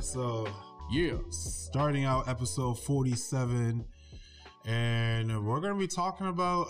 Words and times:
So, 0.00 0.46
Yeah. 0.90 1.18
starting 1.30 2.04
out 2.04 2.26
episode 2.26 2.74
47, 2.74 3.86
and 4.64 5.46
we're 5.46 5.60
going 5.60 5.74
to 5.74 5.78
be 5.78 5.86
talking 5.86 6.26
about 6.26 6.68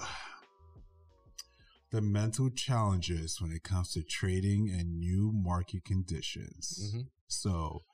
the 1.90 2.02
mental 2.02 2.50
challenges 2.50 3.40
when 3.40 3.52
it 3.52 3.62
comes 3.62 3.92
to 3.92 4.02
trading 4.02 4.68
and 4.70 4.98
new 4.98 5.32
market 5.32 5.84
conditions. 5.84 6.92
Mhm. 6.94 7.10
So, 7.26 7.86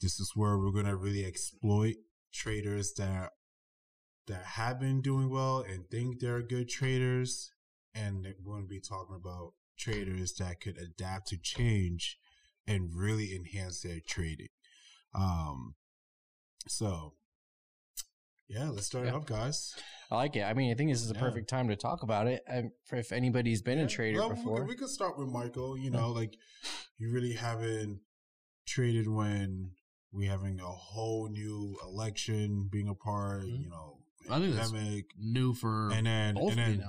this 0.00 0.20
is 0.20 0.36
where 0.36 0.56
we're 0.56 0.70
going 0.72 0.86
to 0.86 0.96
really 0.96 1.24
exploit 1.24 1.96
traders 2.32 2.92
that 2.94 3.32
that 4.28 4.44
have 4.44 4.78
been 4.78 5.00
doing 5.02 5.28
well 5.28 5.58
and 5.62 5.90
think 5.90 6.20
they're 6.20 6.42
good 6.42 6.68
traders, 6.68 7.50
and 7.92 8.22
we're 8.22 8.52
going 8.54 8.62
to 8.62 8.68
be 8.68 8.80
talking 8.80 9.16
about 9.16 9.54
traders 9.76 10.34
that 10.34 10.60
could 10.60 10.78
adapt 10.78 11.26
to 11.26 11.36
change 11.36 12.16
and 12.64 12.94
really 12.94 13.34
enhance 13.34 13.80
their 13.82 13.98
trading. 13.98 14.48
Um, 15.14 15.74
so 16.68 17.14
yeah, 18.48 18.68
let's 18.68 18.86
start 18.86 19.06
it 19.06 19.14
up, 19.14 19.26
guys. 19.26 19.74
I 20.10 20.16
like 20.16 20.36
it. 20.36 20.42
I 20.42 20.52
mean, 20.52 20.70
I 20.70 20.74
think 20.74 20.90
this 20.90 21.00
is 21.00 21.08
the 21.08 21.14
Yeah. 21.14 21.20
perfect 21.20 21.48
time 21.48 21.68
to 21.68 21.76
talk 21.76 22.02
about 22.02 22.26
it. 22.26 22.42
And 22.46 22.70
for 22.84 22.96
if 22.96 23.12
anybody's 23.12 23.62
been 23.62 23.78
Yeah. 23.78 23.84
a 23.84 23.88
trader 23.88 24.18
Well, 24.18 24.28
we 24.30 24.34
before, 24.34 24.58
could- 24.58 24.68
We, 24.68 24.76
could 24.76 24.88
start 24.90 25.18
with 25.18 25.28
Michael. 25.28 25.78
You 25.78 25.90
know, 25.90 26.10
like 26.10 26.36
you 26.98 27.10
really 27.10 27.32
haven't 27.34 28.00
traded 28.66 29.08
when 29.08 29.72
we 30.12 30.26
having 30.26 30.60
a 30.60 30.66
whole 30.70 31.28
new 31.28 31.78
election 31.82 32.68
being 32.70 32.88
a 32.88 32.94
part. 32.94 33.42
Mhm. 33.44 33.62
You 33.62 33.68
know, 33.70 33.98
I 34.28 34.38
think 34.38 34.54
that's 34.54 34.70
pandemic, 34.70 35.06
new 35.18 35.54
for 35.54 35.90
and 35.90 36.06
then 36.06 36.34
both 36.34 36.50
and 36.52 36.58
then 36.58 36.84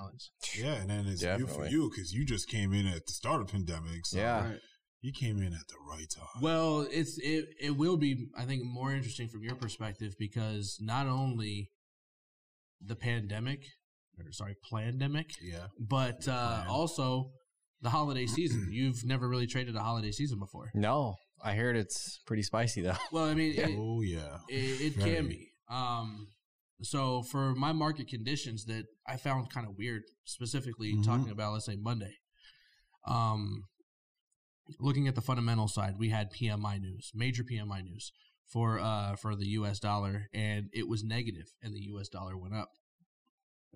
yeah, 0.55 0.73
and 0.75 0.89
then 0.89 1.07
it's 1.07 1.23
new 1.23 1.47
for 1.47 1.65
you 1.65 1.89
because 1.89 2.13
you 2.13 2.25
just 2.25 2.47
came 2.49 2.73
in 2.73 2.85
at 2.85 3.05
the 3.07 3.13
start 3.13 3.41
of 3.41 3.47
pandemic. 3.47 4.05
So 4.05 4.17
Yeah. 4.17 4.49
Right. 4.51 4.61
You 5.03 5.11
came 5.11 5.37
in 5.37 5.53
at 5.53 5.67
the 5.67 5.75
right 5.87 6.09
time. 6.09 6.41
Well, 6.41 6.87
it's 6.89 7.17
it 7.19 7.49
it 7.61 7.77
will 7.77 7.97
be 7.97 8.29
I 8.37 8.45
think 8.45 8.63
more 8.63 8.91
interesting 8.91 9.27
from 9.27 9.43
your 9.43 9.55
perspective 9.55 10.15
because 10.17 10.77
not 10.81 11.05
only 11.07 11.69
the 12.81 12.95
pandemic 12.95 13.65
or 14.17 14.31
sorry, 14.31 14.55
pandemic, 14.71 15.29
yeah, 15.41 15.67
but 15.79 16.27
uh, 16.27 16.63
also 16.69 17.31
the 17.81 17.89
holiday 17.89 18.25
season. 18.37 18.69
You've 18.71 19.03
never 19.05 19.27
really 19.29 19.47
traded 19.47 19.75
a 19.75 19.79
holiday 19.81 20.11
season 20.11 20.39
before. 20.39 20.71
no, 20.73 21.15
I 21.43 21.53
heard 21.55 21.75
it's 21.75 22.21
pretty 22.25 22.43
spicy 22.43 22.81
though. 22.81 22.95
Well, 23.11 23.25
I 23.25 23.33
mean, 23.33 23.53
it, 23.57 23.75
oh 23.77 24.01
yeah, 24.01 24.37
it, 24.49 24.81
it 24.81 24.93
Very. 24.95 25.15
can 25.15 25.27
be. 25.27 25.49
Um, 25.69 26.27
so 26.81 27.23
for 27.23 27.53
my 27.55 27.71
market 27.73 28.07
conditions 28.07 28.65
that 28.65 28.85
I 29.07 29.17
found 29.17 29.49
kind 29.49 29.67
of 29.67 29.73
weird, 29.77 30.03
specifically 30.25 30.93
Mhm. 30.95 31.03
talking 31.05 31.29
about 31.31 31.53
let's 31.53 31.65
say 31.65 31.75
Monday. 31.77 32.13
Um, 33.05 33.63
looking 34.79 35.07
at 35.07 35.15
the 35.15 35.21
fundamental 35.21 35.67
side, 35.67 35.95
we 35.97 36.09
had 36.09 36.31
PMI 36.33 36.81
news, 36.81 37.11
major 37.13 37.43
PMI 37.43 37.83
news 37.83 38.11
for 38.47 38.79
uh 38.79 39.15
for 39.15 39.35
the 39.35 39.47
U.S. 39.59 39.79
dollar, 39.79 40.29
and 40.33 40.69
it 40.73 40.87
was 40.87 41.03
negative, 41.03 41.51
and 41.61 41.73
the 41.75 41.81
U.S. 41.93 42.07
dollar 42.09 42.37
went 42.37 42.53
up. 42.53 42.69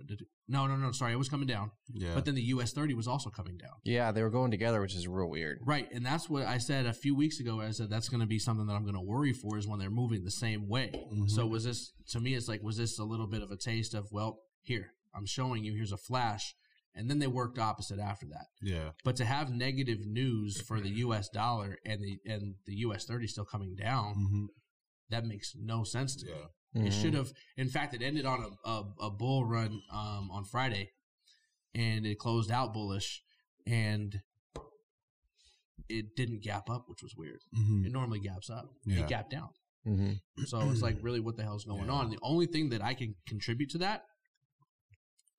Did 0.05 0.21
it- 0.21 0.27
No, 0.47 0.67
no, 0.67 0.75
no. 0.75 0.91
Sorry, 0.91 1.11
it 1.11 1.17
was 1.17 1.27
coming 1.29 1.47
down, 1.47 1.71
yeah. 1.91 2.13
but 2.13 2.23
then 2.25 2.35
the 2.35 2.43
U.S. 2.53 2.71
thirty 2.71 2.93
was 2.93 3.07
also 3.07 3.31
coming 3.31 3.57
down. 3.57 3.71
Yeah, 3.83 4.11
they 4.11 4.21
were 4.21 4.29
going 4.29 4.51
together, 4.51 4.79
which 4.79 4.93
is 4.95 5.07
real 5.07 5.27
weird. 5.29 5.59
Right, 5.65 5.91
and 5.91 6.05
that's 6.05 6.29
what 6.29 6.45
I 6.45 6.59
said 6.59 6.85
a 6.85 6.93
few 6.93 7.15
weeks 7.15 7.39
ago. 7.39 7.59
I 7.59 7.71
said 7.71 7.89
that's 7.89 8.07
going 8.07 8.19
to 8.19 8.27
be 8.27 8.37
something 8.37 8.67
that 8.67 8.73
I'm 8.73 8.83
going 8.83 8.93
to 8.95 9.01
worry 9.01 9.33
for 9.33 9.57
is 9.57 9.67
when 9.67 9.79
they're 9.79 9.89
moving 9.89 10.23
the 10.23 10.29
same 10.31 10.67
way. 10.67 10.91
Mhm. 11.11 11.27
So 11.29 11.47
was 11.47 11.63
this 11.63 11.93
to 12.09 12.19
me? 12.19 12.35
It's 12.35 12.47
like 12.47 12.61
was 12.61 12.77
this 12.77 12.99
a 12.99 13.03
little 13.03 13.25
bit 13.27 13.41
of 13.41 13.49
a 13.49 13.57
taste 13.57 13.95
of 13.95 14.11
well, 14.11 14.41
here 14.61 14.91
I'm 15.15 15.25
showing 15.25 15.63
you. 15.63 15.73
Here's 15.73 15.91
a 15.91 15.97
flash, 15.97 16.53
and 16.97 17.09
then 17.09 17.19
they 17.19 17.27
worked 17.27 17.57
opposite 17.59 17.99
after 17.99 18.25
that. 18.27 18.47
yeah, 18.61 18.89
But 19.05 19.15
to 19.17 19.25
have 19.25 19.49
negative 19.51 19.99
news 20.05 20.59
for 20.61 20.81
the 20.81 20.89
U.S. 21.05 21.29
dollar 21.29 21.77
and 21.85 22.01
the 22.01 22.19
and 22.25 22.55
the 22.65 22.75
U.S. 22.87 23.05
thirty 23.05 23.27
still 23.27 23.45
coming 23.45 23.75
down, 23.75 24.13
hmm 24.15 24.45
that 25.09 25.25
makes 25.25 25.53
no 25.55 25.83
sense 25.85 26.15
to 26.17 26.25
me. 26.25 26.31
yeah, 26.73 26.83
It 26.87 26.91
should 26.91 27.13
have. 27.13 27.31
In 27.55 27.69
fact, 27.69 27.93
it 27.93 28.01
ended 28.01 28.25
on 28.25 28.39
a, 28.65 28.69
a, 28.69 28.83
a 29.07 29.09
bull 29.09 29.45
run 29.45 29.81
um, 29.93 30.29
on 30.31 30.43
Friday, 30.43 30.91
and 31.73 32.05
it 32.05 32.19
closed 32.19 32.51
out 32.51 32.73
bullish, 32.73 33.23
and 33.65 34.19
it 35.89 36.15
didn't 36.17 36.43
gap 36.43 36.69
up, 36.69 36.85
which 36.87 37.01
was 37.01 37.15
weird. 37.15 37.39
hmm 37.53 37.85
It 37.85 37.93
normally 37.93 38.19
gaps 38.19 38.49
up. 38.49 38.65
Yeah. 38.85 39.03
It 39.03 39.07
gapped 39.07 39.31
down. 39.31 39.49
Mhm. 39.87 40.19
So 40.45 40.69
it's 40.71 40.81
like, 40.81 40.97
really, 41.01 41.21
what 41.21 41.37
the 41.37 41.43
hell's 41.43 41.63
going 41.63 41.85
Yeah. 41.85 41.93
on? 41.93 42.09
The 42.09 42.19
only 42.21 42.45
thing 42.47 42.69
that 42.71 42.81
I 42.83 42.93
can 42.93 43.15
contribute 43.25 43.69
to 43.69 43.77
that, 43.77 44.03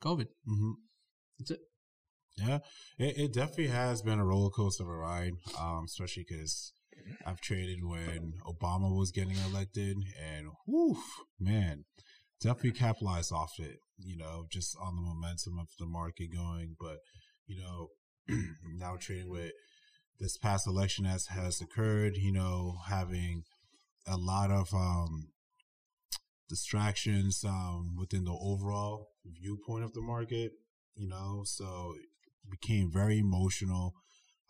COVID. 0.02 0.28
That's 1.38 1.52
it. 1.52 1.60
Yeah, 2.38 2.58
it, 2.98 3.18
it 3.18 3.32
definitely 3.32 3.68
has 3.68 4.02
been 4.02 4.20
a 4.20 4.24
roller 4.24 4.50
coaster 4.50 4.84
of 4.84 4.88
a 4.88 4.92
ride, 4.92 5.32
um, 5.58 5.84
especially 5.86 6.24
because 6.28 6.72
I've 7.26 7.40
traded 7.40 7.78
when 7.82 8.34
Obama 8.46 8.96
was 8.96 9.10
getting 9.10 9.36
elected, 9.50 9.96
and 10.20 10.48
whew, 10.66 10.96
man, 11.40 11.84
definitely 12.40 12.72
capitalized 12.72 13.32
off 13.32 13.54
it. 13.58 13.78
You 13.98 14.16
know, 14.16 14.46
just 14.50 14.76
on 14.80 14.94
the 14.94 15.02
momentum 15.02 15.58
of 15.58 15.68
the 15.78 15.86
market 15.86 16.28
going. 16.32 16.76
But 16.78 16.98
you 17.46 17.60
know, 17.60 17.88
now 18.76 18.96
trading 19.00 19.30
with 19.30 19.52
this 20.20 20.36
past 20.36 20.66
election 20.66 21.06
as 21.06 21.26
has 21.26 21.60
occurred, 21.60 22.16
you 22.16 22.32
know, 22.32 22.78
having 22.88 23.42
a 24.06 24.16
lot 24.16 24.50
of 24.50 24.72
um, 24.72 25.28
distractions 26.48 27.44
um, 27.44 27.94
within 27.96 28.24
the 28.24 28.36
overall 28.40 29.08
viewpoint 29.24 29.84
of 29.84 29.92
the 29.92 30.00
market 30.00 30.52
you 30.98 31.08
know 31.08 31.42
so 31.44 31.94
it 31.96 32.50
became 32.50 32.90
very 32.92 33.18
emotional 33.18 33.94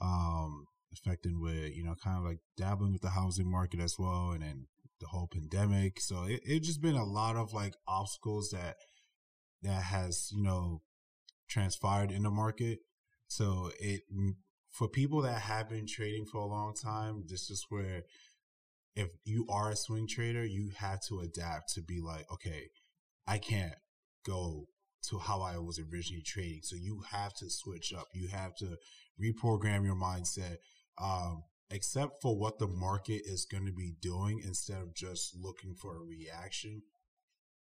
um 0.00 0.64
affecting 0.92 1.40
with 1.40 1.74
you 1.74 1.84
know 1.84 1.94
kind 2.02 2.18
of 2.18 2.24
like 2.24 2.38
dabbling 2.56 2.92
with 2.92 3.02
the 3.02 3.10
housing 3.10 3.50
market 3.50 3.80
as 3.80 3.96
well 3.98 4.30
and 4.32 4.42
then 4.42 4.66
the 5.00 5.06
whole 5.06 5.28
pandemic. 5.32 6.00
So 6.00 6.24
it, 6.24 6.40
it 6.44 6.62
just 6.62 6.82
been 6.82 6.96
a 6.96 7.04
lot 7.04 7.36
of 7.36 7.52
like 7.52 7.74
obstacles 7.86 8.50
that 8.50 8.76
that 9.62 9.82
has 9.82 10.30
you 10.32 10.42
know 10.42 10.82
transpired 11.48 12.10
in 12.10 12.22
the 12.22 12.30
market. 12.30 12.80
So 13.28 13.70
it 13.78 14.02
for 14.70 14.88
people 14.88 15.22
that 15.22 15.42
have 15.42 15.68
been 15.68 15.86
trading 15.86 16.26
for 16.26 16.38
a 16.38 16.46
long 16.46 16.74
time 16.74 17.24
this 17.26 17.50
is 17.50 17.66
where 17.68 18.02
if 18.94 19.08
you 19.24 19.46
are 19.50 19.70
a 19.70 19.76
swing 19.76 20.06
trader 20.06 20.44
you 20.44 20.70
have 20.76 21.00
to 21.08 21.20
adapt 21.20 21.72
to 21.72 21.82
be 21.82 22.00
like 22.00 22.30
okay 22.30 22.68
i 23.26 23.38
can't 23.38 23.74
go 24.26 24.66
to 25.04 25.18
how 25.18 25.40
I 25.42 25.58
was 25.58 25.78
originally 25.78 26.22
trading. 26.22 26.60
So 26.62 26.76
you 26.76 27.02
have 27.10 27.32
to 27.34 27.50
switch 27.50 27.92
up. 27.92 28.08
You 28.14 28.28
have 28.28 28.54
to 28.56 28.76
reprogram 29.20 29.84
your 29.84 29.96
mindset, 29.96 30.56
um, 31.00 31.42
except 31.70 32.20
for 32.22 32.38
what 32.38 32.58
the 32.58 32.66
market 32.66 33.22
is 33.24 33.46
going 33.50 33.66
to 33.66 33.72
be 33.72 33.94
doing 34.00 34.40
instead 34.44 34.80
of 34.82 34.94
just 34.94 35.36
looking 35.36 35.74
for 35.74 35.96
a 35.96 36.00
reaction 36.00 36.82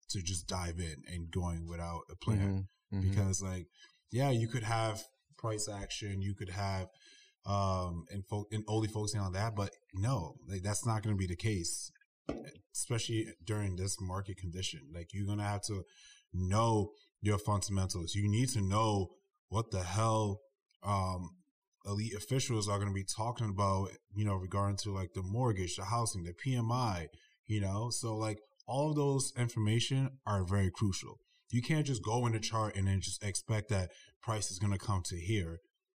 to 0.10 0.22
just 0.22 0.48
dive 0.48 0.80
in 0.80 1.04
and 1.12 1.30
going 1.32 1.68
without 1.68 2.02
a 2.10 2.16
plan. 2.16 2.68
Mhm. 2.94 3.00
Mhm. 3.00 3.10
Because 3.10 3.42
like, 3.42 3.68
yeah, 4.12 4.30
you 4.30 4.48
could 4.48 4.64
have 4.64 5.04
price 5.38 5.68
action, 5.68 6.22
you 6.22 6.34
could 6.34 6.50
have, 6.50 6.88
um, 7.46 8.06
and, 8.10 8.26
fo- 8.28 8.48
and 8.52 8.64
only 8.68 8.88
focusing 8.88 9.20
on 9.20 9.34
that, 9.34 9.56
but 9.56 9.72
no, 9.94 10.36
like 10.48 10.64
that's 10.64 10.86
not 10.86 11.04
going 11.04 11.16
to 11.16 11.20
be 11.20 11.28
the 11.28 11.36
case, 11.36 11.92
especially 12.74 13.28
during 13.44 13.76
this 13.76 13.98
market 14.02 14.38
condition. 14.38 14.90
Like 14.94 15.14
you're 15.14 15.26
going 15.26 15.38
to 15.40 15.44
have 15.44 15.62
to 15.64 15.84
know 16.34 16.92
your 17.22 17.38
fundamentals. 17.38 18.16
You 18.16 18.30
need 18.30 18.50
to 18.50 18.62
know 18.62 19.10
what 19.50 19.72
the 19.72 19.84
hell 19.84 20.42
um, 20.84 21.30
elite 21.86 22.14
officials 22.16 22.68
are 22.68 22.78
going 22.78 22.90
to 22.90 22.94
be 22.94 23.04
talking 23.06 23.50
about, 23.50 23.90
you 24.14 24.26
know, 24.26 24.36
regarding 24.36 24.78
to 24.78 24.92
like 24.92 25.14
the 25.14 25.24
mortgage, 25.24 25.76
the 25.76 25.86
housing, 25.86 26.24
the 26.24 26.34
PMI, 26.34 27.08
you 27.46 27.62
know. 27.62 27.90
So 27.90 28.16
like 28.16 28.40
all 28.68 28.90
of 28.90 28.96
those 28.96 29.32
information 29.38 30.10
are 30.26 30.44
very 30.46 30.70
crucial. 30.70 31.18
You 31.50 31.62
can't 31.62 31.86
just 31.86 32.04
go 32.04 32.26
in 32.26 32.34
the 32.34 32.40
chart 32.40 32.76
and 32.76 32.88
then 32.88 33.00
just 33.02 33.24
expect 33.24 33.70
that 33.70 33.90
price 34.22 34.52
is 34.52 34.60
going 34.60 34.74
to 34.74 34.80
come 34.80 35.02
to 35.06 35.16
here 35.18 35.60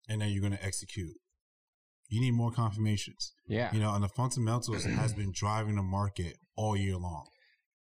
and 0.10 0.22
then 0.22 0.30
you're 0.30 0.42
going 0.42 0.58
to 0.58 0.64
execute. 0.66 1.16
You 2.10 2.22
need 2.22 2.32
more 2.32 2.52
confirmations 2.52 3.34
Yeah. 3.48 3.74
you 3.74 3.80
know, 3.82 3.94
and 3.94 4.04
the 4.04 4.08
fundamentals 4.10 4.86
has 4.86 5.14
been 5.14 5.32
driving 5.34 5.76
the 5.76 5.84
market 5.84 6.38
all 6.56 6.76
year 6.78 6.96
long. 6.98 7.26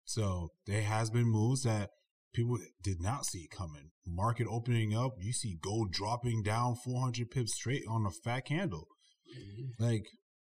So 0.04 0.50
there 0.66 0.82
has 0.82 1.10
been 1.10 1.24
moves 1.26 1.62
that 1.64 1.90
people 2.32 2.58
did 2.82 3.00
not 3.00 3.26
see 3.26 3.40
it 3.40 3.50
coming. 3.50 3.90
Market 4.06 4.46
opening 4.48 4.96
up, 4.96 5.12
you 5.18 5.32
see 5.32 5.58
gold 5.62 5.92
dropping 5.92 6.42
down 6.42 6.76
400 6.76 7.30
pips 7.30 7.54
straight 7.54 7.82
on 7.88 8.06
a 8.06 8.10
fat 8.10 8.46
candle. 8.46 8.86
Mm-hmm. 9.36 9.84
Like, 9.84 10.06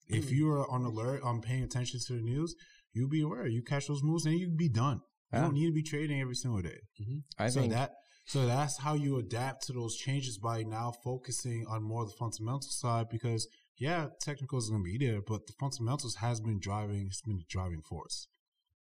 if 0.08 0.28
mm. 0.28 0.32
you 0.32 0.50
are 0.50 0.70
on 0.70 0.84
alert, 0.84 1.22
on 1.22 1.40
paying 1.40 1.62
attention 1.62 2.00
to 2.06 2.14
the 2.14 2.22
news, 2.22 2.54
you'll 2.92 3.08
be 3.08 3.22
aware. 3.22 3.46
You 3.46 3.62
catch 3.62 3.88
those 3.88 4.02
moves, 4.02 4.24
and 4.26 4.38
you'd 4.38 4.56
be 4.56 4.68
done. 4.68 5.00
You 5.32 5.40
don't 5.40 5.54
need 5.54 5.66
to 5.66 5.72
be 5.72 5.82
trading 5.82 6.20
every 6.20 6.34
single 6.34 6.62
day. 6.62 6.80
Mm-hmm. 7.00 7.18
I 7.38 7.48
so 7.48 7.60
think 7.60 7.72
that 7.72 7.90
so 8.24 8.46
that's 8.46 8.78
how 8.78 8.94
you 8.94 9.18
adapt 9.18 9.66
to 9.66 9.72
those 9.72 9.96
changes 9.96 10.38
by 10.38 10.62
now 10.62 10.92
focusing 11.02 11.64
on 11.68 11.82
more 11.82 12.02
of 12.02 12.10
the 12.10 12.16
fundamental 12.18 12.60
side 12.62 13.06
because 13.10 13.48
yeah, 13.78 14.08
technicals 14.20 14.64
is 14.64 14.70
gonna 14.70 14.82
be 14.82 14.98
there, 14.98 15.20
but 15.26 15.46
the 15.46 15.54
fundamentals 15.58 16.16
has 16.16 16.40
been 16.40 16.58
driving 16.60 17.06
it's 17.08 17.22
been 17.22 17.38
the 17.38 17.44
driving 17.48 17.82
force. 17.82 18.28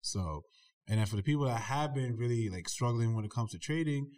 So 0.01 0.43
and 0.89 0.99
then 0.99 1.07
for 1.07 1.17
the 1.17 1.23
people 1.23 1.45
that 1.47 1.61
have 1.63 1.95
been 1.95 2.17
really 2.17 2.49
like 2.49 2.69
struggling 2.69 3.15
when 3.15 3.25
it 3.25 3.31
comes 3.31 3.51
to 3.53 3.59
trading, 3.59 4.11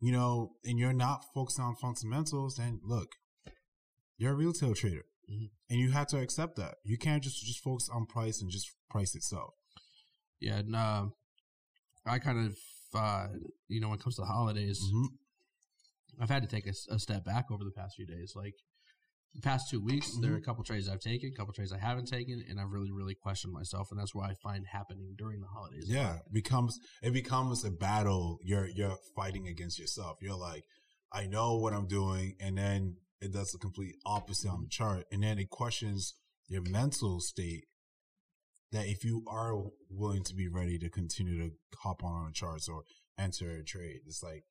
you 0.00 0.12
know, 0.12 0.52
and 0.64 0.78
you're 0.78 0.92
not 0.92 1.24
focused 1.34 1.60
on 1.60 1.74
fundamentals, 1.76 2.56
then 2.56 2.80
look, 2.82 3.08
you're 4.16 4.32
a 4.32 4.36
retail 4.36 4.74
trader. 4.74 5.04
Mhm. 5.30 5.50
and 5.68 5.78
you 5.78 5.90
have 5.90 6.06
to 6.06 6.18
accept 6.18 6.56
that. 6.56 6.76
You 6.84 6.96
can't 6.96 7.22
just 7.22 7.44
just 7.44 7.62
focus 7.62 7.90
on 7.92 8.06
price 8.06 8.40
and 8.40 8.50
just 8.50 8.70
price 8.88 9.14
itself. 9.14 9.52
Yeah, 10.40 10.60
and 10.60 10.74
uh, 10.74 11.08
I 12.06 12.18
kind 12.18 12.46
of, 12.46 12.58
uh, 12.94 13.26
you 13.68 13.78
know, 13.78 13.90
when 13.90 13.98
it 13.98 14.02
comes 14.02 14.14
to 14.16 14.22
the 14.22 14.26
holidays, 14.26 14.80
Mhm. 14.82 15.08
I've 16.18 16.30
had 16.30 16.42
to 16.42 16.48
take 16.48 16.66
a 16.66 16.98
step 16.98 17.24
back 17.26 17.50
over 17.50 17.62
the 17.62 17.70
past 17.70 17.96
few 17.96 18.06
days. 18.06 18.32
Like 18.34 18.54
the 19.34 19.42
past 19.42 19.70
two 19.70 19.80
weeks, 19.80 20.16
there 20.20 20.30
are 20.30 20.34
Mm-hmm. 20.34 20.42
a 20.42 20.44
couple 20.44 20.64
trades 20.64 20.88
I've 20.88 21.00
taken, 21.00 21.30
a 21.32 21.36
couple 21.36 21.52
trades 21.52 21.72
I 21.72 21.78
haven't 21.78 22.06
taken, 22.06 22.42
and 22.48 22.58
I've 22.58 22.70
really, 22.70 22.90
really 22.90 23.14
questioned 23.14 23.52
myself, 23.52 23.88
and 23.90 24.00
that's 24.00 24.14
what 24.14 24.28
I 24.28 24.34
find 24.42 24.64
happening 24.66 25.14
during 25.16 25.40
the 25.40 25.46
holidays. 25.46 25.84
Yeah, 25.86 26.16
it 26.16 26.32
becomes 26.32 26.78
it 27.02 27.12
becomes 27.12 27.64
a 27.64 27.70
battle. 27.70 28.38
You're 28.42 28.66
you're 28.66 28.96
fighting 29.14 29.46
against 29.46 29.78
yourself. 29.78 30.18
You're 30.20 30.34
like, 30.38 30.64
I 31.12 31.26
know 31.26 31.56
what 31.56 31.72
I'm 31.72 31.86
doing, 31.86 32.34
and 32.40 32.58
then 32.58 32.96
it 33.20 33.32
does 33.32 33.50
the 33.52 33.58
complete 33.58 33.96
opposite 34.06 34.48
on 34.50 34.62
the 34.62 34.68
chart, 34.68 35.04
and 35.12 35.22
then 35.22 35.38
it 35.38 35.50
questions 35.50 36.14
your 36.48 36.62
mental 36.62 37.20
state. 37.20 37.64
That 38.72 38.86
if 38.86 39.02
you 39.02 39.24
are 39.26 39.54
willing 39.88 40.24
to 40.24 40.34
be 40.34 40.46
ready 40.46 40.78
to 40.78 40.90
continue 40.90 41.38
to 41.48 41.54
hop 41.82 42.04
on 42.04 42.12
on 42.12 42.26
the 42.26 42.32
charts 42.32 42.68
or 42.68 42.82
enter 43.18 43.50
a 43.50 43.64
trade, 43.64 44.00
it's 44.06 44.22
like, 44.22 44.44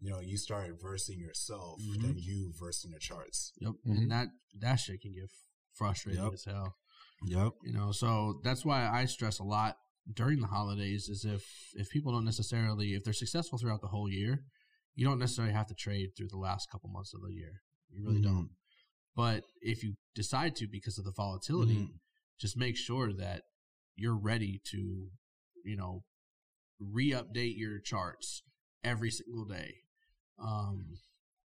you 0.00 0.10
know, 0.10 0.20
you 0.20 0.36
start 0.36 0.80
versing 0.80 1.18
yourself, 1.20 1.80
Mhm. 1.80 2.02
then 2.02 2.18
you 2.18 2.52
versing 2.58 2.90
the 2.90 2.98
charts. 2.98 3.52
Yep, 3.60 3.72
Mhm. 3.86 3.98
and 3.98 4.10
that 4.10 4.28
that 4.54 4.76
shit 4.76 5.00
can 5.02 5.12
get 5.12 5.30
frustrating 5.74 6.22
Yep. 6.22 6.32
as 6.32 6.44
hell. 6.44 6.76
Yep. 7.26 7.52
You 7.64 7.72
know, 7.72 7.92
so 7.92 8.40
that's 8.42 8.64
why 8.64 8.88
I 8.88 9.04
stress 9.04 9.38
a 9.38 9.44
lot 9.44 9.76
during 10.10 10.40
the 10.40 10.46
holidays 10.46 11.08
is 11.08 11.24
if 11.24 11.44
if 11.74 11.90
people 11.90 12.12
don't 12.12 12.24
necessarily 12.24 12.94
if 12.94 13.04
they're 13.04 13.12
successful 13.12 13.58
throughout 13.58 13.80
the 13.82 13.88
whole 13.88 14.08
year, 14.10 14.44
you 14.94 15.04
don't 15.06 15.18
necessarily 15.18 15.52
have 15.52 15.66
to 15.68 15.74
trade 15.74 16.16
through 16.16 16.28
the 16.28 16.38
last 16.38 16.70
couple 16.70 16.88
months 16.90 17.12
of 17.14 17.20
the 17.22 17.32
year. 17.32 17.62
You 17.90 18.02
really 18.02 18.20
Mhm. 18.20 18.24
don't. 18.24 18.56
But 19.14 19.44
if 19.60 19.82
you 19.82 19.96
decide 20.14 20.56
to 20.56 20.66
because 20.66 20.98
of 20.98 21.04
the 21.04 21.12
volatility, 21.12 21.76
Mhm. 21.76 22.00
just 22.38 22.56
make 22.56 22.76
sure 22.76 23.12
that 23.12 23.44
you're 23.96 24.16
ready 24.18 24.58
to, 24.70 25.10
you 25.64 25.76
know, 25.76 26.04
re-update 26.78 27.56
your 27.56 27.78
charts 27.80 28.42
every 28.82 29.10
single 29.10 29.44
day. 29.44 29.82
Um, 30.40 30.98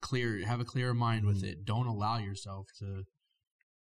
clear, 0.01 0.45
have 0.47 0.61
a 0.61 0.65
clear 0.65 0.93
mind 0.95 1.27
with 1.27 1.43
Mhm. 1.43 1.49
it. 1.49 1.65
Don't 1.65 1.87
allow 1.87 2.19
yourself 2.19 2.69
to 2.79 3.05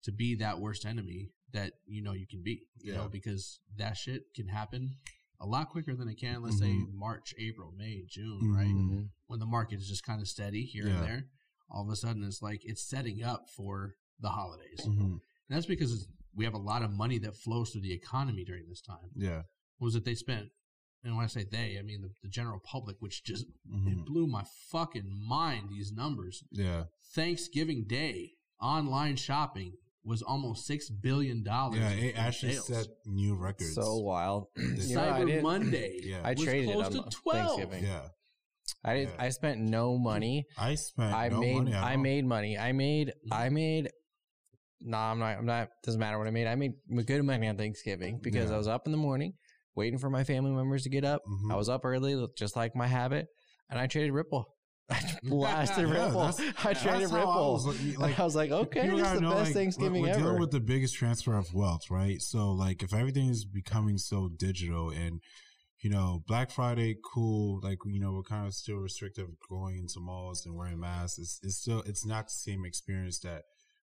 to 0.04 0.12
be 0.12 0.36
that 0.36 0.60
worst 0.62 0.86
enemy 0.86 1.32
that 1.52 1.74
you 1.86 2.02
know 2.02 2.14
you 2.14 2.28
can 2.28 2.42
be. 2.44 2.66
You 2.78 2.92
Yeah. 2.94 2.98
know, 3.00 3.10
because 3.10 3.60
that 3.76 3.98
shit 3.98 4.34
can 4.34 4.48
happen 4.48 4.96
a 5.40 5.46
lot 5.46 5.70
quicker 5.70 5.96
than 5.96 6.08
it 6.08 6.16
can. 6.16 6.42
Let's 6.42 6.60
say 6.60 6.70
Mhm. 6.72 6.94
March, 6.94 7.34
April, 7.38 7.72
May, 7.72 8.06
June, 8.06 8.52
right? 8.52 8.68
Mhm. 8.68 9.10
When 9.26 9.40
the 9.40 9.46
market 9.46 9.80
is 9.80 9.88
just 9.88 10.04
kind 10.04 10.22
of 10.22 10.28
steady 10.28 10.64
here 10.66 10.88
Yeah. 10.88 10.96
and 10.98 11.04
there. 11.04 11.30
All 11.70 11.84
of 11.84 11.90
a 11.90 11.96
sudden, 11.96 12.24
it's 12.24 12.42
like 12.42 12.64
it's 12.64 12.82
setting 12.82 13.22
up 13.24 13.50
for 13.50 13.96
the 14.20 14.30
holidays. 14.30 14.80
Mhm. 14.82 15.00
And 15.00 15.22
that's 15.50 15.66
because 15.66 15.92
it's- 15.94 16.08
we 16.34 16.46
have 16.46 16.54
a 16.54 16.58
lot 16.60 16.84
of 16.84 16.92
money 16.92 17.18
that 17.20 17.36
flows 17.36 17.72
through 17.72 17.82
the 17.82 17.94
economy 17.94 18.46
during 18.46 18.68
this 18.68 18.82
time. 18.82 19.12
Yeah. 19.16 19.44
What 19.78 19.88
was 19.88 19.96
it 19.96 20.06
they 20.06 20.16
spent? 20.16 20.52
And 21.04 21.16
when 21.16 21.24
I 21.24 21.28
say 21.28 21.46
they, 21.50 21.78
I 21.80 21.84
mean 21.84 22.02
the, 22.02 22.10
the 22.24 22.28
general 22.30 22.60
public, 22.60 22.98
which 23.00 23.24
just 23.24 23.46
Mhm. 23.72 23.92
it 23.92 24.06
blew 24.06 24.28
my 24.28 24.44
fucking 24.72 25.10
mind. 25.28 25.70
These 25.70 25.92
numbers. 25.94 26.44
Yeah. 26.52 26.86
Thanksgiving 27.14 27.86
Day 27.88 28.34
online 28.62 29.16
shopping 29.16 29.74
was 30.04 30.22
almost 30.22 30.66
six 30.66 30.90
billion 30.90 31.44
dollars. 31.44 31.80
Yeah. 31.80 31.90
It 31.92 32.18
actually 32.18 32.54
set 32.56 32.88
new 33.06 33.36
records. 33.36 33.76
So 33.76 33.98
wild. 33.98 34.48
You 34.58 34.96
know, 34.96 35.02
I 35.14 35.22
Cyber 35.22 35.42
Monday. 35.42 36.00
Yeah. 36.04 36.22
I 36.24 36.34
was 36.34 36.44
traded 36.44 36.74
close 36.74 36.86
on 36.88 36.92
to 37.04 37.10
12. 37.10 37.48
Thanksgiving. 37.60 37.84
yeah. 37.86 38.08
I 38.84 38.94
did. 38.96 39.10
Yeah. 39.10 39.16
I 39.26 39.30
spent 39.30 39.60
no 39.62 39.98
money. 39.98 40.46
I 40.58 40.76
spent 40.76 41.14
I 41.14 41.30
no 41.30 41.40
made. 41.40 41.56
money 41.56 41.74
at 41.74 41.84
I 41.84 41.92
all. 41.96 42.02
made 42.02 42.26
money. 42.26 42.58
I 42.58 42.72
made. 42.74 43.14
I 43.32 43.50
made. 43.50 43.90
Nah, 44.82 45.12
I'm 45.12 45.20
not. 45.20 45.38
I'm 45.38 45.46
not. 45.46 45.70
Doesn't 45.84 46.00
matter 46.00 46.18
what 46.18 46.28
I 46.28 46.32
made. 46.32 46.48
I 46.48 46.56
made 46.56 46.74
good 47.06 47.24
money 47.24 47.48
on 47.48 47.58
Thanksgiving 47.58 48.20
because 48.22 48.50
Yeah. 48.50 48.56
I 48.56 48.58
was 48.58 48.68
up 48.68 48.86
in 48.86 48.92
the 48.92 48.98
morning, 48.98 49.34
waiting 49.78 50.00
for 50.00 50.10
my 50.10 50.24
family 50.26 50.52
members 50.52 50.84
to 50.84 50.90
get 50.90 51.06
up. 51.06 51.22
Mhm. 51.26 51.52
I 51.54 51.56
was 51.56 51.70
up 51.70 51.86
early, 51.86 52.28
just 52.38 52.56
like 52.58 52.76
my 52.76 52.88
habit, 52.88 53.28
and 53.70 53.80
I 53.80 53.88
traded 53.88 54.12
Ripple. 54.12 54.54
I 54.90 55.02
blasted 55.24 55.88
Yeah, 55.90 56.06
Ripple. 56.06 56.22
I 56.66 56.74
traded 56.74 57.10
how 57.12 57.16
I 57.18 57.20
Ripple. 57.20 57.54
was, 57.54 57.98
like, 57.98 58.20
I 58.20 58.24
was 58.24 58.36
like, 58.36 58.52
okay, 58.52 58.88
this 58.90 59.08
is 59.08 59.14
the 59.14 59.22
know, 59.22 59.30
best 59.32 59.46
like, 59.46 59.54
Thanksgiving 59.54 60.02
we're 60.02 60.10
ever. 60.10 60.20
dealing 60.20 60.40
with 60.40 60.52
the 60.52 60.60
biggest 60.60 60.96
transfer 60.96 61.38
of 61.38 61.54
wealth, 61.54 61.90
right? 61.90 62.22
So, 62.22 62.52
like, 62.52 62.84
if 62.84 62.94
everything 62.94 63.30
is 63.30 63.46
becoming 63.46 63.98
so 63.98 64.30
digital 64.30 64.90
and 64.90 65.22
you 65.82 65.92
know, 65.92 66.24
Black 66.26 66.50
Friday, 66.50 66.96
cool. 67.14 67.60
Like, 67.62 67.78
you 67.86 68.00
know, 68.00 68.12
we're 68.12 68.24
kind 68.24 68.48
of 68.48 68.56
still 68.56 68.78
restrictive 68.78 69.28
going 69.48 69.78
into 69.78 70.00
malls 70.00 70.44
and 70.44 70.56
wearing 70.56 70.80
masks. 70.80 71.20
It's, 71.20 71.40
it's 71.44 71.58
still, 71.58 71.84
it's 71.86 72.04
not 72.04 72.26
the 72.26 72.34
same 72.34 72.66
experience 72.66 73.20
that 73.20 73.44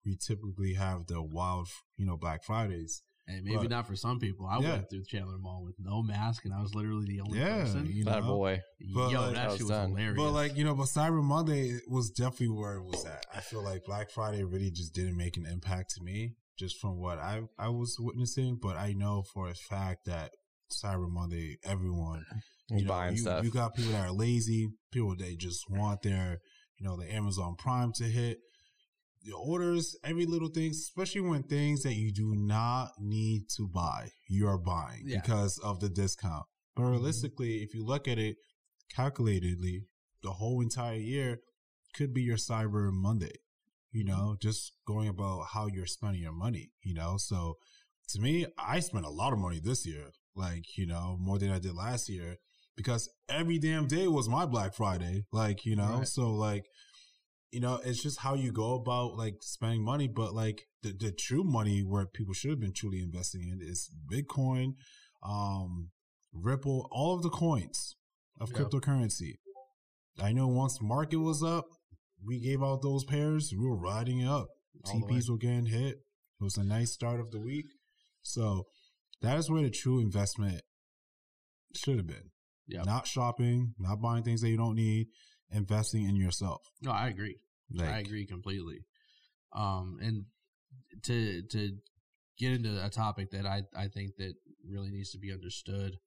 we 0.05 0.17
typically 0.17 0.75
have 0.75 1.07
the 1.07 1.23
wild, 1.23 1.69
you 1.97 2.05
know, 2.05 2.17
Black 2.17 2.43
Fridays. 2.43 3.03
And 3.29 3.45
maybe 3.45 3.57
But- 3.57 3.71
not 3.71 3.87
for 3.89 3.97
some 3.97 4.21
people. 4.21 4.47
I 4.47 4.61
Yeah. 4.61 4.75
went 4.75 4.89
through 4.91 5.05
Chandler 5.07 5.37
Mall 5.39 5.65
with 5.65 5.75
no 5.81 6.01
mask, 6.01 6.45
and 6.45 6.55
I 6.55 6.61
was 6.63 6.75
literally 6.77 7.07
the 7.07 7.21
only 7.21 7.41
Yeah, 7.41 7.63
person. 7.63 7.87
you 7.87 8.05
that 8.05 8.21
know. 8.23 8.29
boy. 8.37 8.61
But, 8.95 9.11
Yo, 9.11 9.21
like, 9.21 9.35
that 9.35 9.35
That 9.35 9.43
shit 9.43 9.51
was 9.53 9.61
was 9.63 9.71
done. 9.71 9.89
hilarious. 9.91 10.17
But 10.17 10.31
like 10.33 10.57
you 10.57 10.63
know, 10.65 10.75
but 10.77 10.85
Cyber 10.87 11.25
Monday 11.25 11.81
was 11.89 12.11
definitely 12.11 12.51
where 12.51 12.75
it 12.77 12.85
was 12.85 13.05
at. 13.05 13.27
I 13.35 13.41
feel 13.41 13.63
like 13.65 13.85
Black 13.85 14.11
Friday 14.11 14.45
really 14.45 14.71
just 14.71 14.95
didn't 14.95 15.17
make 15.17 15.37
an 15.37 15.45
impact 15.45 15.91
to 15.97 16.03
me, 16.05 16.37
just 16.57 16.79
from 16.79 16.99
what 16.99 17.19
I 17.19 17.43
I 17.59 17.69
was 17.71 17.97
witnessing. 17.99 18.59
But 18.63 18.77
I 18.77 18.93
know 18.93 19.25
for 19.35 19.49
a 19.49 19.55
fact 19.55 20.05
that 20.07 20.33
Cyber 20.71 21.11
Monday, 21.11 21.59
everyone 21.65 22.25
He's 22.69 22.81
you 22.81 22.85
know, 22.87 22.93
buying 22.93 23.15
you, 23.17 23.21
stuff. 23.23 23.45
You 23.45 23.51
got 23.51 23.75
people 23.75 23.93
that 23.93 24.07
are 24.09 24.13
lazy, 24.13 24.69
people 24.93 25.17
that 25.17 25.37
just 25.39 25.69
want 25.69 26.03
their 26.03 26.39
you 26.79 26.85
know 26.87 26.97
the 26.97 27.13
Amazon 27.13 27.57
Prime 27.57 27.93
to 27.95 28.05
hit. 28.05 28.39
Your 29.27 29.39
orders, 29.39 29.97
every 30.05 30.25
little 30.25 30.49
thing, 30.49 30.71
especially 30.71 31.23
when 31.23 31.43
things 31.43 31.83
that 31.83 31.95
you 31.95 32.13
do 32.13 32.35
not 32.37 32.93
need 33.01 33.49
to 33.57 33.67
buy, 33.67 34.11
you 34.29 34.47
are 34.47 34.57
buying 34.59 35.03
Yeah. 35.05 35.21
because 35.21 35.59
of 35.59 35.81
the 35.81 35.89
discount. 35.89 36.47
But 36.77 36.83
mm-hmm. 36.83 36.93
realistically, 36.93 37.63
if 37.65 37.75
you 37.75 37.85
look 37.85 38.07
at 38.07 38.19
it 38.19 38.37
calculatedly, 38.97 39.87
the 40.23 40.31
whole 40.31 40.61
entire 40.61 40.95
year 40.97 41.41
could 41.95 42.15
be 42.15 42.23
your 42.23 42.37
Cyber 42.37 42.93
Monday. 42.93 43.37
You 43.91 44.05
mm-hmm. 44.05 44.17
know, 44.17 44.37
just 44.41 44.73
going 44.87 45.09
about 45.09 45.47
how 45.53 45.67
you're 45.67 45.87
spending 45.87 46.23
your 46.23 46.33
money. 46.33 46.71
You 46.83 46.95
know, 46.95 47.17
so 47.17 47.57
to 48.11 48.21
me, 48.21 48.47
I 48.59 48.81
spent 48.81 49.07
a 49.07 49.11
lot 49.11 49.33
of 49.33 49.39
money 49.39 49.61
this 49.63 49.85
year. 49.87 50.11
Like 50.37 50.77
you 50.77 50.87
know, 50.87 51.17
more 51.19 51.39
than 51.39 51.51
I 51.51 51.59
did 51.59 51.75
last 51.75 52.09
year 52.09 52.37
because 52.77 53.09
every 53.29 53.59
damn 53.59 53.87
day 53.87 54.07
was 54.07 54.29
my 54.29 54.45
Black 54.45 54.75
Friday. 54.75 55.25
Like 55.33 55.65
you 55.65 55.75
know, 55.77 55.99
Right. 55.99 56.09
so 56.09 56.31
like 56.31 56.67
you 57.51 57.61
know, 57.61 57.81
it's 57.85 58.03
just 58.03 58.21
how 58.21 58.35
you 58.35 58.53
go 58.53 58.75
about 58.75 59.17
like 59.17 59.37
spending 59.41 59.85
money. 59.85 60.09
But 60.09 60.35
like 60.35 60.63
the 60.83 60.93
the 60.93 61.13
true 61.13 61.45
money 61.45 61.81
where 61.81 62.07
people 62.07 62.35
should 62.35 62.51
have 62.51 62.61
been 62.61 62.73
truly 62.75 63.01
investing 63.01 63.43
in 63.43 63.61
is 63.63 63.91
Bitcoin, 64.13 64.75
um, 65.23 65.91
Ripple, 66.33 66.89
all 66.91 67.15
of 67.17 67.23
the 67.23 67.31
coins 67.31 67.97
of 68.41 68.51
Yep. 68.51 68.59
cryptocurrency. 68.71 69.35
I 70.19 70.33
know 70.33 70.49
once 70.49 70.79
the 70.79 70.85
market 70.85 71.19
was 71.19 71.43
up, 71.43 71.67
we 72.25 72.41
gave 72.41 72.63
out 72.63 72.83
those 72.83 73.05
pairs. 73.05 73.53
We 73.53 73.67
were 73.67 73.77
riding 73.79 74.21
it 74.21 74.29
up. 74.29 74.49
All. 74.85 74.93
TPs 74.93 75.29
were 75.31 75.39
getting 75.39 75.67
hit. 75.67 75.97
It 76.41 76.45
was 76.45 76.57
a 76.57 76.65
nice 76.65 76.93
start 76.93 77.21
of 77.21 77.31
the 77.31 77.41
week. 77.41 77.67
So 78.23 78.67
that 79.23 79.39
is 79.39 79.51
where 79.51 79.63
the 79.63 79.71
true 79.71 80.01
investment 80.01 80.63
should 81.75 81.97
have 81.97 82.07
been. 82.07 82.31
Yep. 82.69 82.87
Not 82.87 83.07
shopping, 83.07 83.75
not 83.79 84.01
buying 84.01 84.25
things 84.25 84.41
that 84.41 84.51
you 84.51 84.57
don't 84.57 84.75
need, 84.75 85.07
investing 85.51 86.05
in 86.05 86.17
yourself. 86.17 86.63
no, 86.83 86.91
I 86.91 87.09
agree. 87.09 87.37
Like, 87.73 87.89
I 87.89 87.99
agree 87.99 88.27
completely. 88.27 88.85
Um, 89.53 89.99
and 90.03 90.25
to 91.03 91.43
to 91.43 91.73
get 92.39 92.53
into 92.53 92.85
a 92.85 92.91
topic 92.91 93.31
that 93.31 93.47
I 93.47 93.63
I 93.77 93.89
think 93.89 94.17
that 94.17 94.35
really 94.69 94.91
needs 94.91 95.11
to 95.13 95.19
be 95.19 95.33
understood 95.33 95.99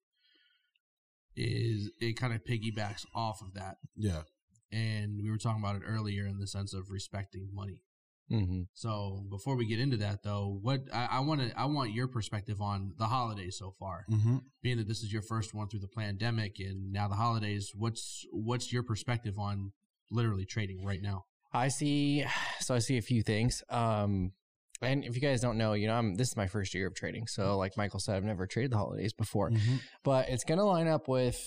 is 1.36 1.90
it 2.00 2.18
kind 2.20 2.34
of 2.34 2.44
piggybacks 2.44 3.06
off 3.16 3.42
of 3.42 3.54
that, 3.54 3.78
Yeah. 3.96 4.24
and 4.72 5.22
we 5.24 5.30
were 5.30 5.38
talking 5.38 5.62
about 5.62 5.76
it 5.78 5.84
earlier 5.86 6.26
in 6.26 6.38
the 6.40 6.48
sense 6.48 6.74
of 6.74 6.90
respecting 6.92 7.50
money. 7.54 7.82
Hmm 8.30 8.62
So 8.74 9.24
before 9.30 9.56
we 9.56 9.66
get 9.66 9.80
into 9.80 9.98
that, 9.98 10.24
though, 10.24 10.60
what 10.62 10.82
I 10.94 11.20
want 11.20 11.42
to 11.42 11.60
I 11.60 11.66
want 11.66 11.94
your 11.94 12.08
perspective 12.08 12.62
on 12.62 12.94
the 12.98 13.06
holidays 13.08 13.58
so 13.58 13.74
far. 13.80 14.06
Mm-hmm. 14.12 14.38
Being 14.62 14.78
that 14.78 14.88
this 14.88 15.02
is 15.04 15.12
your 15.12 15.22
first 15.24 15.54
one 15.54 15.68
through 15.68 15.80
the 15.82 15.88
pandemic 15.88 16.60
and 16.60 16.92
now 16.92 17.08
the 17.08 17.16
holidays, 17.16 17.72
what's 17.76 18.26
what's 18.32 18.72
your 18.72 18.84
perspective 18.84 19.38
on 19.40 19.72
literally 20.12 20.46
trading 20.46 20.84
right 20.86 21.02
now? 21.02 21.26
I 21.54 21.70
see. 21.70 22.26
So 22.62 22.76
I 22.76 22.80
see 22.80 22.98
a 22.98 23.02
few 23.02 23.24
things. 23.24 23.64
Um, 23.70 24.34
and 24.82 25.04
if 25.04 25.16
you 25.16 25.22
guys 25.22 25.42
don't 25.42 25.58
know, 25.58 25.74
you 25.74 25.88
know, 25.88 25.96
I'm 25.96 26.16
this 26.16 26.28
is 26.28 26.38
my 26.38 26.46
first 26.48 26.74
year 26.76 26.86
of 26.88 26.94
trading. 26.94 27.26
So, 27.26 27.58
like 27.58 27.76
Michael 27.78 28.00
said, 28.00 28.16
I've 28.16 28.24
never 28.24 28.46
traded 28.46 28.72
the 28.72 28.78
holidays 28.78 29.12
before, 29.14 29.50
Mm-hmm. 29.50 29.78
but 30.04 30.30
it's 30.30 30.44
going 30.44 30.60
to 30.60 30.66
line 30.66 30.88
up 30.88 31.08
with 31.08 31.38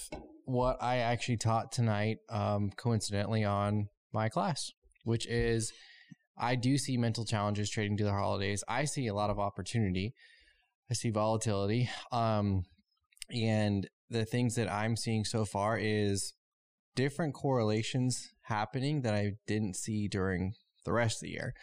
what 0.45 0.83
I 0.83 0.97
actually 0.99 1.37
taught 1.37 1.71
tonight, 1.71 2.19
um, 2.29 2.71
coincidentally 2.77 3.45
on 3.45 3.87
my 4.12 4.29
class, 4.29 4.71
which 5.05 5.27
is 5.29 5.73
I 6.37 6.55
do 6.55 6.79
see 6.79 6.97
mental 6.97 7.25
challenges 7.25 7.71
trading 7.71 7.97
to 7.99 8.05
the 8.05 8.12
holidays. 8.12 8.65
I 8.69 8.85
see 8.85 9.07
a 9.07 9.15
lot 9.15 9.31
of 9.31 9.39
opportunity. 9.39 10.15
I 10.91 10.95
see 10.95 11.11
volatility. 11.11 11.89
Um, 12.11 12.65
and 13.33 13.89
the 14.11 14.25
things 14.25 14.55
that 14.57 14.71
I'm 14.71 14.97
seeing 14.97 15.25
so 15.25 15.45
far 15.45 15.79
is 15.79 16.35
different 16.95 17.35
correlations 17.35 18.31
happening 18.43 19.03
that 19.03 19.15
I 19.15 19.33
didn't 19.47 19.77
see 19.77 20.09
during 20.09 20.55
the 20.85 20.93
rest 20.93 21.19
of 21.23 21.27
the 21.27 21.33
year. 21.33 21.55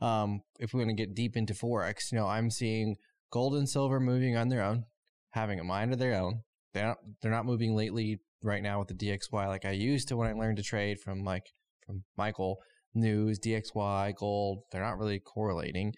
Um, 0.00 0.42
if 0.58 0.72
we're 0.72 0.84
going 0.84 0.94
to 0.94 1.02
get 1.02 1.14
deep 1.14 1.36
into 1.36 1.54
forex, 1.54 2.12
you 2.12 2.18
know, 2.18 2.26
I'm 2.26 2.50
seeing 2.50 2.96
gold 3.30 3.54
and 3.54 3.68
silver 3.68 4.00
moving 4.00 4.36
on 4.36 4.48
their 4.48 4.62
own, 4.62 4.84
having 5.30 5.60
a 5.60 5.64
mind 5.64 5.92
of 5.92 5.98
their 5.98 6.14
own. 6.14 6.42
They're 6.72 6.86
not 6.86 6.98
they're 7.22 7.30
not 7.30 7.46
moving 7.46 7.74
lately 7.74 8.18
right 8.42 8.62
now 8.62 8.80
with 8.80 8.88
the 8.88 8.94
DXY 8.94 9.46
like 9.46 9.64
I 9.64 9.70
used 9.70 10.08
to 10.08 10.16
when 10.16 10.28
I 10.28 10.32
learned 10.32 10.58
to 10.58 10.62
trade 10.62 10.98
from 11.00 11.24
like 11.24 11.46
from 11.86 12.04
Michael 12.16 12.58
news, 12.94 13.38
DXY, 13.40 14.14
gold. 14.16 14.60
They're 14.70 14.82
not 14.82 14.98
really 14.98 15.18
correlating. 15.20 15.94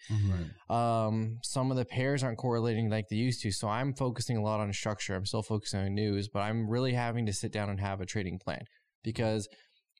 Right. 0.69 1.05
Um, 1.05 1.37
some 1.43 1.71
of 1.71 1.77
the 1.77 1.85
pairs 1.85 2.23
aren't 2.23 2.37
correlating 2.37 2.89
like 2.89 3.05
they 3.09 3.15
used 3.17 3.41
to. 3.43 3.51
So 3.51 3.67
I'm 3.67 3.93
focusing 3.93 4.37
a 4.37 4.41
lot 4.41 4.59
on 4.59 4.71
structure. 4.73 5.15
I'm 5.15 5.25
still 5.25 5.43
focusing 5.43 5.79
on 5.81 5.93
news, 5.95 6.27
but 6.27 6.39
I'm 6.39 6.69
really 6.69 6.93
having 6.93 7.25
to 7.27 7.33
sit 7.33 7.51
down 7.51 7.69
and 7.69 7.79
have 7.79 8.01
a 8.01 8.05
trading 8.05 8.39
plan 8.39 8.63
because 9.03 9.47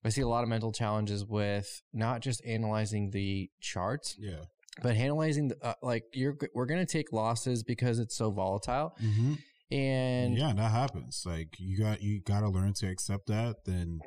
I 0.06 0.10
see 0.10 0.22
a 0.22 0.27
lot 0.27 0.44
of 0.44 0.50
mental 0.50 0.72
challenges 0.72 1.25
with 1.25 1.82
not 1.94 2.22
just 2.22 2.42
analyzing 2.46 3.10
the 3.12 3.50
charts, 3.62 4.16
Yeah. 4.20 4.42
but 4.82 4.96
analyzing 4.96 5.50
the, 5.50 5.58
uh, 5.66 5.74
like 5.82 6.04
you're 6.13 6.36
we're 6.54 6.68
gonna 6.68 6.86
take 6.86 7.12
losses 7.12 7.63
because 7.63 8.00
it's 8.00 8.16
so 8.16 8.30
volatile, 8.32 8.94
Mm-hmm. 9.04 9.34
and 9.72 10.38
yeah, 10.38 10.54
that 10.56 10.72
happens. 10.72 11.24
Like 11.25 11.56
you 11.60 11.77
got 11.80 12.01
you 12.01 12.22
got 12.22 12.42
to 12.42 12.50
learn 12.50 12.74
to 12.75 12.88
accept 12.88 13.27
that. 13.27 13.56
Then, 13.66 14.00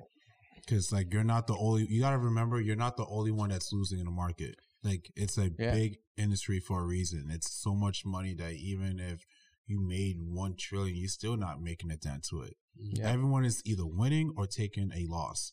because 0.70 0.92
like 0.92 1.12
you're 1.12 1.24
not 1.24 1.46
the 1.46 1.56
only. 1.56 1.86
You 1.88 2.00
got 2.00 2.10
to 2.12 2.18
remember 2.18 2.60
you're 2.60 2.76
not 2.76 2.96
the 2.96 3.06
only 3.06 3.32
one 3.32 3.50
that's 3.50 3.72
losing 3.72 3.98
in 3.98 4.04
the 4.04 4.10
market. 4.10 4.54
Like 4.82 5.10
it's 5.16 5.36
a 5.36 5.50
Yeah. 5.58 5.72
big 5.74 5.96
industry 6.16 6.60
for 6.60 6.80
a 6.80 6.86
reason. 6.86 7.28
It's 7.30 7.52
so 7.52 7.74
much 7.74 8.04
money 8.06 8.34
that 8.34 8.54
even 8.54 8.98
if 9.00 9.24
you 9.66 9.80
made 9.80 10.16
one 10.20 10.54
trillion, 10.58 10.96
you're 10.96 11.08
still 11.08 11.36
not 11.36 11.60
making 11.60 11.90
a 11.90 11.96
dent 11.96 12.24
to 12.30 12.42
it. 12.42 12.54
Yeah. 12.76 13.08
Everyone 13.10 13.44
is 13.44 13.60
either 13.64 13.84
winning 13.86 14.32
or 14.36 14.46
taking 14.46 14.90
a 14.94 15.06
loss, 15.06 15.52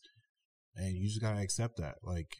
and 0.74 0.96
you 0.96 1.08
just 1.08 1.20
gotta 1.20 1.40
accept 1.40 1.76
that. 1.78 1.96
Like, 2.02 2.36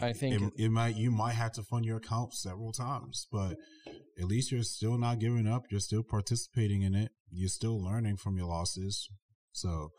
I 0.00 0.12
think- 0.12 0.40
it, 0.40 0.52
it 0.64 0.68
might 0.70 0.96
you 0.96 1.10
might 1.10 1.32
have 1.34 1.52
to 1.52 1.62
fund 1.62 1.84
your 1.86 1.96
account 1.96 2.34
several 2.34 2.72
times, 2.72 3.26
but 3.32 3.56
at 4.18 4.24
least 4.26 4.52
you're 4.52 4.62
still 4.62 4.98
not 4.98 5.18
giving 5.18 5.46
up. 5.48 5.64
You're 5.70 5.80
still 5.80 6.02
participating 6.02 6.82
in 6.82 6.94
it. 6.94 7.10
You're 7.30 7.48
still 7.48 7.82
learning 7.82 8.16
from 8.18 8.36
your 8.36 8.46
losses. 8.48 9.08
So 9.52 9.90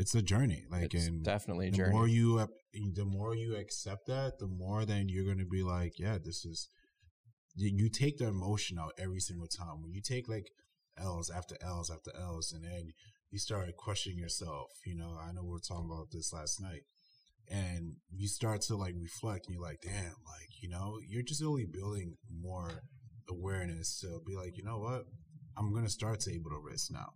it's 0.00 0.14
a 0.14 0.22
journey. 0.22 0.64
Like, 0.70 0.94
it's 0.94 1.06
and 1.06 1.22
definitely 1.22 1.68
a 1.68 1.70
the 1.70 1.76
journey. 1.76 1.92
more 1.92 2.08
you 2.08 2.48
the 2.94 3.04
more 3.04 3.36
you 3.36 3.54
accept 3.56 4.06
that, 4.06 4.38
the 4.38 4.46
more 4.46 4.86
then 4.86 5.10
you're 5.10 5.26
gonna 5.26 5.44
be 5.44 5.62
like, 5.62 5.98
yeah, 5.98 6.16
this 6.22 6.44
is. 6.44 6.68
You, 7.54 7.70
you 7.74 7.90
take 7.90 8.16
the 8.16 8.28
emotion 8.28 8.78
out 8.78 8.92
every 8.96 9.20
single 9.20 9.48
time. 9.48 9.82
When 9.82 9.92
you 9.92 10.00
take 10.00 10.26
like 10.28 10.46
L's 10.98 11.28
after 11.30 11.56
L's 11.60 11.90
after 11.90 12.12
L's, 12.18 12.52
and 12.52 12.64
then 12.64 12.92
you 13.30 13.38
start 13.38 13.76
questioning 13.76 14.18
yourself. 14.18 14.70
You 14.86 14.96
know, 14.96 15.18
I 15.20 15.32
know 15.32 15.42
we 15.42 15.50
were 15.50 15.58
talking 15.58 15.90
about 15.92 16.10
this 16.10 16.32
last 16.32 16.62
night, 16.62 16.84
and 17.50 17.96
you 18.10 18.26
start 18.26 18.62
to 18.62 18.76
like 18.76 18.94
reflect, 18.98 19.46
and 19.46 19.54
you're 19.54 19.62
like, 19.62 19.82
damn, 19.82 20.16
like 20.24 20.62
you 20.62 20.70
know, 20.70 20.98
you're 21.06 21.22
just 21.22 21.42
only 21.42 21.66
building 21.66 22.16
more 22.32 22.84
awareness 23.28 24.00
to 24.00 24.20
be 24.26 24.34
like, 24.34 24.56
you 24.56 24.64
know 24.64 24.78
what, 24.78 25.04
I'm 25.58 25.74
gonna 25.74 25.90
start 25.90 26.20
to 26.20 26.32
able 26.32 26.50
to 26.50 26.62
risk 26.64 26.90
now 26.90 27.10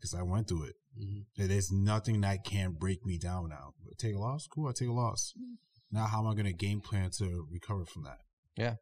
because 0.00 0.14
I 0.14 0.22
went 0.22 0.48
through 0.48 0.64
it. 0.64 0.76
Mhm. 0.98 1.26
There's 1.36 1.70
nothing 1.70 2.20
that 2.22 2.44
can 2.44 2.72
break 2.72 3.04
me 3.04 3.18
down 3.18 3.50
now. 3.50 3.74
Take 3.98 4.14
a 4.14 4.18
loss, 4.18 4.46
cool. 4.46 4.68
I 4.68 4.72
take 4.72 4.88
a 4.88 4.92
loss. 4.92 5.34
Now, 5.92 6.06
how 6.06 6.20
am 6.20 6.26
I 6.28 6.34
gonna 6.34 6.52
game 6.52 6.80
plan 6.80 7.10
to 7.18 7.46
recover 7.50 7.84
from 7.84 8.04
that? 8.04 8.18
Yeah, 8.56 8.76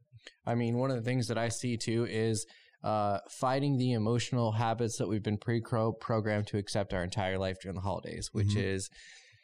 I 0.46 0.54
mean, 0.54 0.76
one 0.78 0.90
of 0.90 0.96
the 0.96 1.02
things 1.02 1.26
that 1.28 1.38
I 1.38 1.48
see 1.48 1.76
too 1.76 2.06
is 2.08 2.46
uh, 2.84 3.18
fighting 3.28 3.76
the 3.76 3.90
emotional 3.92 4.52
habits 4.52 4.98
that 4.98 5.08
we've 5.08 5.22
been 5.22 5.36
pre 5.38 5.60
programmed 5.60 6.46
to 6.46 6.58
accept 6.58 6.94
our 6.94 7.02
entire 7.02 7.36
life 7.36 7.56
during 7.60 7.74
the 7.74 7.80
holidays, 7.80 8.28
which 8.32 8.50
Mhm. 8.54 8.62
is 8.62 8.88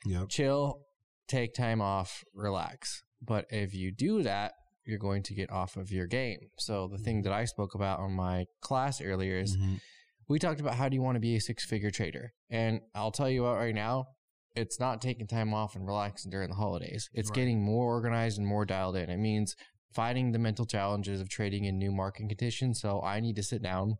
Yep. 0.07 0.29
chill, 0.29 0.81
take 1.27 1.53
time 1.53 1.81
off, 1.81 2.23
relax. 2.33 3.03
But 3.21 3.47
if 3.51 3.75
you 3.75 3.91
do 3.91 4.23
that, 4.23 4.53
you're 4.85 4.99
going 5.01 5.25
to 5.25 5.35
get 5.35 5.51
off 5.51 5.77
of 5.77 5.91
your 5.91 6.07
game. 6.07 6.51
So 6.59 6.87
the 6.87 6.99
thing 6.99 7.23
that 7.23 7.33
I 7.33 7.45
spoke 7.47 7.75
about 7.75 7.99
on 7.99 8.13
my 8.13 8.47
class 8.61 9.01
earlier 9.01 9.39
is 9.39 9.57
Mhm. 9.57 9.81
We 10.29 10.39
talked 10.39 10.61
about 10.61 10.75
how 10.75 10.89
do 10.89 10.95
you 10.95 11.03
want 11.03 11.17
to 11.17 11.21
be 11.21 11.37
a 11.37 11.41
six 11.41 11.65
figure 11.65 11.91
trader. 11.91 12.33
And 12.51 12.81
I'll 12.95 13.11
tell 13.11 13.29
you 13.31 13.43
what 13.43 13.57
right 13.57 13.75
now, 13.75 14.07
it's 14.55 14.79
not 14.79 15.03
taking 15.03 15.27
time 15.27 15.53
off 15.53 15.75
and 15.75 15.87
relaxing 15.87 16.31
during 16.31 16.49
the 16.51 16.57
holidays. 16.57 17.09
It's 17.13 17.31
Right. 17.31 17.35
getting 17.35 17.63
more 17.63 17.87
organized 17.87 18.39
and 18.39 18.47
more 18.47 18.65
dialed 18.65 18.97
in. 18.97 19.11
It 19.11 19.19
means 19.19 19.57
fighting 19.93 20.33
the 20.33 20.39
mental 20.39 20.65
challenges 20.67 21.21
of 21.21 21.29
trading 21.29 21.65
in 21.65 21.79
new 21.79 21.93
market 21.93 22.29
conditions. 22.29 22.81
So 22.81 23.03
I 23.03 23.21
need 23.21 23.37
to 23.37 23.43
sit 23.43 23.63
down. 23.63 23.97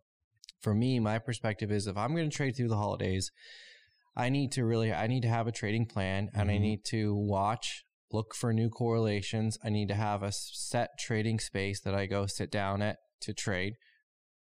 For 0.61 0.73
me, 0.73 0.99
my 0.99 1.19
perspective 1.19 1.71
is 1.71 1.87
if 1.87 1.97
I'm 1.97 2.15
going 2.15 2.29
to 2.29 2.35
trade 2.35 2.55
through 2.55 2.69
the 2.69 2.77
holidays, 2.77 3.31
I 4.15 4.29
need 4.29 4.51
to 4.53 4.65
really 4.65 4.93
I 4.93 5.07
need 5.07 5.21
to 5.23 5.27
have 5.29 5.45
a 5.47 5.51
trading 5.51 5.85
plan 5.85 6.29
and 6.33 6.49
I 6.49 6.55
Mhm. 6.55 6.61
need 6.61 6.85
to 6.85 7.13
watch 7.13 7.83
look 8.11 8.33
for 8.33 8.53
new 8.53 8.69
correlations. 8.69 9.57
I 9.63 9.69
need 9.69 9.89
to 9.89 9.95
have 9.95 10.23
a 10.23 10.31
set 10.31 10.97
trading 10.97 11.39
space 11.39 11.81
that 11.81 11.93
I 11.93 12.05
go 12.05 12.27
sit 12.27 12.49
down 12.49 12.81
at 12.81 12.99
to 13.21 13.33
trade. 13.33 13.75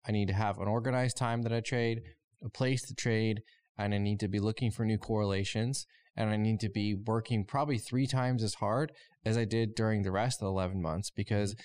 I 0.07 0.13
need 0.13 0.29
to 0.29 0.35
have 0.35 0.59
an 0.59 0.69
organized 0.69 1.17
time 1.17 1.43
that 1.43 1.53
I 1.53 1.61
trade, 1.61 2.03
a 2.45 2.49
place 2.49 2.83
to 2.89 2.95
trade, 2.95 3.43
and 3.79 3.95
I 3.95 3.99
need 3.99 4.21
to 4.21 4.29
be 4.29 4.39
looking 4.39 4.71
for 4.71 4.85
new 4.85 4.99
correlations. 4.99 5.87
And 6.17 6.31
I 6.31 6.37
need 6.37 6.61
to 6.61 6.69
be 6.69 6.95
working 6.95 7.45
probably 7.45 7.79
three 7.79 8.07
times 8.07 8.45
as 8.45 8.55
hard 8.55 8.93
as 9.25 9.37
I 9.37 9.45
did 9.45 9.75
during 9.75 10.03
the 10.03 10.13
rest 10.13 10.41
of 10.41 10.47
the 10.47 10.51
11 10.51 10.81
months 10.81 11.11
because 11.11 11.57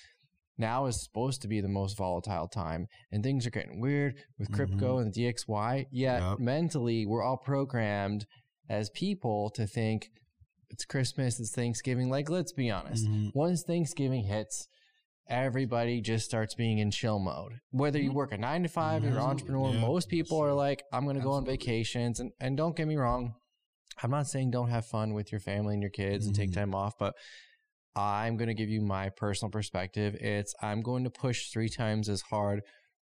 now 0.58 0.86
is 0.86 1.02
supposed 1.04 1.40
to 1.42 1.48
be 1.48 1.60
the 1.60 1.68
most 1.68 1.96
volatile 1.96 2.48
time 2.48 2.86
and 3.12 3.22
things 3.22 3.46
are 3.46 3.50
getting 3.50 3.80
weird 3.80 4.14
with 4.38 4.50
crypto 4.52 4.98
and 4.98 5.12
the 5.14 5.24
DXY. 5.24 5.86
Yet 5.92 6.20
Yep. 6.20 6.38
mentally, 6.40 7.06
we're 7.06 7.22
all 7.22 7.36
programmed 7.38 8.26
as 8.68 8.90
people 8.90 9.50
to 9.50 9.66
think 9.68 10.08
it's 10.68 10.84
Christmas, 10.84 11.38
it's 11.40 11.54
Thanksgiving. 11.54 12.10
Like, 12.10 12.28
let's 12.28 12.52
be 12.52 12.70
honest. 12.70 13.06
Mhm. 13.06 13.30
Once 13.34 13.62
Thanksgiving 13.62 14.24
hits, 14.24 14.66
everybody 15.28 16.00
just 16.00 16.24
starts 16.24 16.54
being 16.54 16.78
in 16.78 16.90
chill 16.90 17.18
mode. 17.18 17.60
Whether 17.70 17.98
you 18.00 18.12
work 18.12 18.32
a 18.32 18.38
nine 18.38 18.62
to 18.64 18.68
5 18.68 19.04
you're 19.04 19.16
an 19.18 19.22
entrepreneur, 19.22 19.72
Yeah, 19.72 19.80
most 19.80 20.08
people 20.08 20.38
are 20.38 20.52
like, 20.52 20.82
I'm 20.92 21.04
going 21.04 21.16
to 21.16 21.22
go 21.22 21.32
on 21.32 21.44
vacations. 21.44 22.20
And, 22.20 22.32
and 22.40 22.56
don't 22.56 22.76
get 22.76 22.88
me 22.88 22.96
wrong, 22.96 23.34
I'm 24.02 24.10
not 24.10 24.26
saying 24.26 24.50
don't 24.50 24.70
have 24.70 24.86
fun 24.86 25.14
with 25.14 25.30
your 25.30 25.40
family 25.40 25.74
and 25.74 25.82
your 25.82 25.90
kids 25.90 26.26
and 26.26 26.34
take 26.34 26.50
Mhm. 26.50 26.54
time 26.54 26.74
off, 26.74 26.94
but 26.98 27.14
I'm 27.94 28.36
going 28.36 28.48
to 28.48 28.54
give 28.54 28.68
you 28.68 28.80
my 28.80 29.10
personal 29.10 29.50
perspective. 29.50 30.14
It's 30.14 30.54
I'm 30.62 30.80
going 30.80 31.04
to 31.04 31.10
push 31.10 31.50
three 31.50 31.68
times 31.68 32.08
as 32.08 32.22
hard 32.22 32.62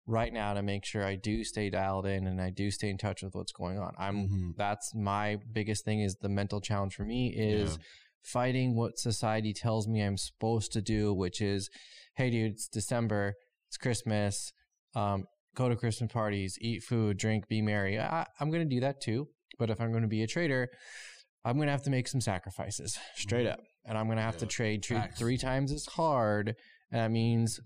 right 0.08 0.32
now 0.32 0.54
to 0.54 0.62
make 0.62 0.86
sure 0.86 1.04
I 1.04 1.16
do 1.16 1.44
stay 1.44 1.70
dialed 1.72 2.06
in 2.06 2.28
and 2.28 2.40
I 2.40 2.52
do 2.52 2.70
stay 2.70 2.90
in 2.90 2.98
touch 2.98 3.24
with 3.24 3.34
what's 3.34 3.52
going 3.52 3.80
on. 3.80 3.94
I'm 3.98 4.30
Mhm. 4.30 4.56
that's 4.56 4.94
my 4.94 5.38
biggest 5.52 5.84
thing 5.84 6.00
is 6.02 6.16
the 6.18 6.30
mental 6.30 6.62
challenge 6.62 6.94
for 6.96 7.06
me 7.06 7.34
is 7.36 7.72
Yeah. 7.72 7.84
fighting 8.22 8.76
what 8.76 8.98
society 9.00 9.54
tells 9.54 9.88
me 9.88 10.02
I'm 10.02 10.18
supposed 10.18 10.72
to 10.74 10.82
do, 10.82 11.14
which 11.14 11.42
is, 11.42 11.70
hey 12.16 12.30
dude, 12.30 12.54
it's 12.54 12.68
December, 12.68 13.34
it's 13.68 13.78
Christmas, 13.78 14.52
um, 14.96 15.26
go 15.56 15.70
to 15.70 15.76
Christmas 15.76 16.12
parties, 16.12 16.58
eat 16.62 16.84
food, 16.84 17.18
drink, 17.18 17.48
be 17.48 17.62
merry. 17.62 18.00
I, 18.00 18.26
I'm 18.40 18.50
going 18.52 18.68
to 18.68 18.76
do 18.76 18.82
that 18.82 19.02
too. 19.02 19.28
But 19.58 19.70
if 19.70 19.80
I'm 19.80 19.92
going 19.92 20.04
to 20.04 20.10
be 20.10 20.22
a 20.24 20.28
trader, 20.28 20.68
I'm 21.46 21.56
going 21.56 21.68
to 21.68 21.72
have 21.72 21.84
to 21.84 21.90
make 21.90 22.08
some 22.08 22.20
sacrifices 22.22 22.98
straight 23.16 23.48
up. 23.48 23.60
And 23.86 23.98
I'm 23.98 24.06
going 24.08 24.18
to 24.18 24.24
have 24.24 24.38
to 24.38 24.46
Yeah. 24.46 24.50
trade 24.50 24.84
three, 24.86 25.02
three 25.18 25.38
times 25.38 25.72
as 25.72 25.86
hard. 25.86 26.56
And 26.92 27.00
that 27.02 27.12
means 27.12 27.60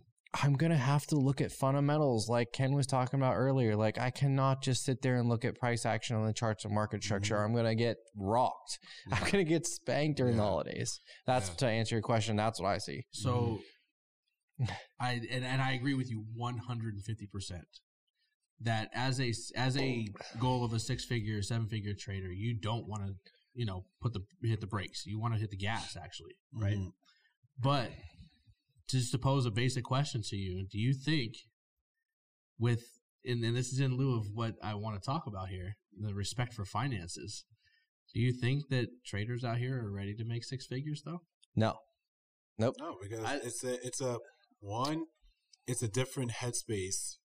I'm 0.43 0.53
going 0.53 0.71
to 0.71 0.77
have 0.77 1.07
to 1.07 1.15
look 1.15 1.41
at 1.41 1.51
fundamentals 1.51 2.29
like 2.29 2.51
Ken 2.53 2.73
was 2.73 2.85
talking 2.85 3.19
about 3.19 3.33
earlier. 3.35 3.75
Like, 3.75 3.97
I 3.97 4.11
cannot 4.11 4.61
just 4.61 4.83
sit 4.83 5.01
there 5.01 5.15
and 5.15 5.27
look 5.27 5.43
at 5.45 5.55
price 5.57 5.83
action 5.85 6.15
on 6.15 6.27
the 6.27 6.33
charts 6.33 6.65
of 6.65 6.71
market 6.71 7.03
structure. 7.03 7.35
Mhm. 7.37 7.45
I'm 7.45 7.53
going 7.53 7.65
to 7.65 7.73
get 7.75 7.97
rocked. 8.15 8.77
I'm 9.11 9.21
going 9.21 9.43
to 9.43 9.49
get 9.49 9.65
spanked 9.65 10.17
during 10.17 10.37
the 10.37 10.43
holidays. 10.43 10.99
That's 11.25 11.49
Yeah. 11.49 11.55
to 11.55 11.67
answer 11.69 11.95
your 11.95 12.03
question. 12.03 12.35
That's 12.35 12.59
what 12.61 12.69
I 12.69 12.77
see. 12.77 13.05
So, 13.11 13.61
I 14.99 15.13
and, 15.31 15.45
and 15.45 15.61
I 15.61 15.73
agree 15.73 15.93
with 15.93 16.09
you 16.09 16.25
one 16.35 16.57
hundred 16.57 16.93
and 16.95 17.03
fifty 17.03 17.27
percent. 17.27 17.67
That 18.61 18.89
as 18.93 19.21
a 19.21 19.33
as 19.55 19.77
a 19.77 20.07
goal 20.39 20.65
of 20.65 20.73
a 20.73 20.79
six 20.79 21.05
figure, 21.05 21.41
seven 21.41 21.67
figure 21.67 21.93
trader, 21.97 22.31
you 22.31 22.53
don't 22.59 22.87
want 22.87 23.03
to, 23.05 23.13
you 23.53 23.65
know, 23.65 23.85
put 24.01 24.13
the 24.13 24.21
hit 24.43 24.59
the 24.59 24.67
brakes. 24.67 25.05
You 25.05 25.19
want 25.19 25.33
to 25.33 25.39
hit 25.39 25.49
the 25.49 25.57
gas, 25.57 25.95
actually, 25.95 26.35
right? 26.53 26.75
Mhm. 26.77 26.91
But 27.57 27.91
just 28.89 29.11
to 29.11 29.17
pose 29.17 29.45
a 29.45 29.51
basic 29.51 29.83
question 29.85 30.21
to 30.23 30.35
you, 30.35 30.65
do 30.69 30.77
you 30.77 30.93
think 30.93 31.35
with 32.57 32.83
and, 33.25 33.43
and 33.43 33.55
this 33.55 33.71
is 33.71 33.79
in 33.79 33.95
lieu 33.97 34.17
of 34.17 34.25
what 34.33 34.55
I 34.63 34.73
want 34.75 35.01
to 35.01 35.05
talk 35.05 35.23
about 35.27 35.49
here, 35.49 35.75
the 35.97 36.13
respect 36.13 36.53
for 36.53 36.65
finances. 36.65 37.45
Do 38.13 38.19
you 38.19 38.33
think 38.33 38.69
that 38.69 38.87
traders 39.05 39.43
out 39.43 39.57
here 39.57 39.85
are 39.85 39.91
ready 39.91 40.15
to 40.15 40.25
make 40.25 40.43
six 40.43 40.65
figures 40.65 41.03
though? 41.05 41.21
No. 41.55 41.75
Nope. 42.57 42.75
No, 42.79 42.97
because 43.01 43.23
I- 43.23 43.35
it's 43.37 43.63
a 43.63 43.85
it's 43.85 44.01
a 44.01 44.17
one, 44.59 45.05
it's 45.67 45.83
a 45.83 45.87
different 45.87 46.31
headspace 46.31 47.17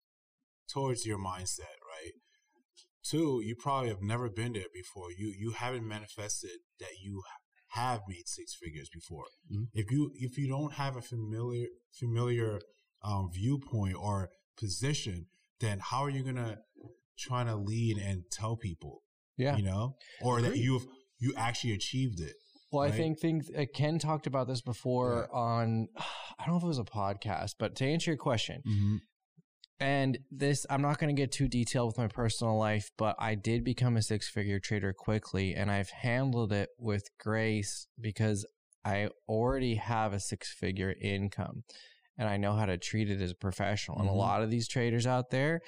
towards 0.73 1.07
your 1.07 1.19
mindset, 1.19 1.76
right? 1.88 2.12
Two, 3.03 3.41
you 3.45 3.55
probably 3.59 3.88
have 3.88 4.03
never 4.03 4.31
been 4.31 4.53
there 4.55 4.73
before. 4.73 5.09
You 5.17 5.33
you 5.37 5.50
haven't 5.53 5.87
manifested 5.87 6.59
that 6.81 7.00
you 7.03 7.23
have 7.69 8.00
made 8.09 8.26
six 8.26 8.55
figures 8.55 8.88
before. 8.93 9.26
Mhm. 9.53 9.69
If 9.75 9.91
you 9.91 10.11
if 10.14 10.38
you 10.38 10.49
don't 10.49 10.75
have 10.75 10.97
a 10.97 11.03
familiar 11.03 11.67
familiar 11.93 12.61
um, 13.03 13.31
viewpoint 13.33 13.97
or 13.97 14.31
position, 14.59 15.26
then 15.61 15.81
how 15.81 16.03
are 16.05 16.11
you 16.11 16.23
gonna 16.23 16.59
try 17.19 17.45
to 17.45 17.57
lead 17.57 17.99
and 17.99 18.25
tell 18.31 18.57
people? 18.57 19.03
Yeah. 19.37 19.57
You 19.57 19.64
know, 19.64 19.97
or 20.23 20.41
that 20.41 20.57
you've 20.57 20.87
you 21.19 21.35
actually 21.37 21.73
achieved 21.73 22.21
it. 22.21 22.37
Well, 22.75 22.83
I 22.85 22.90
think 22.90 23.19
think 23.21 23.45
uh, 23.57 23.64
Ken 23.73 23.99
talked 23.99 24.26
about 24.26 24.49
this 24.49 24.61
before 24.61 25.33
on 25.35 25.88
I 25.97 26.45
don't 26.47 26.54
know 26.54 26.57
if 26.59 26.64
it 26.64 26.66
was 26.66 26.78
a 26.78 26.85
podcast, 26.85 27.54
but 27.59 27.76
to 27.76 27.87
answer 27.87 28.11
your 28.11 28.19
question, 28.19 28.62
Mhm. 28.66 28.99
and 29.81 30.19
this 30.31 30.66
I'm 30.69 30.83
not 30.83 30.99
going 30.99 31.14
to 31.14 31.21
get 31.21 31.33
too 31.33 31.49
detailed 31.49 31.88
with 31.88 31.99
my 31.99 32.09
personal 32.09 32.59
life, 32.59 32.90
but 32.99 33.16
I 33.19 33.35
did 33.35 33.64
become 33.64 33.97
a 33.97 34.02
six 34.02 34.28
figure 34.28 34.59
trader 34.59 34.93
quickly, 34.93 35.54
and 35.54 35.71
I've 35.71 35.90
handled 35.90 36.52
it 36.52 36.71
with 36.78 37.04
grace 37.19 37.87
because 38.00 38.45
I 38.85 39.09
already 39.28 39.76
have 39.76 40.12
a 40.12 40.21
six 40.21 40.52
figure 40.52 40.95
income, 41.00 41.62
and 42.19 42.28
I 42.28 42.37
know 42.37 42.54
how 42.54 42.66
to 42.66 42.76
treat 42.76 43.11
it 43.11 43.21
as 43.21 43.31
a 43.31 43.35
professional. 43.37 43.99
And 43.99 44.09
a 44.09 44.12
Mhm. 44.12 44.16
lot 44.16 44.43
of 44.43 44.50
these 44.50 44.69
traders 44.69 45.07
out 45.07 45.31
there. 45.31 45.61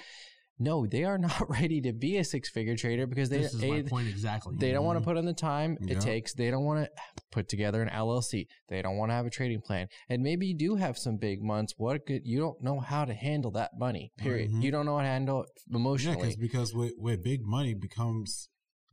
No, 0.59 0.87
they 0.87 1.03
are 1.03 1.17
not 1.17 1.49
ready 1.49 1.81
to 1.81 1.93
be 1.93 2.17
a 2.17 2.23
six 2.23 2.49
figure 2.49 2.75
trader 2.75 3.05
because 3.05 3.29
they 3.29 3.39
this 3.41 3.53
is 3.53 3.61
my 3.61 3.77
A, 3.77 3.83
point 3.83 4.07
exactly. 4.07 4.55
they 4.57 4.71
don't 4.71 4.85
want 4.85 4.97
to 4.97 5.01
Mhm. 5.01 5.05
put 5.05 5.17
in 5.17 5.25
the 5.25 5.33
time 5.33 5.77
Yeah. 5.81 5.93
it 5.97 6.01
takes. 6.01 6.33
They 6.33 6.49
don't 6.49 6.65
want 6.65 6.85
to 6.85 6.91
put 7.31 7.47
together 7.47 7.81
an 7.81 7.89
LLC. 7.89 8.47
They 8.69 8.81
don't 8.81 8.97
want 8.97 9.09
to 9.11 9.13
have 9.13 9.25
a 9.25 9.29
trading 9.29 9.61
plan. 9.61 9.87
And 10.09 10.23
maybe 10.23 10.47
you 10.47 10.55
do 10.55 10.75
have 10.75 10.97
some 10.97 11.17
big 11.17 11.41
months. 11.43 11.73
What 11.77 12.05
good? 12.07 12.21
You 12.25 12.39
don't 12.39 12.61
know 12.63 12.79
how 12.79 13.05
to 13.05 13.13
handle 13.13 13.51
that 13.51 13.71
money. 13.77 14.11
Period. 14.17 14.51
Mhm. 14.51 14.63
You 14.63 14.71
don't 14.71 14.85
know 14.85 14.95
how 14.97 15.03
to 15.03 15.07
handle 15.07 15.43
it 15.43 15.49
Yeah, 15.69 15.77
emotionally. 15.77 16.21
cause, 16.23 16.35
because 16.35 16.73
with, 16.73 16.93
with 16.97 17.23
big 17.23 17.41
money 17.43 17.73
becomes 17.75 18.49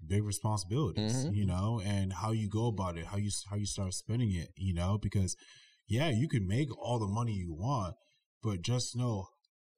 big 0.07 0.23
responsibilities, 0.23 1.25
Mhm. 1.25 1.35
you 1.35 1.47
know, 1.47 1.81
and 1.83 2.13
how 2.13 2.31
you 2.33 2.47
go 2.49 2.67
about 2.67 2.99
it, 2.99 3.07
how 3.07 3.17
you 3.17 3.31
how 3.49 3.57
you 3.57 3.65
start 3.65 3.95
spending 3.95 4.33
it, 4.33 4.51
you 4.57 4.75
know, 4.75 4.99
because 4.99 5.35
yeah, 5.87 6.11
you 6.11 6.29
can 6.29 6.47
make 6.47 6.69
all 6.79 6.99
the 6.99 7.07
money 7.07 7.33
you 7.33 7.55
want, 7.55 7.95
but 8.43 8.61
just 8.61 8.95
know 8.97 9.29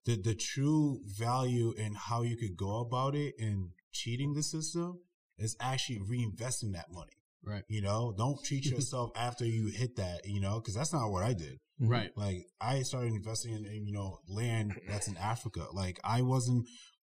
the 0.07 0.17
the 0.17 0.35
true 0.35 1.01
value 1.05 1.73
in 1.77 1.93
how 1.95 2.23
you 2.23 2.37
could 2.37 2.57
go 2.57 2.81
about 2.81 3.15
it 3.15 3.35
and 3.39 3.71
cheating 3.93 4.33
the 4.35 4.43
system 4.43 5.01
is 5.39 5.57
actually 5.61 5.99
reinvesting 6.01 6.73
that 6.73 6.87
money. 6.91 7.13
Right. 7.45 7.63
You 7.69 7.83
know, 7.83 8.15
don't 8.17 8.43
treat 8.43 8.65
yourself 8.75 9.11
after 9.17 9.45
you 9.45 9.67
hit 9.67 9.97
that, 9.97 10.23
you 10.25 10.41
know, 10.41 10.59
because 10.61 10.75
that's 10.75 10.93
not 10.93 11.11
what 11.11 11.23
I 11.23 11.33
did. 11.35 11.59
Mhm. 11.81 11.91
right. 11.91 12.11
Like 12.17 12.47
I 12.61 12.83
started 12.83 13.13
investing 13.13 13.53
in, 13.53 13.67
in 13.67 13.87
you 13.87 13.93
know 13.93 14.19
land 14.29 14.81
that's 14.89 15.09
in 15.09 15.17
Africa. 15.19 15.67
Like 15.73 16.01
I 16.03 16.23
wasn't 16.23 16.67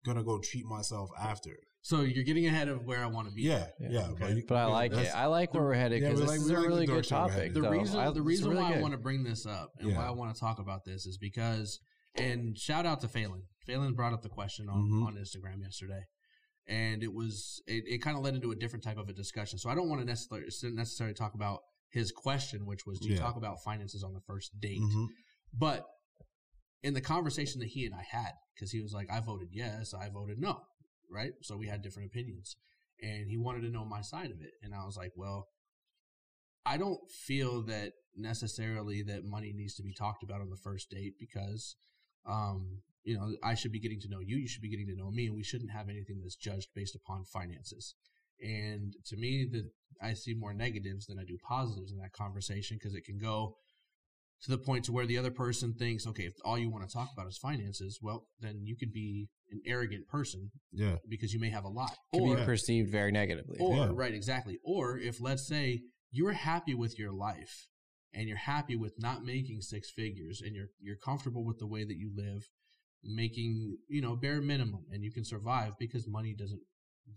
gonna 0.05 0.23
go 0.23 0.39
treat 0.39 0.65
myself 0.65 1.09
after. 1.19 1.55
So 1.83 2.01
you're 2.01 2.23
getting 2.25 2.47
ahead 2.47 2.67
of 2.67 2.83
where 2.85 3.01
I 3.01 3.05
want 3.07 3.29
to 3.29 3.33
be. 3.33 3.43
Yeah, 3.43 3.67
Yeah. 3.79 3.89
yeah. 3.91 4.07
Okay. 4.09 4.33
you- 4.33 4.43
But 4.47 4.57
I 4.57 4.65
like 4.65 4.91
it. 4.93 5.07
I 5.15 5.27
like 5.27 5.53
where 5.53 5.63
we're 5.63 5.73
headed 5.75 6.01
because 6.01 6.15
we 6.15 6.21
this 6.21 6.29
like- 6.29 6.39
is 6.41 6.49
we 6.49 6.55
a 6.55 6.59
like 6.59 6.67
really 6.67 6.85
good 6.85 7.03
topic. 7.07 7.53
the 7.53 7.69
reason 7.69 7.99
I- 7.99 8.11
the 8.11 8.21
reason 8.21 8.49
really 8.49 8.61
why 8.61 8.73
I 8.75 8.81
want 8.81 8.91
to 8.93 8.97
bring 8.97 9.23
this 9.23 9.45
up 9.45 9.71
and 9.79 9.91
Yeah. 9.91 9.97
why 9.97 10.05
I 10.07 10.11
want 10.11 10.33
to 10.33 10.39
talk 10.39 10.59
about 10.59 10.83
this 10.85 11.05
is 11.05 11.17
because 11.17 11.79
and 12.17 12.57
shout 12.57 12.85
out 12.85 13.01
to 13.01 13.07
Phelan. 13.07 13.43
Phelan 13.65 13.93
brought 13.93 14.13
up 14.13 14.21
the 14.21 14.29
question 14.29 14.69
on, 14.69 14.83
Mhm. 14.89 15.05
on 15.05 15.15
Instagram 15.15 15.61
yesterday. 15.61 16.03
And 16.67 17.03
it 17.03 17.13
was 17.13 17.61
it, 17.67 17.85
it 17.87 17.97
kind 17.99 18.17
of 18.17 18.23
led 18.23 18.35
into 18.35 18.51
a 18.51 18.55
different 18.55 18.83
type 18.83 18.97
of 18.97 19.07
a 19.09 19.13
discussion. 19.13 19.57
So 19.57 19.69
I 19.69 19.75
don't 19.75 19.87
want 19.89 20.01
to 20.01 20.05
necessarily 20.05 20.47
necessarily 20.75 21.13
talk 21.13 21.33
about 21.33 21.61
his 21.89 22.11
question, 22.11 22.65
which 22.65 22.85
was 22.85 22.99
do 22.99 23.07
you 23.07 23.15
Yeah. 23.15 23.21
talk 23.21 23.37
about 23.37 23.63
finances 23.63 24.03
on 24.03 24.13
the 24.13 24.21
first 24.21 24.59
date? 24.59 24.81
Mhm. 24.81 25.07
But 25.53 25.85
in 26.83 26.93
the 26.93 27.01
conversation 27.01 27.59
that 27.61 27.67
he 27.69 27.85
and 27.85 27.95
I 27.95 28.03
had, 28.03 28.33
because 28.53 28.71
he 28.71 28.81
was 28.81 28.93
like, 28.93 29.09
I 29.09 29.19
voted 29.21 29.49
yes, 29.51 29.93
I 29.93 30.09
voted 30.09 30.39
no, 30.39 30.61
right? 31.09 31.33
So 31.41 31.55
we 31.57 31.67
had 31.67 31.81
different 31.81 32.07
opinions. 32.11 32.55
And 33.01 33.29
he 33.29 33.37
wanted 33.37 33.61
to 33.61 33.69
know 33.69 33.85
my 33.85 34.01
side 34.01 34.31
of 34.31 34.41
it. 34.41 34.53
And 34.61 34.73
I 34.73 34.83
was 34.85 34.97
like, 34.97 35.13
well, 35.15 35.47
I 36.65 36.77
don't 36.77 37.09
feel 37.11 37.63
that 37.63 37.93
necessarily 38.15 39.03
that 39.03 39.23
money 39.23 39.53
needs 39.53 39.75
to 39.75 39.83
be 39.83 39.93
talked 39.93 40.23
about 40.23 40.41
on 40.41 40.49
the 40.49 40.57
first 40.57 40.89
date 40.89 41.13
because, 41.17 41.75
um, 42.27 42.81
you 43.03 43.17
know, 43.17 43.31
I 43.43 43.55
should 43.55 43.71
be 43.71 43.79
getting 43.79 44.01
to 44.01 44.09
know 44.09 44.19
you, 44.19 44.37
you 44.37 44.47
should 44.47 44.61
be 44.61 44.69
getting 44.69 44.87
to 44.87 44.95
know 44.95 45.11
me, 45.11 45.27
and 45.27 45.35
we 45.35 45.43
shouldn't 45.43 45.71
have 45.71 45.89
anything 45.89 46.19
that's 46.21 46.35
judged 46.35 46.69
based 46.75 46.95
upon 46.95 47.23
finances. 47.23 47.95
And 48.41 48.93
to 49.07 49.17
me, 49.17 49.47
that 49.51 49.69
I 50.01 50.13
see 50.13 50.33
more 50.33 50.53
negatives 50.53 51.07
than 51.07 51.17
I 51.17 51.23
do 51.23 51.37
positives 51.47 51.91
in 51.91 51.97
that 51.99 52.13
conversation 52.13 52.77
because 52.77 52.93
it 52.93 53.05
can 53.05 53.17
go 53.17 53.55
to 54.43 54.51
the 54.51 54.57
point 54.57 54.85
to 54.85 54.91
where 54.91 55.07
the 55.07 55.17
other 55.17 55.31
person 55.31 55.73
thinks, 55.73 56.05
okay, 56.05 56.23
if 56.23 56.33
all 56.45 56.57
you 56.57 56.69
want 56.69 56.87
to 56.87 56.93
talk 56.93 57.09
about 57.13 57.27
is 57.27 57.37
finances, 57.37 57.99
well, 58.01 58.27
then 58.39 58.61
you 58.63 58.75
could 58.75 58.93
be 58.93 59.29
an 59.51 59.61
arrogant 59.65 60.07
person 60.07 60.51
Yeah, 60.71 60.97
because 61.09 61.33
you 61.33 61.39
may 61.39 61.49
have 61.49 61.63
a 61.63 61.69
lot. 61.69 61.95
Could 62.13 62.23
or 62.23 62.35
be 62.35 62.43
perceived 62.43 62.91
very 62.91 63.11
negatively. 63.11 63.57
or 63.59 63.75
Yeah. 63.77 63.91
right, 63.93 64.13
exactly. 64.13 64.59
Or 64.63 64.99
if 64.99 65.19
let's 65.19 65.47
say 65.47 65.81
you're 66.11 66.33
happy 66.33 66.75
with 66.75 66.99
your 66.99 67.11
life 67.11 67.67
and 68.13 68.27
you're 68.27 68.37
happy 68.37 68.75
with 68.75 68.93
not 68.99 69.23
making 69.23 69.61
six 69.61 69.89
figures 69.91 70.41
and 70.41 70.55
you're 70.55 70.69
you're 70.79 70.95
comfortable 70.95 71.43
with 71.45 71.59
the 71.59 71.67
way 71.67 71.83
that 71.83 71.97
you 71.97 72.11
live, 72.15 72.49
making, 73.03 73.77
you 73.89 74.01
know, 74.01 74.15
bare 74.15 74.41
minimum 74.41 74.85
and 74.91 75.03
you 75.03 75.11
can 75.11 75.23
survive 75.23 75.73
because 75.79 76.07
money 76.07 76.33
doesn't 76.33 76.61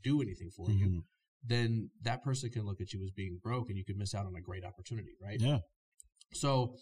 do 0.03 0.21
anything 0.23 0.51
for 0.51 0.71
you, 0.71 0.87
Mhm. 0.89 1.05
then 1.43 1.91
that 2.03 2.23
person 2.23 2.51
can 2.51 2.65
look 2.67 2.81
at 2.81 2.93
you 2.93 3.03
as 3.03 3.11
being 3.11 3.39
broke 3.43 3.69
and 3.69 3.79
you 3.79 3.85
could 3.85 3.97
miss 3.97 4.15
out 4.15 4.27
on 4.27 4.37
a 4.37 4.41
great 4.41 4.65
opportunity, 4.65 5.17
right? 5.21 5.41
yeah, 5.41 5.61
So 6.33 6.77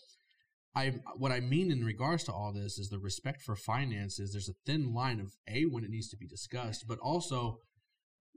I 0.74 0.90
what 1.16 1.32
I 1.32 1.40
mean 1.40 1.70
in 1.70 1.84
regards 1.84 2.24
to 2.24 2.32
all 2.32 2.52
this 2.52 2.78
is 2.78 2.88
the 2.90 2.98
respect 2.98 3.42
for 3.42 3.56
finances. 3.56 4.32
There's 4.32 4.48
a 4.48 4.54
thin 4.66 4.92
line 4.92 5.20
of 5.20 5.36
a 5.48 5.64
when 5.64 5.84
it 5.84 5.90
needs 5.90 6.08
to 6.10 6.16
be 6.16 6.26
discussed, 6.26 6.86
but 6.86 6.98
also 6.98 7.60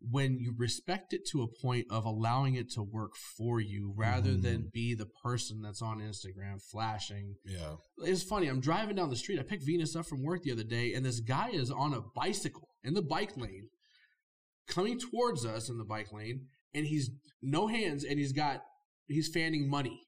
when 0.09 0.39
you 0.39 0.53
respect 0.57 1.13
it 1.13 1.21
to 1.31 1.43
a 1.43 1.47
point 1.61 1.85
of 1.91 2.05
allowing 2.05 2.55
it 2.55 2.69
to 2.71 2.81
work 2.81 3.11
for 3.37 3.59
you 3.59 3.93
rather 3.95 4.31
Mhm. 4.31 4.41
than 4.41 4.69
be 4.73 4.93
the 4.95 5.05
person 5.05 5.61
that's 5.61 5.81
on 5.81 5.99
Instagram 5.99 6.59
flashing. 6.71 7.35
yeah. 7.45 7.75
It's 7.99 8.23
funny. 8.23 8.47
I'm 8.47 8.61
driving 8.61 8.95
down 8.95 9.09
the 9.11 9.15
street. 9.15 9.39
I 9.39 9.43
picked 9.43 9.63
Venus 9.63 9.95
up 9.95 10.07
from 10.07 10.23
work 10.23 10.41
the 10.43 10.51
other 10.51 10.63
day, 10.63 10.93
and 10.93 11.05
this 11.05 11.19
guy 11.19 11.49
is 11.49 11.69
on 11.69 11.93
a 11.93 12.01
bicycle 12.01 12.69
in 12.83 12.93
the 12.95 13.01
bike 13.03 13.37
lane, 13.37 13.69
coming 14.67 14.99
towards 14.99 15.45
us 15.45 15.69
in 15.69 15.77
the 15.77 15.83
bike 15.85 16.11
lane, 16.11 16.47
and 16.73 16.85
he's 16.87 17.11
no 17.41 17.67
hands, 17.67 18.03
and 18.03 18.17
he's 18.17 18.31
got 18.31 18.63
he's 19.07 19.27
fanning 19.27 19.69
money. 19.69 20.01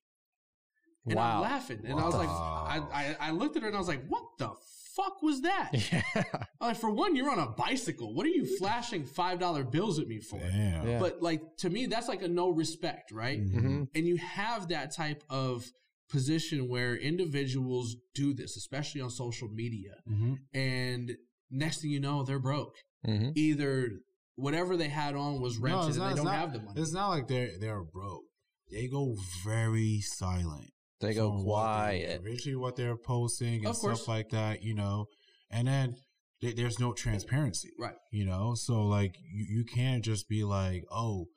And 1.06 1.20
I'm 1.20 1.42
laughing, 1.42 1.82
and 1.86 2.00
I 2.00 2.06
was 2.06 2.16
like, 2.16 2.30
I, 2.30 2.80
I 3.20 3.28
I 3.28 3.32
looked 3.32 3.58
at 3.58 3.62
her 3.62 3.68
and 3.68 3.76
I 3.76 3.80
was 3.80 3.90
like, 3.90 4.06
what 4.08 4.24
the 4.40 4.52
fuck 4.96 5.22
was 5.22 5.42
that? 5.42 5.72
Yeah. 5.92 6.24
Like, 6.62 6.78
for 6.78 6.90
one, 6.90 7.16
you're 7.16 7.30
on 7.30 7.40
a 7.40 7.48
bicycle. 7.50 8.14
What 8.14 8.26
are 8.26 8.30
you 8.30 8.46
flashing 8.58 9.06
five 9.06 9.40
dollar 9.40 9.64
bills 9.64 10.00
at 10.00 10.08
me 10.08 10.20
for? 10.20 10.40
Damn. 10.40 10.88
Yeah. 10.88 11.00
But 11.00 11.22
like 11.22 11.42
to 11.58 11.70
me, 11.70 11.86
that's 11.88 12.08
like 12.08 12.22
a 12.22 12.28
no 12.28 12.50
respect, 12.50 13.12
right? 13.12 13.40
Mhm. 13.42 13.56
Mhm. 13.64 13.88
And 13.96 14.08
you 14.08 14.18
have 14.18 14.70
that 14.70 14.96
type 14.96 15.24
of 15.30 15.66
position 16.10 16.70
where 16.70 16.96
individuals 16.96 17.96
do 18.14 18.34
this, 18.34 18.56
especially 18.58 19.02
on 19.02 19.10
social 19.10 19.50
media. 19.50 19.96
Mhm. 20.10 20.38
And 20.54 21.18
next 21.50 21.82
thing 21.82 21.92
you 21.92 22.00
know, 22.00 22.24
they're 22.24 22.40
broke. 22.40 22.76
Mhm. 23.08 23.32
Either 23.36 24.00
whatever 24.36 24.78
they 24.78 24.90
had 24.90 25.16
on 25.16 25.42
was 25.42 25.60
No, 25.60 25.66
rented 25.66 25.88
it's 25.90 25.98
and 25.98 26.04
not- 26.06 26.10
they 26.12 26.16
don't 26.18 26.26
not- 26.26 26.36
have 26.40 26.54
the 26.54 26.60
money. 26.62 26.82
It's 26.82 26.94
not 26.94 27.10
like 27.10 27.28
they're 27.28 27.58
they're 27.60 27.84
broke. 27.84 28.26
They 28.72 28.88
go 28.88 29.16
very 29.44 30.02
silent. 30.02 30.72
They 31.04 31.14
go 31.14 31.30
what 31.32 31.44
quiet. 31.64 32.22
Originally, 32.24 32.56
what 32.56 32.76
they're 32.76 32.98
posting 32.98 33.66
and 33.66 33.76
stuff 33.76 34.08
like 34.08 34.30
that, 34.30 34.64
you 34.64 34.74
know, 34.74 35.08
and 35.50 35.68
then 35.68 35.96
there- 36.42 36.54
there's 36.54 36.80
no 36.80 36.94
transparency, 36.94 37.72
Right. 37.80 37.96
You 38.12 38.26
know, 38.26 38.56
so 38.56 38.86
like 38.86 39.16
you, 39.22 39.46
you 39.60 39.64
can't 39.66 40.04
just 40.04 40.28
be 40.28 40.44
like, 40.44 40.84
oh, 40.92 41.28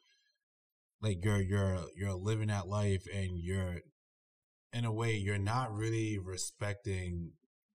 like 1.01 1.25
you're 1.25 1.41
you're 1.43 1.85
you're 1.97 2.15
living 2.15 2.49
that 2.49 2.67
life 2.69 3.05
and 3.13 3.39
you're 3.39 3.83
in 4.73 4.85
a 4.85 4.93
way 4.93 5.15
you're 5.17 5.39
not 5.39 5.73
really 5.75 6.19
respecting 6.19 7.33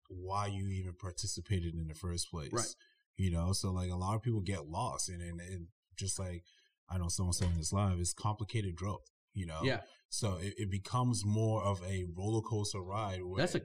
why 0.10 0.48
you 0.48 0.68
even 0.68 0.94
participated 0.94 1.74
in 1.74 1.88
the 1.88 1.96
first 1.96 2.30
place, 2.30 2.52
Right. 2.52 2.76
You 3.18 3.32
know, 3.32 3.54
so 3.54 3.72
like 3.72 3.92
a 3.92 3.96
lot 3.96 4.16
of 4.16 4.22
people 4.24 4.42
get 4.42 4.68
lost 4.68 5.08
and 5.10 5.22
and, 5.22 5.40
and 5.40 5.68
just 5.96 6.20
like 6.20 6.44
I 6.90 6.98
know 6.98 7.08
someone 7.08 7.34
said 7.34 7.50
in 7.52 7.58
this 7.58 7.72
live, 7.72 8.00
it's 8.00 8.14
complicated 8.14 8.76
growth. 8.76 9.06
You 9.34 9.46
know, 9.46 9.62
Yeah. 9.64 9.82
So 10.12 10.38
it, 10.42 10.54
it 10.58 10.70
becomes 10.70 11.24
more 11.26 11.64
of 11.64 11.82
a 11.84 12.06
roller 12.18 12.42
coaster 12.42 12.82
ride. 12.82 13.24
Where, 13.24 13.40
That's 13.42 13.56
a 13.56 13.62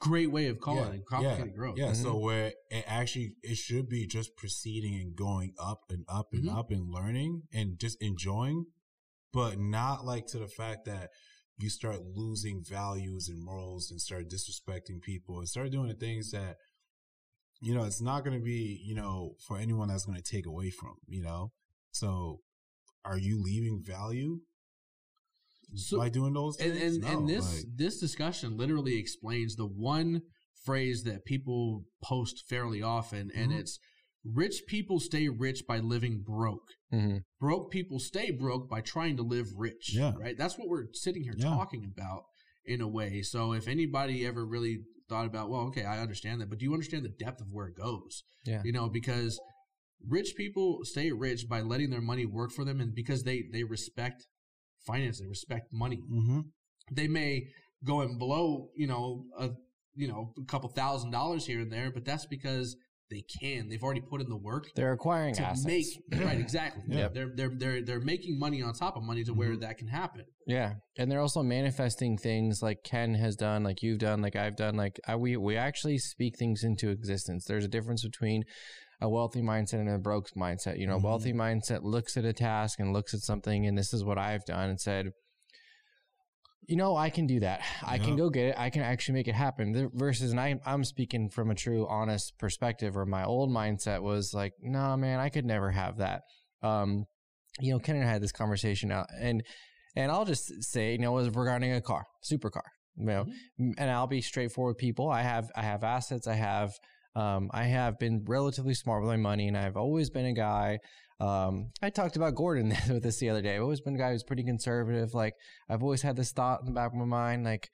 great 0.00 0.30
way 0.32 0.46
of 0.46 0.58
calling 0.58 0.92
Yeah, 0.92 0.96
it 0.96 1.06
complicated 1.06 1.54
growth. 1.54 1.76
yeah. 1.78 1.92
So 1.92 2.14
Mhm. 2.14 2.22
where 2.22 2.46
it 2.70 2.84
actually 2.86 3.34
it 3.42 3.56
should 3.58 3.86
be 3.88 4.06
just 4.06 4.34
proceeding 4.34 4.94
and 4.94 5.14
going 5.14 5.52
up 5.58 5.80
and 5.90 6.04
up 6.08 6.28
and 6.32 6.44
Mhm. 6.48 6.56
up 6.58 6.70
and 6.70 6.90
learning 6.90 7.42
and 7.52 7.78
just 7.78 8.00
enjoying, 8.00 8.64
but 9.30 9.58
not 9.58 10.06
like 10.06 10.26
to 10.28 10.38
the 10.38 10.48
fact 10.48 10.86
that 10.86 11.10
you 11.58 11.68
start 11.68 12.00
losing 12.02 12.64
values 12.64 13.28
and 13.28 13.44
morals 13.44 13.90
and 13.90 14.00
start 14.00 14.30
disrespecting 14.30 15.02
people 15.02 15.38
and 15.38 15.48
start 15.48 15.70
doing 15.70 15.88
the 15.88 15.94
things 15.94 16.30
that 16.30 16.56
you 17.60 17.74
know 17.74 17.84
it's 17.84 18.00
not 18.00 18.24
going 18.24 18.38
to 18.38 18.42
be 18.42 18.80
you 18.82 18.94
know 18.94 19.36
for 19.46 19.58
anyone 19.58 19.88
that's 19.88 20.06
going 20.06 20.16
to 20.16 20.24
take 20.24 20.46
away 20.46 20.70
from 20.70 20.94
you 21.06 21.20
know. 21.22 21.52
So 21.92 22.40
are 23.04 23.18
you 23.18 23.42
leaving 23.42 23.82
value 23.84 24.40
So- 25.74 25.98
by 25.98 26.08
doing 26.08 26.32
those 26.34 26.56
and 26.58 26.72
things? 26.72 26.96
and, 26.96 27.04
No, 27.04 27.18
and 27.20 27.28
this 27.28 27.56
like- 27.64 27.76
this 27.76 27.98
discussion 28.00 28.56
literally 28.56 28.96
explains 28.96 29.56
the 29.56 29.66
one 29.66 30.22
phrase 30.64 31.04
that 31.04 31.24
people 31.24 31.84
post 32.02 32.44
fairly 32.48 32.82
often 32.82 33.30
and 33.34 33.50
Mhm. 33.52 33.58
it's 33.60 33.78
rich 34.24 34.64
people 34.66 35.00
stay 35.00 35.28
rich 35.28 35.62
by 35.66 35.78
living 35.78 36.20
broke 36.22 36.68
Mhm. 36.92 37.22
broke 37.38 37.70
people 37.70 37.98
stay 37.98 38.30
broke 38.30 38.68
by 38.68 38.82
trying 38.82 39.16
to 39.16 39.22
live 39.22 39.46
rich 39.56 39.94
Yeah. 39.94 40.12
right 40.18 40.36
that's 40.36 40.58
what 40.58 40.68
we're 40.68 40.92
sitting 40.92 41.22
here 41.22 41.32
Yeah. 41.36 41.44
talking 41.46 41.84
about 41.84 42.24
in 42.64 42.82
a 42.82 42.88
way 42.88 43.22
so 43.22 43.52
if 43.54 43.66
anybody 43.66 44.26
ever 44.26 44.44
really 44.44 44.84
thought 45.08 45.24
about 45.26 45.48
well 45.48 45.62
okay 45.62 45.84
i 45.84 46.00
understand 46.02 46.40
that 46.42 46.50
but 46.50 46.58
do 46.58 46.66
you 46.66 46.74
understand 46.74 47.04
the 47.04 47.08
depth 47.24 47.40
of 47.40 47.50
where 47.52 47.68
it 47.68 47.74
goes 47.76 48.22
Yeah. 48.44 48.60
you 48.62 48.72
know 48.72 48.90
because 48.90 49.40
rich 50.06 50.34
people 50.36 50.80
stay 50.84 51.10
rich 51.12 51.48
by 51.48 51.62
letting 51.62 51.88
their 51.90 52.02
money 52.02 52.26
work 52.26 52.52
for 52.52 52.64
them 52.66 52.80
and 52.80 52.94
because 52.94 53.22
they 53.24 53.42
they 53.50 53.64
respect 53.64 54.26
finance. 54.86 55.20
They 55.20 55.26
respect 55.26 55.68
money. 55.72 56.02
Mm-hmm. 56.12 56.40
They 56.92 57.08
may 57.08 57.48
go 57.84 58.00
and 58.00 58.18
blow, 58.18 58.68
you 58.76 58.86
know, 58.86 59.24
a 59.38 59.50
you 59.94 60.08
know 60.08 60.32
a 60.40 60.44
couple 60.46 60.68
thousand 60.70 61.10
dollars 61.10 61.46
here 61.46 61.60
and 61.60 61.72
there, 61.72 61.90
but 61.90 62.04
that's 62.04 62.26
because 62.26 62.76
they 63.10 63.24
can. 63.40 63.68
They've 63.68 63.82
already 63.82 64.02
put 64.02 64.20
in 64.20 64.28
the 64.28 64.36
work 64.36 64.66
They're 64.76 64.92
acquiring 64.92 65.34
to 65.34 65.42
assets. 65.42 65.66
make 65.66 65.86
right 66.24 66.38
exactly. 66.38 66.84
Yeah. 66.86 67.08
They're 67.08 67.32
they're 67.34 67.50
they're 67.56 67.82
they're 67.84 68.00
making 68.00 68.38
money 68.38 68.62
on 68.62 68.72
top 68.72 68.96
of 68.96 69.02
money 69.02 69.24
to 69.24 69.32
where 69.34 69.50
Mhm. 69.50 69.60
that 69.62 69.78
can 69.78 69.88
happen. 69.88 70.24
Yeah, 70.46 70.74
and 70.96 71.10
they're 71.10 71.20
also 71.20 71.42
manifesting 71.42 72.16
things 72.18 72.60
like 72.62 72.78
Ken 72.84 73.14
has 73.14 73.34
done, 73.36 73.62
like 73.64 73.82
you've 73.82 73.98
done, 73.98 74.22
like 74.22 74.36
I've 74.36 74.56
done. 74.56 74.76
Like 74.76 75.00
I, 75.08 75.16
we 75.16 75.36
we 75.36 75.56
actually 75.56 75.98
speak 75.98 76.38
things 76.38 76.62
into 76.62 76.90
existence. 76.90 77.44
There's 77.46 77.64
a 77.64 77.68
difference 77.68 78.04
between 78.04 78.44
a 79.00 79.08
wealthy 79.08 79.40
mindset 79.42 79.74
and 79.80 79.88
a 79.88 79.98
broke 79.98 80.30
mindset. 80.32 80.78
You 80.78 80.86
know, 80.86 80.96
a 80.96 80.98
Mhm. 81.00 81.04
wealthy 81.04 81.32
mindset 81.32 81.82
looks 81.82 82.16
at 82.16 82.24
a 82.24 82.32
task 82.32 82.78
and 82.80 82.92
looks 82.92 83.14
at 83.14 83.20
something, 83.20 83.66
and 83.66 83.76
this 83.78 83.92
is 83.94 84.04
what 84.04 84.18
I've 84.18 84.44
done, 84.44 84.70
and 84.70 84.80
said, 84.80 85.12
you 86.66 86.76
know, 86.76 86.94
I 86.94 87.10
can 87.10 87.26
do 87.26 87.40
that. 87.40 87.62
I 87.82 87.98
can 87.98 88.14
go 88.14 88.30
get 88.30 88.46
it. 88.48 88.54
I 88.56 88.70
can 88.70 88.82
actually 88.82 89.14
make 89.14 89.26
it 89.26 89.34
happen. 89.34 89.90
Versus, 89.92 90.30
and 90.30 90.38
I, 90.38 90.60
I'm 90.64 90.84
speaking 90.84 91.28
from 91.28 91.50
a 91.50 91.54
true, 91.54 91.84
honest 91.88 92.38
perspective. 92.38 92.96
Or 92.96 93.04
my 93.06 93.24
old 93.24 93.50
mindset 93.50 94.02
was 94.02 94.32
like, 94.34 94.52
nah, 94.62 94.96
man, 94.96 95.18
I 95.18 95.30
could 95.30 95.44
never 95.44 95.70
have 95.72 95.96
that. 95.96 96.22
Um, 96.62 97.06
you 97.58 97.72
know, 97.72 97.80
Ken 97.80 97.96
and 97.96 98.04
I 98.04 98.08
had 98.08 98.22
this 98.22 98.30
conversation 98.32 98.92
out, 98.92 99.06
and 99.18 99.42
and 99.96 100.12
I'll 100.12 100.24
just 100.24 100.62
say, 100.62 100.92
you 100.92 100.98
know, 100.98 101.10
was 101.12 101.28
regarding 101.30 101.72
a 101.72 101.80
car, 101.80 102.04
supercar. 102.22 102.62
You 102.96 103.06
know, 103.06 103.24
Mm-hmm. 103.24 103.70
and 103.78 103.90
I'll 103.90 104.06
be 104.06 104.20
straightforward. 104.20 104.74
with 104.76 104.78
People, 104.78 105.08
I 105.10 105.22
have 105.22 105.50
I 105.56 105.62
have 105.62 105.82
assets. 105.82 106.28
I 106.28 106.34
have 106.34 106.78
um, 107.14 107.50
I 107.52 107.64
have 107.64 107.98
been 107.98 108.24
relatively 108.26 108.74
smart 108.74 109.02
with 109.02 109.10
my 109.10 109.16
money, 109.16 109.48
and 109.48 109.56
I've 109.56 109.76
always 109.76 110.10
been 110.10 110.26
a 110.26 110.32
guy. 110.32 110.78
Um, 111.18 111.70
I 111.82 111.90
talked 111.90 112.16
about 112.16 112.34
Gordon 112.34 112.68
with 112.88 113.02
this 113.02 113.18
the 113.18 113.30
other 113.30 113.42
day. 113.42 113.56
I've 113.56 113.62
always 113.62 113.80
been 113.80 113.94
a 113.94 113.98
guy 113.98 114.12
who's 114.12 114.22
pretty 114.22 114.44
conservative. 114.44 115.12
Like 115.12 115.34
I've 115.68 115.82
always 115.82 116.02
had 116.02 116.16
this 116.16 116.32
thought 116.32 116.60
in 116.60 116.66
the 116.66 116.72
back 116.72 116.92
of 116.92 116.98
my 116.98 117.04
mind, 117.04 117.44
like, 117.44 117.68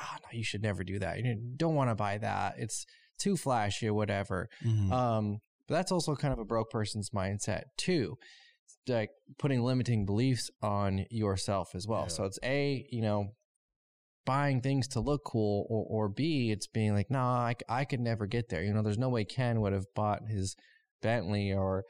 oh, 0.00 0.16
no, 0.22 0.28
you 0.32 0.44
should 0.44 0.62
never 0.62 0.84
do 0.84 0.98
that. 1.00 1.18
You 1.18 1.36
don't 1.56 1.74
want 1.74 1.90
to 1.90 1.94
buy 1.94 2.18
that. 2.18 2.54
It's 2.58 2.86
too 3.18 3.36
flashy 3.36 3.88
or 3.88 3.94
whatever. 3.94 4.48
Mm-hmm. 4.64 4.92
Um, 4.92 5.38
but 5.66 5.74
that's 5.74 5.92
also 5.92 6.14
kind 6.14 6.32
of 6.32 6.38
a 6.38 6.44
broke 6.44 6.70
person's 6.70 7.10
mindset 7.10 7.64
too. 7.76 8.16
It's 8.64 8.76
like 8.88 9.10
putting 9.38 9.62
limiting 9.62 10.06
beliefs 10.06 10.50
on 10.62 11.04
yourself 11.10 11.74
as 11.74 11.86
well. 11.86 12.02
Yeah. 12.02 12.08
So 12.08 12.24
it's 12.24 12.38
a, 12.42 12.86
you 12.90 13.02
know, 13.02 13.32
buying 14.28 14.60
things 14.60 14.86
to 14.86 15.00
look 15.00 15.22
cool, 15.24 15.66
or, 15.70 16.04
or 16.04 16.08
B, 16.10 16.50
it's 16.50 16.66
being 16.66 16.92
like, 16.92 17.10
nah, 17.10 17.50
I 17.66 17.84
could 17.86 18.00
never 18.00 18.26
get 18.26 18.50
there. 18.50 18.62
You 18.62 18.74
know, 18.74 18.82
there's 18.82 18.98
no 18.98 19.08
way 19.08 19.24
Ken 19.24 19.62
would 19.62 19.72
have 19.72 19.86
bought 19.94 20.28
his 20.28 20.54
Bentley 21.00 21.50
or 21.50 21.84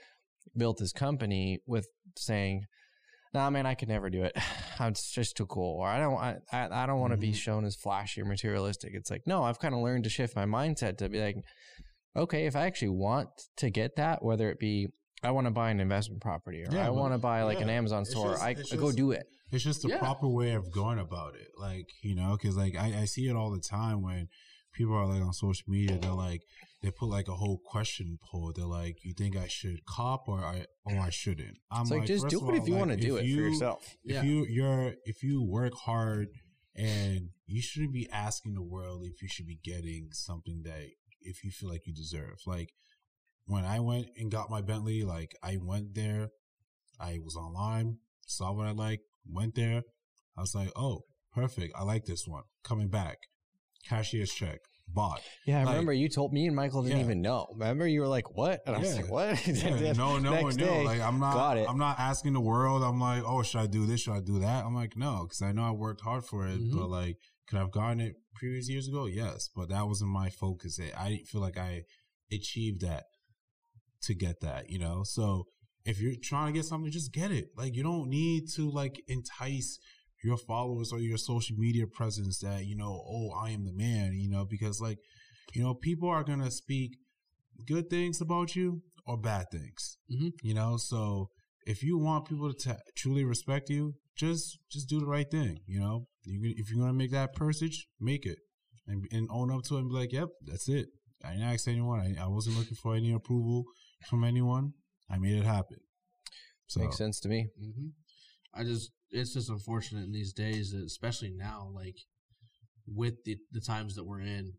built 0.56 0.78
his 0.78 0.92
company 0.92 1.58
with 1.66 1.88
saying, 2.16 2.66
nah, 3.34 3.50
man, 3.50 3.66
I 3.66 3.74
could 3.74 3.88
never 3.88 4.08
do 4.08 4.22
it. 4.22 4.36
It's 4.80 5.10
just 5.10 5.36
too 5.36 5.46
cool. 5.46 5.80
Or 5.80 5.88
I 5.88 5.98
don't, 5.98 6.16
I, 6.16 6.36
I 6.52 6.84
I 6.84 6.86
don't 6.86 7.00
want 7.00 7.12
to 7.12 7.16
be 7.16 7.32
Mhm. 7.32 7.34
shown 7.34 7.64
as 7.64 7.74
flashy 7.74 8.20
or 8.22 8.24
materialistic. 8.24 8.92
It's 8.94 9.10
like, 9.10 9.22
no, 9.26 9.42
I've 9.42 9.58
kind 9.58 9.74
of 9.74 9.80
learned 9.80 10.04
to 10.04 10.10
shift 10.10 10.36
my 10.36 10.44
mindset 10.44 10.98
to 10.98 11.08
be 11.08 11.20
like, 11.20 11.36
okay, 12.14 12.46
if 12.46 12.54
I 12.54 12.66
actually 12.66 12.90
want 13.06 13.28
to 13.56 13.70
get 13.70 13.96
that, 13.96 14.24
whether 14.24 14.48
it 14.48 14.60
be 14.60 14.86
I 15.22 15.30
want 15.32 15.46
to 15.46 15.50
buy 15.50 15.70
an 15.70 15.80
investment 15.80 16.22
property 16.22 16.62
or 16.62 16.68
Yeah, 16.72 16.86
I 16.86 16.90
want 16.90 17.12
to 17.14 17.18
buy 17.18 17.42
like 17.42 17.60
an 17.60 17.70
Amazon 17.70 18.04
store, 18.04 18.32
just- 18.32 18.42
I, 18.42 18.50
it's 18.50 18.72
I 18.72 18.76
go 18.76 18.92
do 18.92 19.10
it. 19.12 19.26
It's 19.50 19.64
just 19.64 19.82
the 19.82 19.88
Yeah. 19.88 19.98
proper 19.98 20.28
way 20.28 20.52
of 20.52 20.70
going 20.70 20.98
about 20.98 21.34
it. 21.34 21.48
Like, 21.58 21.86
you 22.02 22.14
know, 22.14 22.36
because 22.40 22.56
like 22.56 22.76
I, 22.76 23.00
I 23.00 23.04
see 23.06 23.26
it 23.28 23.34
all 23.34 23.50
the 23.50 23.60
time 23.60 24.02
when 24.02 24.28
people 24.74 24.94
are 24.94 25.06
like 25.06 25.22
on 25.22 25.32
social 25.32 25.64
media, 25.68 25.98
they're 25.98 26.12
like, 26.12 26.42
they 26.82 26.90
put 26.92 27.06
like 27.08 27.26
a 27.28 27.34
whole 27.34 27.58
question 27.64 28.18
poll. 28.30 28.52
They're 28.54 28.66
like, 28.66 28.98
you 29.02 29.14
think 29.14 29.36
I 29.36 29.48
should 29.48 29.84
cop 29.86 30.28
or 30.28 30.38
I, 30.44 30.66
or 30.84 30.98
I 31.00 31.10
shouldn't? 31.10 31.56
I'm 31.72 31.82
It's 31.82 31.90
like, 31.90 32.04
just 32.06 32.28
do 32.28 32.38
it 32.38 32.42
all, 32.42 32.54
if 32.54 32.68
you 32.68 32.74
like, 32.74 32.86
want 32.86 32.90
to 32.92 32.96
do 33.06 33.16
it 33.16 33.24
you- 33.24 33.36
for 33.36 33.42
yourself. 33.48 33.96
If 34.04 34.14
Yeah. 34.16 34.22
you, 34.22 34.46
you're, 34.48 34.94
if 35.04 35.22
you 35.22 35.42
work 35.42 35.72
hard 35.74 36.28
and 36.76 37.30
you 37.46 37.60
shouldn't 37.62 37.92
be 37.94 38.08
asking 38.12 38.54
the 38.54 38.62
world 38.62 39.02
if 39.04 39.20
you 39.22 39.28
should 39.28 39.46
be 39.46 39.58
getting 39.64 40.10
something 40.12 40.62
that 40.64 40.82
if 41.22 41.42
you 41.42 41.50
feel 41.50 41.68
like 41.70 41.86
you 41.86 41.94
deserve. 41.94 42.36
Like 42.46 42.68
when 43.48 43.64
I 43.64 43.80
went 43.80 44.06
and 44.16 44.30
got 44.30 44.50
my 44.50 44.60
Bentley, 44.60 45.02
like 45.02 45.32
I 45.42 45.56
went 45.60 45.94
there, 45.94 46.28
I 47.00 47.18
was 47.24 47.34
online, 47.34 47.98
saw 48.26 48.52
what 48.52 48.66
I 48.66 48.72
like, 48.72 49.00
went 49.26 49.54
there. 49.56 49.82
I 50.36 50.40
was 50.42 50.54
like, 50.54 50.70
oh, 50.76 51.02
perfect. 51.32 51.74
I 51.76 51.82
like 51.82 52.04
this 52.04 52.24
one. 52.26 52.42
Coming 52.62 52.88
back, 52.88 53.16
cashier's 53.88 54.32
check, 54.32 54.58
bought. 54.86 55.22
Yeah, 55.46 55.60
I 55.60 55.64
Like- 55.64 55.68
remember 55.72 55.92
you 55.94 56.08
told 56.10 56.32
me 56.32 56.46
and 56.46 56.54
Michael 56.54 56.82
didn't 56.82 56.98
Yeah. 56.98 57.04
even 57.04 57.22
know. 57.22 57.46
Remember, 57.52 57.86
you 57.86 58.00
were 58.02 58.08
like, 58.08 58.36
"What?" 58.36 58.60
And 58.66 58.76
I 58.76 58.80
was 58.80 58.90
Yeah. 58.90 59.02
like, 59.02 59.10
"What?" 59.10 59.46
Yeah, 59.46 59.92
no, 59.92 60.18
no 60.18 60.30
Next 60.32 60.42
one 60.44 60.56
knew. 60.56 60.64
day, 60.66 60.84
Like 60.84 61.00
I'm 61.00 61.18
not, 61.18 61.34
got 61.34 61.56
it. 61.56 61.66
I'm 61.68 61.78
not 61.78 61.98
asking 61.98 62.34
the 62.34 62.40
world. 62.40 62.82
I'm 62.82 63.00
like, 63.00 63.22
oh, 63.24 63.42
should 63.42 63.60
I 63.60 63.66
do 63.66 63.86
this? 63.86 64.02
Should 64.02 64.12
I 64.14 64.20
do 64.20 64.38
that? 64.40 64.64
I'm 64.66 64.74
like, 64.74 64.94
no, 64.96 65.22
because 65.24 65.40
I 65.42 65.52
know 65.52 65.62
I 65.64 65.70
worked 65.70 66.02
hard 66.02 66.24
for 66.26 66.46
it. 66.46 66.60
Mhm. 66.60 66.76
But 66.76 66.88
like, 66.90 67.16
could 67.48 67.58
I've 67.58 67.70
gotten 67.72 68.00
it 68.00 68.16
previous 68.34 68.68
years 68.68 68.88
ago? 68.88 69.06
Yes, 69.06 69.48
but 69.56 69.70
that 69.70 69.86
wasn't 69.88 70.10
my 70.10 70.28
focus. 70.28 70.78
I- 70.78 70.92
I 71.04 71.08
didn't 71.10 71.28
feel 71.28 71.40
like 71.40 71.56
I 71.56 71.84
achieved 72.30 72.82
that 72.82 73.04
to 74.02 74.14
get 74.14 74.40
that. 74.40 74.70
You 74.70 74.78
know, 74.78 75.02
so 75.04 75.46
if 75.84 76.00
you're 76.00 76.14
trying 76.22 76.52
to 76.52 76.58
get 76.58 76.66
something, 76.66 76.90
just 76.90 77.12
get 77.12 77.30
it. 77.30 77.48
Like 77.56 77.74
you 77.74 77.82
don't 77.82 78.08
need 78.08 78.44
to 78.56 78.70
like 78.70 79.00
entice 79.08 79.78
your 80.24 80.36
followers 80.36 80.92
or 80.92 80.98
your 80.98 81.16
social 81.18 81.56
media 81.56 81.86
presence 81.86 82.40
that 82.40 82.66
you 82.66 82.76
know, 82.76 83.04
oh, 83.08 83.30
I 83.30 83.50
am 83.50 83.64
the 83.64 83.72
man. 83.72 84.12
You 84.14 84.30
know, 84.30 84.44
because 84.44 84.80
like, 84.80 84.98
you 85.54 85.62
know, 85.62 85.74
people 85.74 86.08
are 86.08 86.24
gonna 86.24 86.50
speak 86.50 86.96
good 87.66 87.90
things 87.90 88.20
about 88.20 88.54
you 88.56 88.82
or 89.06 89.16
bad 89.16 89.46
things. 89.50 89.98
Mhm. 90.12 90.32
You 90.42 90.54
know, 90.54 90.76
so 90.76 91.30
if 91.66 91.82
you 91.82 91.98
want 91.98 92.28
people 92.28 92.52
to 92.52 92.58
t- 92.74 92.80
truly 92.96 93.24
respect 93.24 93.70
you, 93.70 93.94
just 94.16 94.58
just 94.70 94.88
do 94.88 95.00
the 95.00 95.06
right 95.06 95.30
thing. 95.30 95.60
You 95.66 95.80
know, 95.80 96.06
you 96.24 96.54
if 96.56 96.70
you're 96.70 96.80
gonna 96.80 96.92
make 96.92 97.12
that 97.12 97.34
purchase, 97.34 97.84
make 98.00 98.26
it 98.26 98.38
and, 98.86 99.06
and 99.12 99.28
own 99.30 99.50
up 99.52 99.62
to 99.64 99.76
it 99.76 99.80
and 99.80 99.88
be 99.90 99.94
like, 99.94 100.12
yep, 100.12 100.28
that's 100.44 100.68
it. 100.68 100.88
I 101.24 101.32
didn't 101.32 101.44
ask 101.48 101.66
anyone. 101.68 102.00
I, 102.00 102.24
I 102.24 102.28
wasn't 102.28 102.56
looking 102.56 102.76
for 102.76 102.94
any 102.94 103.12
approval 103.12 103.64
from 104.06 104.24
anyone. 104.24 104.72
I 105.10 105.18
made 105.18 105.36
it 105.36 105.44
happen. 105.44 105.78
So 106.66 106.80
Makes 106.80 106.98
sense 106.98 107.20
to 107.20 107.28
me. 107.28 107.48
hmm 107.58 107.88
I 108.54 108.64
just 108.64 108.92
it's 109.10 109.34
just 109.34 109.50
unfortunate 109.50 110.04
in 110.04 110.12
these 110.12 110.32
days, 110.32 110.72
especially 110.72 111.30
now, 111.30 111.70
like 111.74 111.96
with 112.86 113.24
the 113.24 113.36
the 113.52 113.60
times 113.60 113.94
that 113.94 114.04
we're 114.04 114.20
in, 114.20 114.52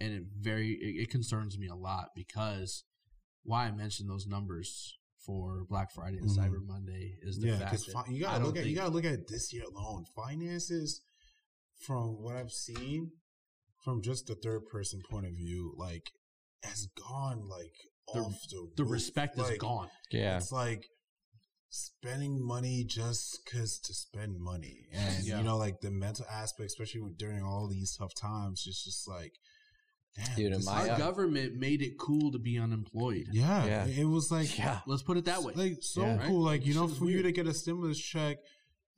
and 0.00 0.12
it 0.14 0.22
very 0.40 0.70
it, 0.72 1.02
it 1.02 1.10
concerns 1.10 1.58
me 1.58 1.68
a 1.68 1.74
lot 1.74 2.08
because 2.14 2.84
why 3.44 3.66
I 3.66 3.72
mentioned 3.72 4.08
those 4.08 4.26
numbers 4.26 4.98
for 5.26 5.64
Black 5.68 5.92
Friday 5.92 6.18
and 6.18 6.28
Mhm. 6.28 6.36
Cyber 6.36 6.64
Monday 6.64 7.18
is 7.22 7.38
the 7.38 7.48
yeah, 7.48 7.58
fact 7.58 7.70
because 7.72 7.86
that 7.86 8.10
you 8.12 8.20
gotta 8.20 8.38
don't 8.38 8.46
look 8.48 8.56
at 8.56 8.66
you 8.66 8.74
gotta 8.74 8.92
look 8.92 9.04
at 9.04 9.28
this 9.28 9.52
year 9.52 9.64
alone. 9.64 10.04
Finances, 10.16 11.02
from 11.86 12.22
what 12.22 12.36
I've 12.36 12.52
seen, 12.52 13.12
from 13.84 14.02
just 14.02 14.26
the 14.26 14.34
third 14.36 14.66
person 14.66 15.02
point 15.10 15.26
of 15.26 15.32
view, 15.32 15.74
like 15.76 16.10
has 16.62 16.86
gone 16.96 17.48
like 17.48 17.74
The- 18.12 18.20
off 18.20 18.34
the 18.50 18.68
the 18.76 18.84
roof. 18.84 18.92
respect 18.92 19.38
is 19.38 19.58
gone. 19.58 19.88
Yeah, 20.10 20.36
It's 20.38 20.52
like 20.52 20.84
spending 21.70 22.44
money 22.44 22.84
just 22.86 23.40
because 23.44 23.78
to 23.80 23.94
spend 23.94 24.38
money, 24.38 24.86
and 24.92 25.24
Yeah. 25.24 25.38
you 25.38 25.44
know, 25.44 25.56
like 25.56 25.80
the 25.80 25.90
mental 25.90 26.26
aspect, 26.30 26.66
especially 26.66 27.00
with, 27.00 27.16
during 27.18 27.42
all 27.42 27.68
these 27.68 27.96
tough 27.96 28.14
times, 28.14 28.64
it's 28.66 28.84
just 28.84 29.08
like, 29.08 29.32
damn, 30.16 30.36
Dude, 30.36 30.64
my- 30.64 30.90
Our 30.90 30.98
government 30.98 31.54
made 31.56 31.80
it 31.80 31.98
cool 31.98 32.30
to 32.32 32.38
be 32.38 32.58
unemployed. 32.58 33.26
yeah, 33.32 33.64
Yeah. 33.64 33.86
it 33.86 34.04
was 34.04 34.30
like, 34.30 34.58
yeah. 34.58 34.80
Let's 34.86 35.02
put 35.02 35.16
it 35.16 35.24
that 35.24 35.42
way. 35.42 35.54
like 35.54 35.78
so 35.80 36.02
Yeah. 36.02 36.26
cool. 36.26 36.44
Right? 36.44 36.52
Like 36.58 36.66
you 36.66 36.74
know, 36.74 36.86
Shit 36.86 36.92
is 36.92 36.98
for 36.98 37.10
you 37.10 37.22
to 37.22 37.32
get 37.32 37.46
a 37.46 37.54
stimulus 37.54 37.98
check, 37.98 38.36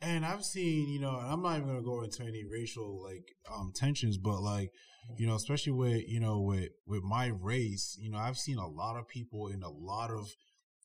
and 0.01 0.27
I've 0.27 0.45
seen 0.45 0.89
you 0.89 1.01
know, 1.01 1.17
and 1.17 1.29
I'm 1.29 1.43
not 1.43 1.57
even 1.59 1.69
gonna 1.69 1.83
go 1.83 2.03
into 2.03 2.25
any 2.25 2.45
racial 2.45 3.01
like 3.05 3.25
um 3.55 3.71
tensions, 3.77 4.19
but 4.19 4.41
like 4.43 4.71
you 5.17 5.27
know, 5.27 5.35
especially 5.35 5.73
with 5.73 6.03
you 6.09 6.21
know 6.21 6.41
with 6.41 6.71
with 6.87 7.03
my 7.03 7.27
race, 7.27 7.97
you 8.01 8.11
know, 8.11 8.19
I've 8.19 8.39
seen 8.39 8.59
a 8.59 8.69
lot 8.69 8.97
of 8.97 9.09
people 9.09 9.49
in 9.49 9.63
a 9.63 9.71
lot 9.71 10.11
of 10.11 10.29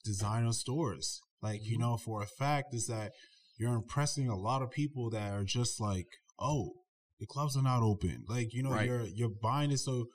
designer 0.04 0.52
stores. 0.54 1.20
Like 1.42 1.62
you 1.66 1.78
Mhm. 1.78 1.82
know, 1.82 1.98
for 1.98 2.22
a 2.22 2.28
fact 2.28 2.74
is 2.74 2.88
that 2.88 3.12
you're 3.58 3.74
impressing 3.76 4.28
a 4.30 4.38
lot 4.38 4.62
of 4.62 4.72
people 4.72 5.10
that 5.12 5.34
are 5.34 5.44
just 5.46 5.80
like, 5.80 6.08
oh, 6.40 6.74
the 7.20 7.26
clubs 7.26 7.56
are 7.58 7.64
not 7.64 7.82
open. 7.84 8.24
Like 8.28 8.54
you 8.54 8.64
know, 8.64 8.72
Right. 8.72 8.86
you're 8.88 9.06
you're 9.08 9.30
buying 9.42 9.72
it 9.72 9.80
so, 9.80 10.08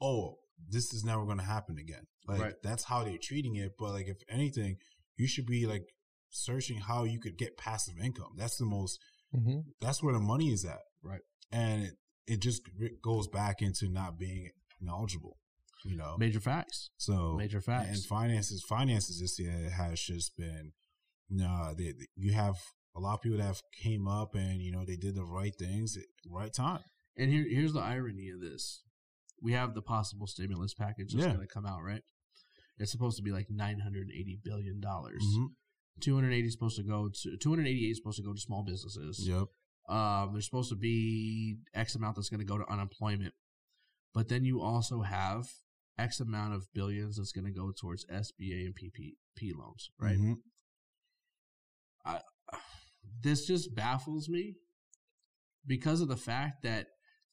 oh, 0.00 0.36
this 0.68 0.92
is 0.92 1.04
never 1.04 1.24
going 1.24 1.38
to 1.38 1.44
happen 1.44 1.78
again. 1.78 2.04
Like 2.26 2.40
Right. 2.40 2.54
that's 2.62 2.84
how 2.84 3.04
they're 3.04 3.18
treating 3.22 3.56
it. 3.56 3.72
But 3.78 3.92
like 3.92 4.08
if 4.08 4.18
anything, 4.28 4.76
you 5.16 5.26
should 5.26 5.46
be 5.46 5.66
like 5.66 5.84
searching 6.30 6.78
how 6.78 7.04
you 7.04 7.18
could 7.20 7.38
get 7.38 7.56
passive 7.56 7.94
income. 8.02 8.32
That's 8.36 8.56
the 8.56 8.66
most. 8.66 8.98
hmm 9.32 9.60
That's 9.80 10.02
where 10.02 10.12
the 10.14 10.20
money 10.20 10.50
is 10.52 10.64
at. 10.64 10.80
Right. 11.02 11.20
And 11.50 11.92
it, 12.28 12.34
it 12.34 12.40
just 12.40 12.62
re- 12.78 12.96
goes 13.02 13.28
back 13.28 13.62
into 13.62 13.88
not 13.88 14.18
being 14.18 14.50
knowledgeable. 14.80 15.36
You 15.84 15.96
know. 15.96 16.16
Major 16.18 16.40
facts. 16.40 16.90
So 16.96 17.34
Major 17.38 17.60
facts. 17.60 17.88
and 17.88 18.04
finances, 18.04 18.64
finances 18.68 19.20
this 19.20 19.38
year 19.38 19.70
has 19.70 20.00
just 20.00 20.36
been, 20.36 20.72
no, 21.30 21.72
they, 21.76 21.92
they- 21.92 22.06
you 22.16 22.32
have 22.32 22.56
a 22.96 23.00
lot 23.00 23.14
of 23.14 23.22
people 23.22 23.38
that 23.38 23.44
have 23.44 23.62
came 23.80 24.08
up 24.08 24.34
and 24.34 24.60
you 24.60 24.72
know 24.72 24.84
they 24.84 24.96
did 24.96 25.14
the 25.14 25.24
right 25.24 25.54
things 25.54 25.96
at 25.96 26.02
the 26.24 26.30
right 26.30 26.52
time. 26.52 26.80
And 27.16 27.30
here, 27.30 27.46
here's 27.48 27.72
the 27.72 27.80
irony 27.80 28.28
of 28.30 28.40
this: 28.40 28.82
we 29.40 29.52
have 29.52 29.74
the 29.74 29.82
possible 29.82 30.26
stimulus 30.26 30.74
package 30.74 31.12
that's 31.12 31.24
Yeah. 31.26 31.34
going 31.34 31.46
to 31.46 31.52
come 31.52 31.64
out, 31.66 31.82
right? 31.82 32.02
It's 32.78 32.90
supposed 32.92 33.16
to 33.18 33.22
be 33.22 33.30
like 33.30 33.46
nine 33.50 33.78
hundred 33.80 34.08
eighty 34.12 34.38
billion 34.42 34.80
dollars. 34.80 35.22
Mhm. 35.36 35.48
280 36.00 36.46
is 36.46 36.52
supposed 36.52 36.76
to 36.76 36.82
go 36.84 37.08
to 37.08 37.36
288 37.36 37.90
is 37.90 37.96
supposed 37.98 38.18
to 38.18 38.22
go 38.24 38.32
to 38.32 38.40
small 38.40 38.62
businesses. 38.64 39.26
Yep. 39.28 39.46
Um, 39.88 40.30
there's 40.32 40.44
supposed 40.44 40.70
to 40.70 40.76
be 40.76 41.56
X 41.74 41.94
amount 41.94 42.16
that's 42.16 42.28
going 42.28 42.40
to 42.40 42.46
go 42.46 42.58
to 42.58 42.70
unemployment, 42.70 43.32
but 44.14 44.28
then 44.28 44.44
you 44.44 44.60
also 44.60 45.00
have 45.02 45.46
X 45.98 46.20
amount 46.20 46.54
of 46.54 46.66
billions 46.74 47.16
that's 47.16 47.32
going 47.32 47.46
to 47.46 47.50
go 47.52 47.72
towards 47.72 48.04
SBA 48.06 48.66
and 48.66 48.74
PPP 48.74 49.52
loans, 49.58 49.90
right? 49.98 50.18
Mhm. 50.18 50.36
This 53.22 53.46
just 53.46 53.74
baffles 53.74 54.28
me 54.28 54.54
because 55.66 56.00
of 56.00 56.08
the 56.08 56.16
fact 56.16 56.62
that 56.62 56.86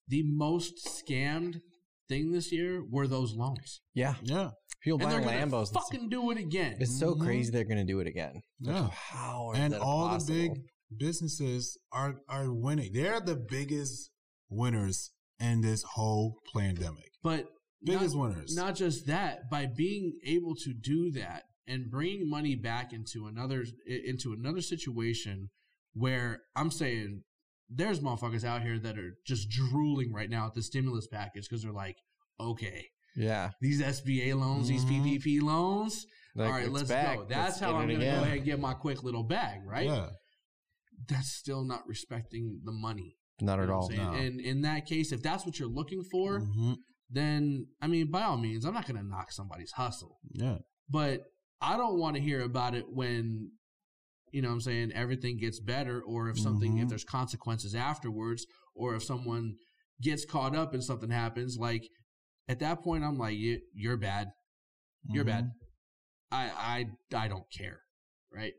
the 0.08 0.24
most 0.26 0.74
scammed 0.86 1.62
thing 2.10 2.32
this 2.32 2.52
year 2.52 2.84
were 2.90 3.08
those 3.08 3.34
loans, 3.34 3.82
Yeah. 3.94 4.16
Yeah. 4.24 4.52
People 4.82 5.02
and 5.02 5.12
they're 5.12 5.22
buying 5.22 5.50
going 5.50 5.50
to 5.50 5.56
Lambos. 5.58 5.74
fucking 5.74 6.10
do 6.10 6.30
it 6.32 6.38
again. 6.38 6.78
It's 6.80 7.00
so 7.00 7.16
Mhm. 7.16 7.22
crazy 7.22 7.52
they're 7.52 7.64
going 7.64 7.78
to 7.86 7.92
do 7.92 8.00
it 8.02 8.08
again. 8.08 8.42
Like, 8.62 8.76
how? 8.76 8.88
how 8.90 9.52
is 9.54 9.60
and 9.60 9.74
that 9.74 9.82
all 9.82 10.10
possible? 10.10 10.36
the 10.36 10.50
big 10.50 10.70
businesses 10.96 11.78
are 11.92 12.16
are 12.28 12.52
winning. 12.54 12.92
They're 12.94 13.20
the 13.22 13.36
biggest 13.36 14.12
winners 14.50 15.12
in 15.40 15.62
this 15.62 15.84
whole 15.84 16.40
pandemic. 16.56 17.12
But 17.24 17.48
Biggest 17.84 18.16
not, 18.16 18.22
winners. 18.30 18.56
not 18.56 18.76
just 18.76 19.06
that, 19.08 19.50
by 19.52 19.66
being 19.68 20.14
able 20.26 20.56
to 20.56 20.74
do 20.74 21.12
that 21.12 21.44
and 21.68 21.90
bringing 21.92 22.30
money 22.30 22.56
back 22.56 22.94
into 22.94 23.28
another 23.28 23.66
into 23.88 24.34
another 24.34 24.62
situation 24.62 25.50
where 25.94 26.42
I'm 26.56 26.72
saying 26.72 27.24
there's 27.70 28.00
motherfuckers 28.00 28.44
out 28.44 28.62
here 28.62 28.78
that 28.80 28.98
are 28.98 29.18
just 29.26 29.50
drooling 29.50 30.14
right 30.14 30.30
now 30.30 30.48
at 30.48 30.54
the 30.54 30.62
stimulus 30.62 31.08
package 31.08 31.48
because 31.50 31.64
they're 31.64 31.72
like, 31.72 31.98
okay, 32.40 32.86
Yeah. 33.16 33.52
these 33.62 33.82
SBA 33.82 34.34
loans, 34.36 34.68
these 34.68 34.86
Mhm. 34.86 35.04
PPP 35.20 35.40
loans, 35.42 36.06
Like, 36.36 36.48
all 36.48 36.54
right, 36.60 36.70
let's 36.72 36.90
back. 36.90 37.18
go. 37.18 37.26
That's 37.26 37.50
Let's 37.56 37.60
how 37.62 37.76
I'm 37.76 37.88
going 37.88 38.00
to 38.00 38.06
go 38.06 38.22
ahead 38.22 38.38
and 38.38 38.46
get 38.46 38.60
my 38.60 38.74
quick 38.74 39.04
little 39.04 39.24
bag, 39.24 39.62
right? 39.66 39.86
Yeah. 39.88 40.10
That's 41.08 41.32
still 41.32 41.64
not 41.64 41.88
respecting 41.88 42.62
the 42.64 42.72
money. 42.72 43.18
Not 43.42 43.60
at 43.60 43.70
all. 43.70 43.90
No. 43.90 44.14
And 44.14 44.40
in 44.40 44.62
that 44.62 44.86
case, 44.86 45.12
if 45.12 45.22
that's 45.22 45.46
what 45.46 45.60
you're 45.60 45.68
looking 45.70 46.04
for, 46.04 46.40
Mhm. 46.42 46.78
then 47.10 47.68
I 47.82 47.88
mean, 47.88 48.10
by 48.10 48.24
all 48.24 48.38
means, 48.38 48.66
I'm 48.66 48.74
not 48.74 48.88
going 48.88 48.98
to 49.02 49.08
knock 49.08 49.32
somebody's 49.32 49.72
hustle, 49.74 50.20
Yeah. 50.32 50.60
but 50.90 51.24
I 51.62 51.78
don't 51.78 52.00
want 52.00 52.16
to 52.16 52.22
hear 52.22 52.42
about 52.42 52.76
it 52.76 52.86
when, 52.90 53.52
you 54.32 54.42
know, 54.42 54.50
what 54.50 54.56
I'm 54.56 54.62
saying 54.62 54.92
everything 54.94 55.38
gets 55.38 55.60
better, 55.60 56.02
or 56.02 56.30
if 56.30 56.40
something, 56.40 56.78
if 56.78 56.86
Mhm. 56.86 56.90
there's 56.90 57.04
consequences 57.04 57.76
afterwards, 57.76 58.46
or 58.74 58.96
if 58.96 59.04
someone 59.04 59.58
gets 60.02 60.26
caught 60.26 60.56
up 60.56 60.74
and 60.74 60.84
something 60.84 61.10
happens. 61.10 61.58
Like 61.58 61.90
at 62.48 62.60
that 62.60 62.82
point, 62.82 63.04
I'm 63.04 63.18
like, 63.18 63.38
you, 63.38 63.62
you're 63.74 63.98
bad, 63.98 64.32
you're 65.10 65.24
bad. 65.26 65.46
Mhm. 65.46 65.52
I, 66.32 66.86
I, 67.14 67.18
I 67.24 67.28
don't 67.28 67.50
care, 67.52 67.82
right? 68.32 68.54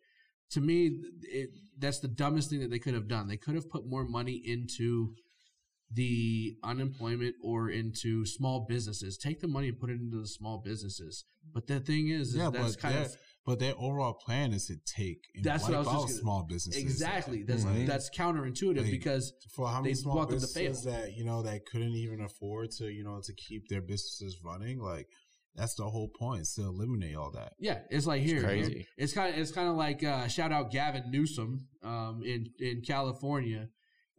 To 0.53 0.61
me, 0.61 1.01
it, 1.23 1.51
that's 1.79 1.99
the 1.99 2.09
dumbest 2.09 2.51
thing 2.51 2.61
that 2.61 2.71
they 2.71 2.79
could 2.79 2.95
have 2.95 3.09
done. 3.09 3.29
They 3.29 3.37
could 3.37 3.55
have 3.55 3.69
put 3.69 3.87
more 3.87 4.05
money 4.05 4.41
into 4.45 5.15
the 5.93 6.57
unemployment 6.65 7.37
or 7.43 7.71
into 7.71 8.27
small 8.27 8.67
businesses. 8.69 9.17
Take 9.17 9.41
the 9.41 9.49
money 9.49 9.69
and 9.69 9.79
put 9.79 9.91
it 9.91 10.01
into 10.01 10.21
the 10.21 10.27
small 10.27 10.59
businesses. 10.65 11.25
But 11.55 11.67
the 11.69 11.79
thing 11.81 12.09
is, 12.09 12.31
is 12.31 12.37
Yeah, 12.37 12.51
that's 12.51 12.75
but 12.75 12.83
kind 12.83 12.95
their, 12.97 13.05
of 13.05 13.17
but 13.45 13.59
their 13.61 13.75
overall 13.79 14.15
plan 14.15 14.53
is 14.53 14.67
to 14.67 14.75
take 14.85 15.21
and 15.37 15.45
That's 15.45 15.63
what 15.63 15.75
I 15.75 15.77
wipe 15.79 15.87
was 15.87 15.93
just 15.95 16.03
out 16.03 16.07
gonna- 16.09 16.21
small 16.21 16.43
businesses. 16.49 16.83
exactly 16.83 17.45
that's 17.45 17.63
Mhm. 17.63 17.87
that's 17.87 18.11
counterintuitive 18.11 18.83
Like, 18.83 18.91
because 18.91 19.33
for 19.55 19.69
how 19.69 19.81
many 19.81 19.95
they 19.95 20.01
small 20.01 20.17
want 20.17 20.31
them 20.31 20.41
to 20.41 20.47
businesses 20.47 20.83
that 20.85 21.17
you 21.17 21.25
know 21.25 21.43
that 21.43 21.65
couldn't 21.67 21.95
even 21.95 22.21
afford 22.21 22.73
to 22.79 22.89
you 22.91 23.05
know 23.05 23.21
to 23.23 23.33
keep 23.35 23.69
their 23.69 23.81
businesses 23.81 24.41
running. 24.43 24.81
Like 24.81 25.07
that's 25.57 25.75
the 25.75 25.85
whole 25.85 26.11
point 26.19 26.43
is 26.43 26.53
to 26.55 26.63
eliminate 26.63 27.17
all 27.17 27.31
that. 27.33 27.53
yeah, 27.59 27.81
it's 27.91 28.07
like 28.07 28.23
here, 28.23 28.43
crazy. 28.43 28.73
here- 28.75 28.85
It's 28.99 29.13
kind 29.13 29.35
of 29.35 29.41
it's 29.41 29.53
kind 29.53 29.69
of 29.69 29.77
like 29.77 30.03
uh, 30.05 30.29
shout 30.29 30.53
out 30.53 30.71
Gavin 30.71 31.05
Newsom 31.11 31.67
um, 31.83 32.21
in 32.25 32.47
in 32.61 32.83
California. 32.87 33.69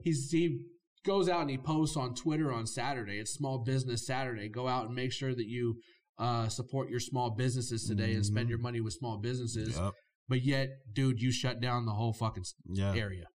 He's 0.03 0.29
he 0.31 0.59
goes 1.05 1.29
out 1.29 1.41
and 1.41 1.49
he 1.49 1.57
posts 1.57 1.95
on 1.97 2.13
Twitter 2.15 2.51
on 2.51 2.65
Saturday. 2.67 3.17
It's 3.19 3.33
Small 3.33 3.59
Business 3.63 4.05
Saturday. 4.05 4.49
Go 4.49 4.67
out 4.67 4.85
and 4.87 4.95
make 4.95 5.11
sure 5.13 5.33
that 5.33 5.47
you 5.47 5.75
uh, 6.19 6.47
support 6.49 6.89
your 6.89 6.99
small 6.99 7.29
businesses 7.29 7.85
today 7.85 8.13
and 8.13 8.25
spend 8.25 8.49
your 8.49 8.57
money 8.59 8.81
with 8.81 8.93
small 8.93 9.17
businesses. 9.19 9.77
Yep. 9.77 9.93
But 10.27 10.41
yet, 10.43 10.69
dude, 10.91 11.21
you 11.21 11.31
shut 11.31 11.61
down 11.61 11.85
the 11.85 11.93
whole 11.93 12.11
fucking 12.13 12.41
s- 12.41 12.53
Yeah. 12.65 12.93
area. 12.95 13.25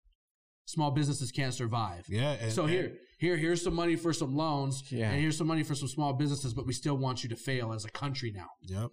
Small 0.67 0.91
businesses 0.91 1.31
can't 1.31 1.55
survive. 1.55 2.05
Yeah. 2.09 2.33
And, 2.33 2.53
so 2.53 2.65
and- 2.65 2.73
here, 2.73 2.93
here, 3.23 3.37
here's 3.37 3.63
some 3.63 3.75
money 3.75 3.95
for 3.95 4.13
some 4.13 4.35
loans, 4.35 4.83
Yeah. 4.91 5.11
and 5.13 5.21
here's 5.21 5.39
some 5.39 5.47
money 5.47 5.63
for 5.63 5.77
some 5.77 5.87
small 5.87 6.13
businesses. 6.13 6.53
But 6.55 6.67
we 6.67 6.73
still 6.73 6.97
want 6.99 7.23
you 7.23 7.29
to 7.31 7.37
fail 7.37 7.73
as 7.73 7.85
a 7.85 7.91
country 7.91 8.33
now. 8.33 8.49
Yep. 8.63 8.91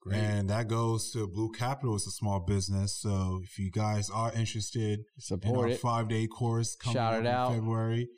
Great. 0.00 0.16
And 0.18 0.48
that 0.48 0.66
goes 0.66 1.10
to 1.12 1.26
Blue 1.28 1.50
Capital. 1.52 1.94
It's 1.94 2.06
a 2.06 2.10
small 2.10 2.40
business. 2.40 2.96
So 2.96 3.40
if 3.44 3.58
you 3.58 3.70
guys 3.70 4.08
are 4.08 4.32
interested 4.32 5.00
in 5.00 5.04
Support 5.20 5.58
our 5.58 5.68
it. 5.68 5.80
five 5.80 6.08
day 6.08 6.26
course 6.26 6.74
coming 6.74 6.94
Shout 6.94 7.20
in 7.20 7.26
out. 7.26 7.52
February 7.52 8.08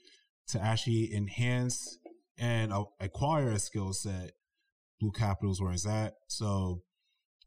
to 0.48 0.62
actually 0.62 1.12
enhance 1.12 1.98
and 2.38 2.72
acquire 3.00 3.50
a 3.50 3.58
skill 3.58 3.92
set, 3.92 4.32
Blue 5.00 5.10
Capital 5.10 5.50
is 5.50 5.60
where 5.60 5.72
it's 5.72 5.86
at. 5.86 6.14
So 6.28 6.82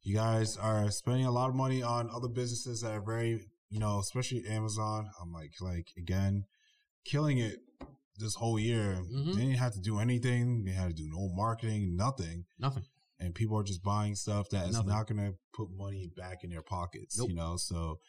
you 0.03 0.15
guys 0.15 0.57
are 0.57 0.91
spending 0.91 1.25
a 1.25 1.31
lot 1.31 1.47
of 1.49 1.55
money 1.55 1.81
on 1.81 2.09
other 2.13 2.27
businesses 2.27 2.81
that 2.81 2.91
are 2.91 3.01
very, 3.01 3.47
you 3.69 3.79
know, 3.79 3.99
especially 3.99 4.43
Amazon. 4.49 5.09
I'm 5.21 5.31
like, 5.31 5.53
like 5.61 5.87
again, 5.97 6.43
killing 7.05 7.37
it 7.37 7.59
this 8.21 8.35
whole 8.35 8.57
year. 8.59 9.01
Mhm. 9.11 9.33
They 9.35 9.41
didn't 9.41 9.57
have 9.57 9.73
to 9.73 9.79
do 9.81 9.99
anything. 9.99 10.63
They 10.63 10.71
had 10.71 10.87
to 10.89 10.93
do 10.93 11.07
no 11.09 11.29
marketing, 11.33 11.95
nothing 11.95 12.45
Nothing. 12.59 12.83
and 13.19 13.35
people 13.35 13.57
are 13.57 13.63
just 13.63 13.83
buying 13.83 14.15
stuff 14.15 14.49
that 14.49 14.67
is 14.69 14.73
Nothing. 14.75 14.89
not 14.89 15.07
going 15.07 15.19
to 15.31 15.37
put 15.53 15.69
money 15.71 16.09
back 16.15 16.43
in 16.43 16.49
their 16.49 16.61
pockets. 16.61 17.17
Nope. 17.17 17.29
You 17.29 17.35
know, 17.35 17.57
so 17.57 17.99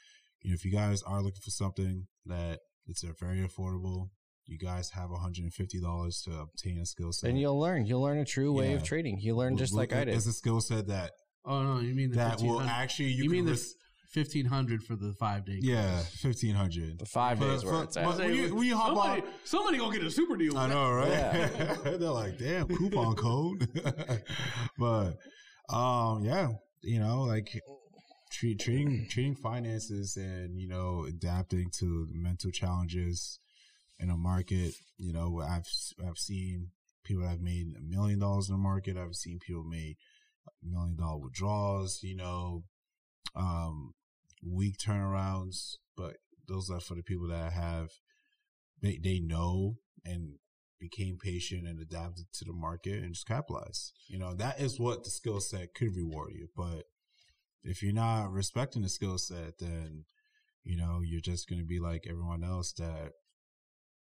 you 0.43 0.51
know 0.51 0.55
if 0.55 0.65
you 0.65 0.71
guys 0.73 1.03
are 1.03 1.23
looking 1.23 1.41
for 1.43 1.51
something 1.51 2.07
that 2.27 2.61
it's 2.87 3.03
very 3.21 3.47
affordable, 3.47 4.11
you 4.47 4.59
guys 4.59 4.91
have 4.91 5.11
one 5.11 5.21
hundred 5.21 5.45
and 5.45 5.55
fifty 5.55 5.81
dollars 5.81 6.21
to 6.23 6.37
obtain 6.41 6.79
a 6.79 6.85
skill 6.87 7.13
set. 7.13 7.31
And 7.31 7.39
you'll 7.41 7.59
learn. 7.61 7.87
You'll 7.87 8.03
learn 8.03 8.19
a 8.19 8.25
true 8.25 8.53
way 8.53 8.73
of 8.75 8.83
trading. 8.83 9.19
You 9.21 9.37
learn 9.37 9.57
just 9.57 9.73
like 9.73 9.93
I 9.93 10.05
did. 10.05 10.15
It's 10.15 10.27
a 10.27 10.33
skill 10.33 10.61
set 10.61 10.87
that 10.89 11.13
Oh 11.45 11.63
no, 11.63 11.81
you 11.81 11.95
mean 11.95 12.11
the 12.11 12.17
that 12.17 12.41
will 12.41 12.61
actually 12.61 13.11
you, 13.11 13.17
You 13.17 13.23
can 13.25 13.33
mean 13.33 13.45
the 13.47 13.51
ris- 13.53 13.75
fifteen 14.13 14.47
hundred 14.47 14.83
for 14.83 14.95
the 14.97 15.13
five 15.19 15.45
day? 15.45 15.59
yeah 15.61 15.99
fifteen 16.01 16.55
hundred. 16.55 16.99
The 16.99 17.07
five 17.07 17.39
For- 17.39 17.45
days 17.47 17.65
where 17.65 17.83
it's 17.85 17.97
at. 17.97 18.07
when 18.19 18.35
you- 18.35 18.55
when 18.55 18.67
you 18.67 18.77
hop 18.77 18.87
somebody, 18.89 19.23
on- 19.23 19.29
somebody 19.45 19.79
gonna 19.79 19.97
get 19.97 20.05
a 20.07 20.11
super 20.11 20.37
deal. 20.37 20.57
I 20.59 20.69
know, 20.69 20.93
right? 20.93 21.09
Yeah. 21.11 21.77
They're 21.85 22.11
like, 22.11 22.39
damn, 22.39 22.69
coupon 22.69 23.15
code. 23.17 23.69
but 24.79 25.17
um, 25.69 26.25
yeah, 26.25 26.49
you 26.83 26.99
know, 27.01 27.23
like 27.23 27.49
treat, 28.31 28.61
treating 28.61 29.07
treating 29.09 29.35
finances 29.35 30.17
and 30.17 30.61
you 30.61 30.69
know 30.69 31.05
adapting 31.09 31.71
to 31.79 32.07
mental 32.13 32.51
challenges 32.51 33.41
in 33.99 34.11
a 34.11 34.17
market. 34.17 34.75
You 34.99 35.13
know, 35.13 35.41
I've 35.41 35.67
I've 36.07 36.19
seen 36.19 36.69
people 37.05 37.23
that 37.23 37.31
have 37.31 37.41
made 37.41 37.67
a 37.77 37.81
million 37.83 38.19
dollars 38.21 38.49
in 38.49 38.55
the 38.55 38.59
market. 38.59 38.97
I've 38.97 39.15
seen 39.15 39.39
people 39.47 39.65
made 39.65 39.97
million 40.63 40.97
dollar 40.97 41.19
withdrawals. 41.19 42.01
You 42.03 42.17
know, 42.17 42.65
um, 43.37 43.93
weak 44.43 44.77
turnarounds. 44.79 45.77
But 45.97 46.17
those 46.49 46.71
are 46.71 46.81
for 46.81 46.95
the 46.95 47.03
people 47.03 47.29
that 47.29 47.53
have 47.53 47.89
they 48.81 48.99
they 49.03 49.21
know 49.21 49.77
and 50.05 50.39
became 50.81 51.17
patient 51.17 51.67
and 51.67 51.79
adapted 51.81 52.25
to 52.35 52.45
the 52.45 52.53
market 52.53 53.03
and 53.03 53.15
just 53.15 53.27
capitalize. 53.27 53.93
You 54.09 54.19
know, 54.19 54.35
that 54.35 54.61
is 54.61 54.81
what 54.81 55.05
the 55.05 55.11
skill 55.11 55.41
set 55.41 55.75
could 55.75 55.95
reward 55.95 56.33
you. 56.35 56.49
But 56.57 56.85
if 57.63 57.83
you're 57.83 57.93
not 57.93 58.33
respecting 58.33 58.83
the 58.83 58.89
skill 58.89 59.19
set, 59.19 59.59
then 59.61 60.05
you 60.65 60.77
know 60.77 61.01
you're 61.05 61.21
just 61.21 61.49
going 61.49 61.61
to 61.61 61.67
be 61.67 61.79
like 61.79 62.07
everyone 62.09 62.43
else 62.43 62.73
that 62.73 63.13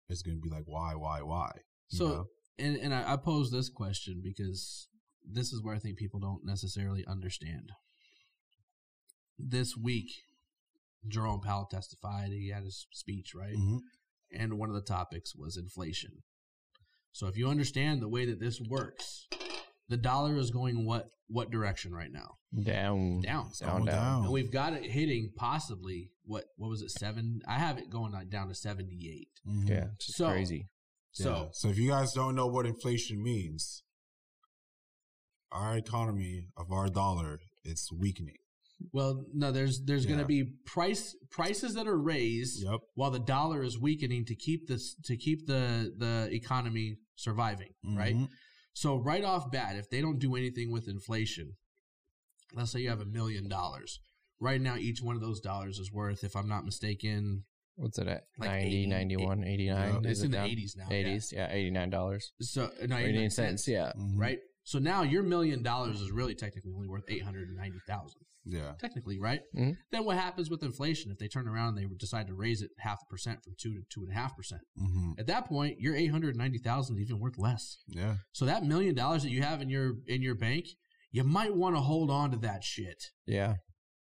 is 0.09 0.23
going 0.23 0.37
to 0.37 0.43
be 0.43 0.51
like, 0.51 0.65
why, 0.67 0.95
why, 0.95 1.23
why? 1.23 1.53
You 1.91 1.99
So, 1.99 2.07
know? 2.09 2.25
and 2.59 2.77
and 2.77 2.95
I, 2.95 3.13
I 3.13 3.17
pose 3.17 3.51
this 3.51 3.69
question 3.69 4.21
because 4.25 4.89
this 5.23 5.53
is 5.53 5.63
where 5.63 5.75
I 5.75 5.79
think 5.79 5.99
people 5.99 6.19
don't 6.21 6.45
necessarily 6.45 7.05
understand. 7.07 7.71
This 9.39 9.77
week, 9.77 10.11
Jerome 11.09 11.41
Powell 11.41 11.67
testified. 11.67 12.31
He 12.31 12.49
had 12.51 12.65
his 12.65 12.87
speech, 12.93 13.35
right? 13.35 13.57
Mhm. 13.57 13.81
And 14.33 14.59
one 14.59 14.69
of 14.69 14.75
the 14.75 14.83
topics 14.83 15.35
was 15.35 15.57
inflation. 15.57 16.23
So 17.13 17.27
if 17.27 17.37
you 17.37 17.49
understand 17.49 18.01
the 18.01 18.09
way 18.09 18.25
that 18.27 18.39
this 18.39 18.61
works, 18.61 19.27
the 19.89 19.97
dollar 19.97 20.37
is 20.37 20.51
going 20.51 20.85
what 20.85 21.11
what 21.27 21.51
direction 21.51 21.93
right 21.93 22.11
now? 22.11 22.37
down, 22.65 23.21
Down. 23.21 23.51
down, 23.61 23.85
down. 23.85 23.87
down. 23.87 24.23
And 24.25 24.33
we've 24.33 24.51
got 24.51 24.73
it 24.73 24.91
hitting 24.91 25.33
possibly 25.37 26.11
what 26.25 26.47
what 26.57 26.69
was 26.69 26.83
it 26.83 26.91
seven? 26.91 27.41
I 27.47 27.59
have 27.59 27.79
it 27.79 27.89
going 27.91 28.13
down 28.29 28.49
to 28.49 28.55
seventy 28.55 29.09
eight. 29.09 29.31
Mhm. 29.47 29.69
Yeah, 29.69 29.91
it's 29.95 30.15
So- 30.17 30.29
crazy. 30.31 30.69
So 31.13 31.45
Yeah. 31.45 31.49
so 31.53 31.69
if 31.69 31.79
you 31.79 31.89
guys 31.89 32.13
don't 32.13 32.35
know 32.35 32.47
what 32.47 32.67
inflation 32.67 33.23
means, 33.23 33.83
our 35.53 35.77
economy 35.77 36.49
of 36.57 36.71
our 36.73 36.89
dollar 36.89 37.41
it's 37.65 37.91
weakening. 37.93 38.39
Well, 38.93 39.25
no, 39.35 39.53
there's 39.53 39.83
there's 39.85 40.07
going 40.07 40.19
to 40.21 40.25
be 40.27 40.45
price 40.67 41.15
prices 41.31 41.75
that 41.75 41.87
are 41.87 41.99
raised 41.99 42.63
Yep. 42.65 42.81
while 42.95 43.11
the 43.11 43.19
dollar 43.19 43.63
is 43.63 43.79
weakening 43.79 44.25
to 44.27 44.35
keep 44.35 44.67
this 44.69 44.95
to 45.05 45.17
keep 45.17 45.47
the 45.47 45.93
the 45.97 46.29
economy 46.33 46.97
surviving, 47.17 47.75
right? 47.85 48.15
Mhm. 48.17 48.29
So 48.73 48.97
right 48.97 49.25
off 49.25 49.51
bat, 49.51 49.77
if 49.77 49.91
they 49.91 50.01
don't 50.01 50.19
do 50.19 50.37
anything 50.37 50.71
with 50.71 50.89
inflation, 50.89 51.57
let's 52.55 52.71
say 52.73 52.81
you 52.81 52.89
have 52.89 53.01
a 53.01 53.07
million 53.07 53.49
dollars. 53.49 54.01
right 54.43 54.61
now 54.63 54.75
each 54.77 55.03
one 55.03 55.15
of 55.17 55.21
those 55.21 55.39
dollars 55.39 55.79
is 55.79 55.93
worth, 55.93 56.25
if 56.25 56.35
I'm 56.35 56.49
not 56.49 56.65
mistaken, 56.65 57.45
What's 57.77 57.99
it 57.99 58.09
at? 58.09 58.25
Like 58.39 58.49
90, 58.51 58.67
80, 58.69 58.87
91, 58.87 59.45
89? 59.45 59.97
it's 59.97 60.07
Is 60.07 60.23
it 60.23 60.25
in 60.25 60.31
the 60.31 60.37
down? 60.39 60.47
80s 60.49 60.77
now. 60.79 60.89
80s, 60.89 61.33
yeah, 61.33 61.53
$89. 61.55 62.33
So 62.41 62.63
no, 62.63 62.73
89 62.97 63.05
89 63.05 63.31
cents, 63.31 63.69
yeah. 63.69 63.93
Mhm. 63.99 64.19
right? 64.19 64.39
So 64.71 64.79
now 64.79 65.03
your 65.03 65.25
million 65.25 65.65
dollars 65.65 66.01
is 66.01 66.13
really 66.13 66.37
technically 66.37 66.71
only 66.77 66.87
worth 66.87 67.03
eight 67.09 67.25
hundred 67.25 67.49
and 67.49 67.57
ninety 67.57 67.81
thousand. 67.89 68.21
Yeah. 68.45 68.75
Technically, 68.81 69.19
right? 69.19 69.41
Mhm. 69.57 69.75
Then 69.91 70.05
what 70.05 70.17
happens 70.17 70.49
with 70.49 70.63
inflation 70.63 71.11
if 71.11 71.19
they 71.19 71.27
turn 71.27 71.49
around 71.49 71.77
and 71.77 71.79
they 71.79 71.95
decide 71.99 72.29
to 72.29 72.35
raise 72.35 72.63
it 72.63 72.71
half 72.79 73.01
a 73.03 73.07
percent 73.11 73.43
from 73.43 73.55
two 73.59 73.75
to 73.75 73.81
two 73.93 74.03
and 74.05 74.13
a 74.13 74.15
half 74.15 74.37
percent? 74.37 74.63
hmm 74.79 75.11
At 75.19 75.27
that 75.27 75.47
point, 75.47 75.81
your 75.81 75.97
eight 75.97 76.13
hundred 76.13 76.37
ninety 76.37 76.59
thousand 76.59 76.99
is 76.99 77.03
even 77.03 77.19
worth 77.19 77.37
less. 77.37 77.79
Yeah. 77.89 78.19
So 78.31 78.45
that 78.47 78.63
million 78.65 78.95
dollars 78.95 79.25
that 79.25 79.31
you 79.31 79.43
have 79.43 79.61
in 79.61 79.69
your 79.71 79.95
in 80.07 80.23
your 80.23 80.37
bank, 80.37 80.67
you 81.11 81.25
might 81.25 81.57
want 81.57 81.75
to 81.75 81.81
hold 81.81 82.09
on 82.09 82.31
to 82.31 82.37
that 82.37 82.63
shit, 82.63 83.03
Yeah. 83.27 83.57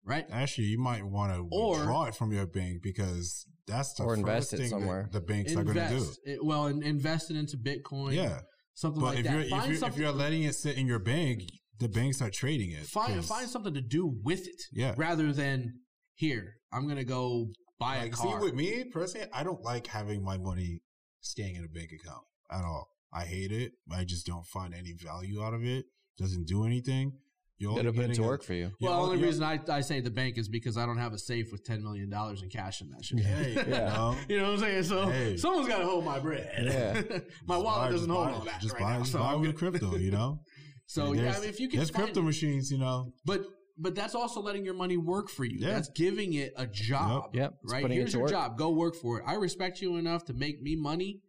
right? 0.05 0.25
Actually, 0.31 0.67
you 0.67 0.79
might 0.79 1.03
want 1.03 1.33
to 1.33 1.45
Or- 1.51 1.71
withdraw 1.75 2.05
it 2.05 2.15
from 2.15 2.31
your 2.31 2.47
bank 2.47 2.81
because 2.81 3.45
that's 3.67 3.93
the 3.95 4.03
Or 4.03 4.11
first 4.15 4.19
invest 4.21 4.53
it 4.53 4.57
thing 4.57 4.63
that 4.69 4.69
somewhere. 4.69 5.09
the 5.11 5.19
banks 5.19 5.51
are 5.57 5.63
going 5.65 5.75
to 5.75 5.89
do. 5.89 5.95
Invest 5.95 6.19
it- 6.25 6.45
well, 6.45 6.67
and 6.67 6.81
invest 6.83 7.29
it 7.31 7.35
into 7.35 7.57
Bitcoin, 7.57 8.13
Yeah. 8.13 8.39
Something 8.73 9.01
But 9.01 9.15
like 9.15 9.19
if 9.19 9.23
that. 9.25 9.31
you're 9.33 9.41
if 9.59 9.79
you're, 9.79 9.87
if 9.89 9.97
you're 9.97 10.11
letting 10.11 10.43
it 10.43 10.53
sit 10.55 10.77
in 10.77 10.87
your 10.87 10.99
bank, 10.99 11.43
the 11.79 11.89
banks 11.89 12.21
are 12.21 12.29
trading 12.29 12.71
it. 12.71 12.85
find 12.87 13.13
'cause- 13.15 13.27
find 13.27 13.49
something 13.49 13.73
to 13.73 13.81
do 13.81 14.05
with 14.23 14.47
it, 14.47 14.61
Yeah. 14.71 14.93
rather 14.97 15.31
than 15.33 15.79
here. 16.15 16.55
I'm 16.71 16.87
gonna 16.87 17.03
go 17.03 17.51
buy 17.79 17.99
Like, 17.99 18.13
a 18.13 18.17
see, 18.17 18.23
car. 18.23 18.41
with 18.41 18.53
me 18.53 18.85
personally, 18.85 19.27
I 19.33 19.43
don't 19.43 19.61
like 19.61 19.87
having 19.87 20.23
my 20.23 20.37
money 20.37 20.81
staying 21.21 21.55
in 21.55 21.63
a 21.63 21.67
bank 21.67 21.91
account 21.91 22.25
at 22.51 22.63
all. 22.63 22.89
I 23.11 23.25
hate 23.25 23.51
it. 23.51 23.73
I 23.91 24.05
just 24.05 24.25
don't 24.25 24.45
find 24.47 24.73
any 24.73 24.93
value 24.93 25.41
out 25.43 25.53
of 25.53 25.63
it. 25.63 25.85
Doesn't 26.17 26.45
do 26.47 26.63
anything. 26.65 27.19
You're 27.63 27.71
only 27.71 27.79
It'll 27.81 27.93
put 27.93 27.99
it 27.99 28.01
getting 28.09 28.15
to 28.17 28.23
a- 28.23 28.27
work 28.27 28.43
for 28.43 28.53
you. 28.53 28.71
Well, 28.81 28.91
the 28.93 28.99
only 29.03 29.17
you're- 29.17 29.27
reason 29.29 29.43
I, 29.43 29.59
I 29.69 29.81
say 29.81 29.99
the 30.01 30.11
bank 30.11 30.37
is 30.37 30.47
because 30.49 30.77
I 30.77 30.85
don't 30.85 30.97
have 30.97 31.13
a 31.13 31.17
safe 31.17 31.51
with 31.51 31.63
ten 31.63 31.81
million 31.81 32.09
dollars 32.09 32.43
in 32.43 32.49
cash 32.49 32.81
in 32.81 32.89
that 32.91 33.03
shit. 33.05 33.19
Hey, 33.21 33.53
Yeah. 33.55 33.63
you 33.63 33.69
know? 33.71 34.15
You 34.29 34.37
know 34.37 34.43
what 34.51 34.53
I'm 34.53 34.59
saying? 34.59 34.83
So 34.83 35.05
Hey. 35.09 35.37
someone's 35.37 35.67
got 35.67 35.77
to 35.79 35.85
hold 35.85 36.03
my 36.05 36.19
bread. 36.19 36.49
Yeah. 36.61 36.93
my 37.47 37.55
Just 37.55 37.65
wallet 37.65 37.65
buy- 37.65 37.91
doesn't 37.91 38.09
hold 38.09 38.27
buy- 38.27 38.33
all 38.33 38.39
that 38.41 38.61
Just 38.61 38.73
right 38.73 38.81
buy, 38.83 38.91
now. 38.93 38.99
just 38.99 39.11
So 39.13 39.19
buy 39.19 39.35
with 39.35 39.55
crypto, 39.57 39.95
you 39.95 40.11
know. 40.11 40.41
So 40.85 41.13
There's- 41.13 41.33
yeah, 41.33 41.37
I 41.37 41.39
mean, 41.41 41.49
if 41.49 41.59
you 41.61 41.69
can 41.69 41.77
there's 41.77 41.89
find 41.89 42.03
crypto 42.05 42.19
it- 42.19 42.25
machines, 42.25 42.69
you 42.69 42.77
know. 42.77 43.13
but 43.25 43.41
but 43.77 43.95
that's 43.95 44.13
also 44.13 44.39
letting 44.41 44.63
your 44.65 44.75
money 44.75 44.97
work 44.97 45.29
for 45.31 45.45
you. 45.45 45.57
Yeah. 45.59 45.69
That's 45.73 45.89
giving 45.95 46.33
it 46.33 46.53
a 46.57 46.67
job. 46.67 47.31
Yep. 47.33 47.53
It's 47.63 47.73
Right. 47.73 47.89
Here's 47.89 48.13
your 48.13 48.23
work. 48.23 48.31
job. 48.31 48.57
Go 48.57 48.69
work 48.71 48.95
for 48.95 49.17
it. 49.19 49.23
I 49.25 49.33
respect 49.35 49.81
you 49.81 49.95
enough 49.95 50.25
to 50.25 50.33
make 50.33 50.61
me 50.61 50.75
money, 50.75 51.21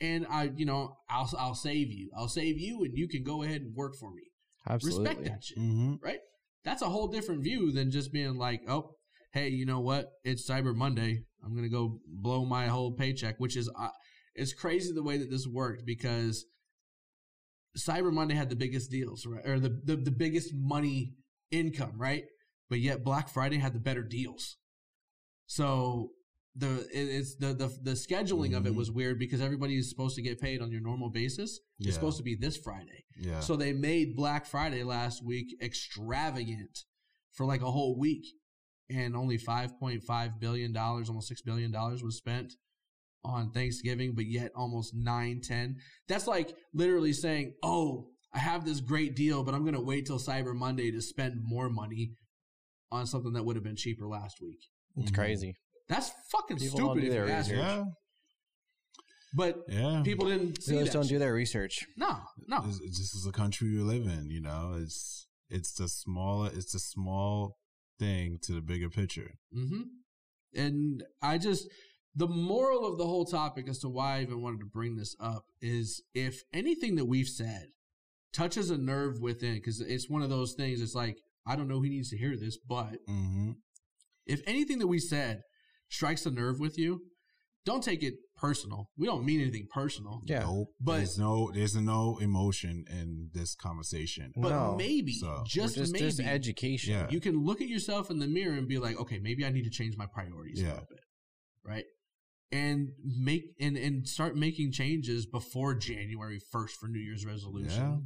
and 0.00 0.26
I, 0.30 0.50
you 0.56 0.64
know, 0.64 0.96
I'll 1.10 1.28
I'll 1.38 1.54
save 1.54 1.88
you. 1.92 2.08
I'll 2.16 2.28
save 2.28 2.56
you, 2.58 2.84
and 2.84 2.96
you 2.96 3.06
can 3.08 3.22
go 3.22 3.42
ahead 3.42 3.60
and 3.60 3.74
work 3.74 3.96
for 4.00 4.10
me. 4.14 4.22
Absolutely. 4.68 5.08
Respect 5.08 5.24
that 5.24 5.44
shit. 5.44 5.58
Mm-hmm. 5.58 5.94
right? 6.02 6.18
That's 6.64 6.82
a 6.82 6.88
whole 6.88 7.08
different 7.08 7.42
view 7.42 7.72
than 7.72 7.90
just 7.90 8.12
being 8.12 8.36
like, 8.36 8.60
oh, 8.68 8.96
hey, 9.32 9.48
you 9.48 9.64
know 9.64 9.80
what? 9.80 10.10
It's 10.24 10.48
Cyber 10.48 10.74
Monday. 10.74 11.24
I'm 11.44 11.54
gonna 11.54 11.68
go 11.68 12.00
blow 12.06 12.44
my 12.44 12.66
whole 12.66 12.92
paycheck, 12.92 13.36
which 13.38 13.56
is 13.56 13.70
uh, 13.78 13.88
it's 14.34 14.52
crazy 14.52 14.92
the 14.92 15.02
way 15.02 15.16
that 15.16 15.30
this 15.30 15.46
worked 15.46 15.84
because 15.86 16.44
Cyber 17.78 18.12
Monday 18.12 18.34
had 18.34 18.50
the 18.50 18.56
biggest 18.56 18.90
deals, 18.90 19.24
right, 19.26 19.46
or 19.46 19.58
the 19.58 19.80
the, 19.84 19.96
the 19.96 20.10
biggest 20.10 20.50
money 20.54 21.14
income, 21.50 21.94
right? 21.96 22.24
But 22.68 22.80
yet 22.80 23.04
Black 23.04 23.28
Friday 23.28 23.58
had 23.58 23.72
the 23.72 23.80
better 23.80 24.02
deals. 24.02 24.56
So 25.46 26.10
the 26.56 26.86
it's 26.92 27.36
the 27.36 27.54
the 27.54 27.68
the 27.82 27.92
scheduling 27.92 28.56
of 28.56 28.66
it 28.66 28.72
Mhm. 28.72 28.76
was 28.76 28.90
weird 28.90 29.18
because 29.18 29.40
everybody 29.40 29.76
is 29.76 29.88
supposed 29.88 30.16
to 30.16 30.22
get 30.22 30.40
paid 30.40 30.60
on 30.60 30.70
your 30.72 30.80
normal 30.80 31.08
basis. 31.10 31.60
Yeah. 31.78 31.88
It's 31.88 31.94
supposed 31.96 32.16
to 32.18 32.24
be 32.24 32.34
this 32.34 32.56
Friday. 32.56 33.04
Yeah. 33.18 33.40
So 33.40 33.54
they 33.56 33.72
made 33.72 34.16
Black 34.16 34.46
Friday 34.46 34.82
last 34.82 35.24
week 35.24 35.56
extravagant 35.62 36.84
for 37.32 37.46
like 37.46 37.62
a 37.62 37.70
whole 37.70 37.96
week. 37.98 38.24
And 38.88 39.14
only 39.14 39.38
$5.5 39.38 40.40
billion, 40.40 40.76
almost 40.76 41.30
$6 41.30 41.44
billion 41.44 41.70
was 41.70 42.16
spent 42.16 42.54
on 43.22 43.52
Thanksgiving, 43.52 44.14
but 44.16 44.26
yet 44.26 44.50
almost 44.56 44.94
9, 44.96 45.40
10. 45.44 45.76
That's 46.08 46.26
like 46.26 46.56
literally 46.74 47.12
saying, 47.12 47.54
oh, 47.62 48.08
I 48.34 48.40
have 48.40 48.64
this 48.64 48.80
great 48.80 49.14
deal, 49.14 49.44
but 49.44 49.54
I'm 49.54 49.62
going 49.62 49.74
to 49.74 49.80
wait 49.80 50.06
till 50.06 50.18
Cyber 50.18 50.56
Monday 50.56 50.90
to 50.90 51.00
spend 51.00 51.34
more 51.40 51.70
money 51.70 52.14
on 52.90 53.06
something 53.06 53.32
that 53.34 53.44
would 53.44 53.54
have 53.54 53.62
been 53.62 53.76
cheaper 53.76 54.08
last 54.08 54.40
week. 54.42 54.58
It's 54.96 55.12
Mhm. 55.12 55.14
crazy. 55.14 55.54
That's 55.90 56.10
fucking 56.32 56.56
People 56.56 56.78
don't 56.78 56.88
stupid 56.96 57.00
do 57.02 57.06
if 57.08 57.12
their 57.12 57.26
you 57.26 57.32
ask 57.32 57.50
research. 57.50 57.66
yeah. 57.66 57.84
But 59.34 59.58
Yeah. 59.68 60.02
people 60.04 60.26
didn't 60.26 60.62
see 60.62 60.72
They 60.72 60.78
that. 60.78 60.84
just 60.84 60.92
don't 60.94 61.08
do 61.08 61.18
their 61.18 61.34
research. 61.34 61.84
No, 61.96 62.20
no. 62.46 62.62
This, 62.66 62.78
this 62.80 63.14
is 63.14 63.24
the 63.24 63.32
country 63.32 63.68
we 63.70 63.80
live 63.80 64.06
in. 64.06 64.30
You 64.30 64.40
know, 64.40 64.74
it's 64.80 65.26
it's 65.48 65.72
the 65.74 65.88
smaller, 65.88 66.50
it's 66.54 66.72
the 66.72 66.78
small 66.78 67.56
thing 67.98 68.38
to 68.44 68.52
the 68.52 68.60
bigger 68.60 68.88
picture. 68.88 69.32
hmm 69.52 69.82
And 70.54 71.02
I 71.20 71.38
just, 71.38 71.68
the 72.14 72.28
moral 72.28 72.86
of 72.86 72.98
the 72.98 73.06
whole 73.06 73.24
topic 73.24 73.68
as 73.68 73.78
to 73.80 73.88
why 73.88 74.18
I 74.18 74.22
even 74.22 74.40
wanted 74.42 74.60
to 74.60 74.66
bring 74.66 74.96
this 74.96 75.14
up 75.20 75.42
is 75.60 76.02
if 76.14 76.40
anything 76.52 76.94
that 76.96 77.06
we've 77.06 77.28
said 77.28 77.66
touches 78.32 78.70
a 78.70 78.78
nerve 78.78 79.20
within, 79.20 79.54
because 79.54 79.80
it's 79.80 80.08
one 80.08 80.22
of 80.22 80.30
those 80.30 80.54
things, 80.54 80.80
it's 80.80 80.94
like, 80.94 81.16
I 81.46 81.56
don't 81.56 81.68
know 81.68 81.80
who 81.80 81.88
needs 81.88 82.10
to 82.10 82.16
hear 82.18 82.36
this, 82.36 82.56
but 82.56 82.98
Mm-hmm. 83.08 83.52
if 84.26 84.40
anything 84.46 84.78
that 84.78 84.86
we 84.86 84.98
said 85.00 85.42
strikes 85.90 86.24
a 86.26 86.30
nerve 86.30 86.58
with 86.58 86.78
you, 86.78 87.00
don't 87.66 87.84
take 87.84 88.02
it 88.02 88.14
personal. 88.36 88.88
We 88.96 89.06
don't 89.06 89.24
mean 89.24 89.40
anything 89.40 89.66
personal. 89.72 90.22
Yeah. 90.24 90.40
Nope. 90.44 90.68
But- 90.80 90.96
there's 90.98 91.18
no 91.18 91.50
there's 91.52 91.76
no 91.76 92.18
emotion 92.18 92.84
in 92.90 93.28
this 93.34 93.54
conversation. 93.54 94.32
But 94.34 94.48
No. 94.50 94.76
maybe, 94.76 95.12
So- 95.12 95.44
just, 95.46 95.74
just, 95.76 95.92
maybe, 95.92 96.06
just 96.06 96.20
education. 96.20 96.92
Yeah. 96.94 97.08
you 97.10 97.20
can 97.20 97.44
look 97.44 97.60
at 97.60 97.68
yourself 97.68 98.10
in 98.10 98.18
the 98.18 98.26
mirror 98.26 98.56
and 98.56 98.66
be 98.66 98.78
like, 98.78 98.98
okay, 98.98 99.18
maybe 99.18 99.44
I 99.44 99.50
need 99.50 99.64
to 99.64 99.70
change 99.70 99.96
my 99.98 100.06
priorities 100.06 100.60
a 100.62 100.64
little 100.68 100.86
bit, 100.88 101.00
right? 101.64 101.84
And 102.52 102.88
make 103.04 103.44
and 103.60 103.76
and 103.76 104.08
start 104.08 104.36
making 104.36 104.72
changes 104.72 105.26
before 105.26 105.74
January 105.74 106.40
first 106.50 106.76
for 106.80 106.88
New 106.88 106.98
Year's 106.98 107.24
resolution. 107.26 107.70
Yeah. 107.82 107.96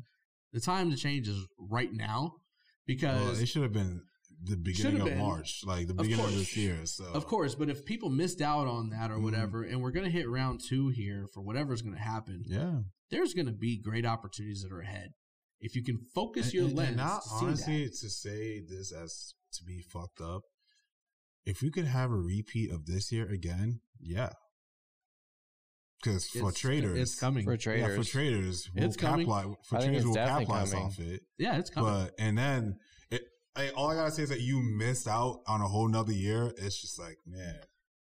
The 0.52 0.60
time 0.60 0.90
to 0.90 0.96
change 0.96 1.28
is 1.28 1.46
right 1.58 1.92
now 1.92 2.20
Well, 2.20 2.40
because 2.86 3.40
it 3.40 3.46
should 3.46 3.62
have 3.62 3.72
been 3.72 4.02
the 4.42 4.56
beginning 4.56 5.00
of 5.00 5.06
been. 5.08 5.18
March, 5.18 5.62
like 5.64 5.86
the 5.86 5.94
beginning 5.94 6.20
of 6.20 6.30
course. 6.30 6.34
this 6.36 6.56
year. 6.56 6.84
So 6.86 7.04
of 7.06 7.26
course, 7.26 7.54
but 7.54 7.68
if 7.70 7.84
people 7.84 8.10
missed 8.10 8.40
out 8.40 8.66
on 8.66 8.90
that 8.90 9.10
or 9.10 9.16
Mhm. 9.18 9.22
whatever, 9.22 9.62
and 9.62 9.80
we're 9.80 9.90
gonna 9.92 10.10
hit 10.10 10.28
round 10.28 10.60
two 10.60 10.88
here 10.88 11.26
for 11.32 11.40
whatever's 11.42 11.82
gonna 11.82 11.98
happen, 11.98 12.44
yeah. 12.46 12.80
there's 13.10 13.32
gonna 13.34 13.52
be 13.52 13.76
great 13.78 14.04
opportunities 14.04 14.62
that 14.62 14.72
are 14.72 14.80
ahead. 14.80 15.14
If 15.60 15.74
you 15.76 15.82
can 15.82 15.98
focus 16.14 16.52
your 16.52 16.64
And- 16.64 16.70
and- 16.72 16.78
lens, 16.78 16.88
and 16.88 16.96
not 16.98 17.22
to 17.22 17.28
see 17.28 17.34
honestly 17.46 17.84
that. 17.84 17.94
to 18.00 18.10
say 18.10 18.60
this 18.60 18.92
as 18.92 19.34
to 19.54 19.64
be 19.64 19.80
fucked 19.80 20.20
up. 20.20 20.42
If 21.46 21.62
we 21.62 21.70
could 21.70 21.86
have 21.86 22.10
a 22.10 22.16
repeat 22.18 22.70
of 22.70 22.86
this 22.86 23.12
year 23.12 23.26
again, 23.28 23.80
yeah. 24.00 24.32
Because 26.02 26.26
for 26.28 26.38
It's- 26.50 26.58
traders, 26.58 26.98
it's 26.98 27.18
coming. 27.18 27.44
For 27.44 27.56
traders. 27.56 27.80
Yeah, 27.80 27.86
traders. 27.88 28.06
for 28.06 28.12
traders, 28.12 28.70
we'll 28.74 28.84
It's 28.84 28.96
coming. 28.96 29.26
capitalize. 29.26 29.56
For 29.64 29.76
I 29.76 29.84
traders, 29.84 30.04
we'll 30.04 30.14
definitely 30.14 30.44
capitalize 30.46 30.70
coming. 30.72 30.86
off 30.86 30.98
it. 30.98 31.22
yeah, 31.38 31.58
it's 31.58 31.70
coming. 31.70 31.90
But 31.92 32.14
and 32.18 32.36
then 32.36 32.68
it, 32.68 32.76
I, 33.56 33.68
all 33.70 33.90
I 33.90 33.94
gotta 33.94 34.10
say 34.10 34.22
is 34.24 34.28
that 34.30 34.40
you 34.40 34.60
missed 34.60 35.06
out 35.06 35.40
on 35.46 35.60
a 35.60 35.68
whole 35.68 35.88
nother 35.88 36.12
year. 36.12 36.52
It's 36.56 36.80
just 36.80 36.98
like 36.98 37.18
man, 37.26 37.56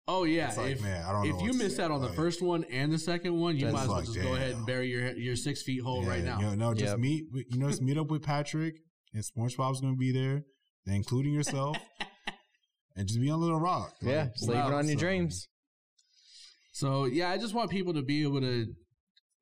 oh 0.08 0.24
yeah, 0.24 0.48
it's 0.48 0.58
like 0.58 0.72
if, 0.74 0.82
man, 0.82 1.06
I 1.06 1.12
don't 1.12 1.28
know. 1.30 1.36
if 1.36 1.42
you 1.42 1.50
what 1.50 1.58
to 1.60 1.64
missed 1.64 1.80
out 1.80 1.92
on 1.92 2.02
the 2.02 2.10
first 2.14 2.42
one 2.42 2.64
and 2.72 2.92
the 2.92 2.98
second 2.98 3.40
one, 3.40 3.56
you 3.58 3.68
might 3.68 3.84
as 3.84 3.88
well 3.88 3.98
like, 3.98 4.06
just 4.06 4.22
go 4.22 4.34
ahead 4.34 4.56
and 4.56 4.66
bury 4.66 4.88
your 4.90 5.12
your 5.16 5.36
six 5.36 5.62
feet 5.62 5.82
hole 5.84 6.04
yeah, 6.04 6.10
right 6.10 6.24
now. 6.24 6.40
You 6.40 6.46
know, 6.48 6.56
no, 6.56 6.74
just 6.74 6.92
Yep. 6.94 7.00
meet. 7.00 7.26
You 7.50 7.60
know, 7.60 7.70
just 7.70 7.82
meet 7.82 7.98
up 7.98 8.08
with 8.10 8.24
Patrick 8.24 8.76
and 9.14 9.24
SpongeBob's 9.24 9.82
gonna 9.82 9.96
be 9.96 10.12
there, 10.12 10.44
including 10.88 11.34
yourself, 11.34 11.78
and 12.96 13.08
just 13.08 13.22
be 13.22 13.30
on 13.30 13.40
Little 13.40 13.60
Rock. 13.60 13.94
Yeah. 14.02 14.30
Sleeping 14.36 14.64
Wow. 14.64 14.78
on 14.78 14.88
your 14.88 14.98
so- 14.98 15.00
dreams. 15.00 15.48
So 16.74 17.06
yeah, 17.06 17.30
I 17.30 17.38
just 17.38 17.54
want 17.54 17.70
people 17.70 17.94
to 17.94 18.02
be 18.02 18.24
able 18.24 18.42
to 18.42 18.66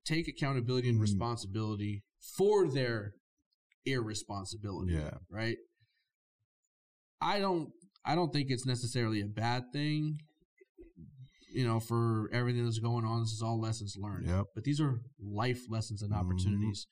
take 0.05 0.27
accountability 0.27 0.89
and 0.89 0.97
Mhm. 0.99 1.03
responsibility 1.03 2.03
for 2.37 2.67
their 2.69 3.13
irresponsibility. 3.85 4.93
Yeah. 4.93 5.17
Right. 5.29 5.57
I 7.23 7.39
don't. 7.39 7.69
I 8.05 8.15
don't 8.15 8.33
think 8.33 8.49
it's 8.51 8.65
necessarily 8.65 9.21
a 9.21 9.25
bad 9.27 9.63
thing. 9.71 10.17
You 11.53 11.65
know, 11.67 11.79
for 11.79 12.29
everything 12.33 12.65
that's 12.65 12.79
going 12.79 13.05
on, 13.05 13.21
this 13.21 13.31
is 13.31 13.41
all 13.41 13.59
lessons 13.61 13.95
learned. 13.97 14.27
Yep. 14.27 14.45
But 14.55 14.63
these 14.63 14.81
are 14.81 14.99
life 15.21 15.61
lessons 15.69 16.01
and 16.01 16.11
Mhm. 16.11 16.17
opportunities. 16.19 16.87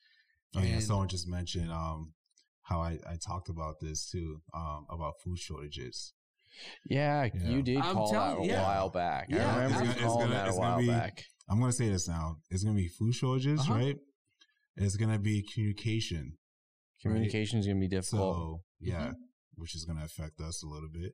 Oh 0.54 0.60
yeah, 0.60 0.74
And- 0.74 0.82
someone 0.82 1.08
just 1.08 1.28
mentioned 1.28 1.70
um 1.72 2.14
how 2.62 2.80
I, 2.80 2.98
I 3.06 3.16
talked 3.16 3.48
about 3.48 3.80
this 3.80 4.08
too 4.08 4.40
um 4.54 4.86
about 4.88 5.14
food 5.22 5.38
shortages. 5.38 6.14
Yeah, 6.88 7.28
Yeah. 7.34 7.48
you 7.50 7.62
did 7.62 7.78
I'm 7.78 7.94
call 7.94 8.12
that 8.12 8.38
a 8.38 8.46
yeah. 8.46 8.62
while 8.62 8.88
back. 8.90 9.26
Yeah, 9.30 9.52
I 9.52 9.64
remember 9.64 9.66
it's 9.66 9.78
gonna- 9.80 9.90
it's 9.92 10.00
calling 10.02 10.28
gonna- 10.30 10.34
that 10.34 10.48
a 10.50 10.54
while 10.58 10.78
be- 10.78 10.86
back. 10.86 11.24
I'm 11.48 11.58
gonna 11.58 11.72
say 11.72 11.88
this 11.88 12.06
now. 12.06 12.36
It's 12.50 12.62
gonna 12.62 12.76
be 12.76 12.88
food 12.88 13.14
shortages, 13.14 13.60
Uh-huh. 13.60 13.74
right? 13.74 13.96
It's 14.76 14.96
gonna 14.96 15.18
be 15.18 15.42
communication. 15.42 16.38
Communication 17.02 17.58
is 17.58 17.66
going 17.66 17.78
to 17.78 17.80
be 17.80 17.88
difficult. 17.88 18.36
So 18.36 18.62
yeah, 18.80 19.08
Mm-hmm. 19.08 19.22
Which 19.54 19.74
is 19.74 19.84
gonna 19.84 20.04
affect 20.04 20.40
us 20.40 20.62
a 20.62 20.66
little 20.66 20.88
bit. 20.92 21.12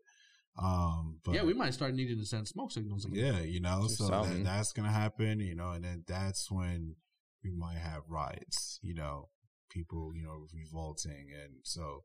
Um, 0.61 1.21
but 1.25 1.35
yeah, 1.35 1.45
we 1.45 1.55
might 1.55 1.75
start 1.75 1.95
needing 1.95 2.19
to 2.19 2.27
send 2.27 2.49
smoke 2.49 2.73
signals 2.73 3.05
again. 3.05 3.25
Yeah, 3.25 3.41
you 3.41 3.61
know, 3.61 3.83
Do 3.83 3.95
so 3.95 4.09
that, 4.09 4.45
that's 4.45 4.73
gonna 4.73 4.93
happen, 4.93 5.41
you 5.41 5.55
know, 5.55 5.71
and 5.71 5.85
then 5.85 6.05
that's 6.07 6.51
when 6.51 6.97
we 7.45 7.53
might 7.53 7.79
have 7.79 8.03
riots, 8.09 8.79
you 8.83 8.95
know, 8.95 9.29
people, 9.71 10.13
you 10.15 10.23
know, 10.23 10.47
revolting, 10.53 11.29
and 11.33 11.61
so, 11.63 12.05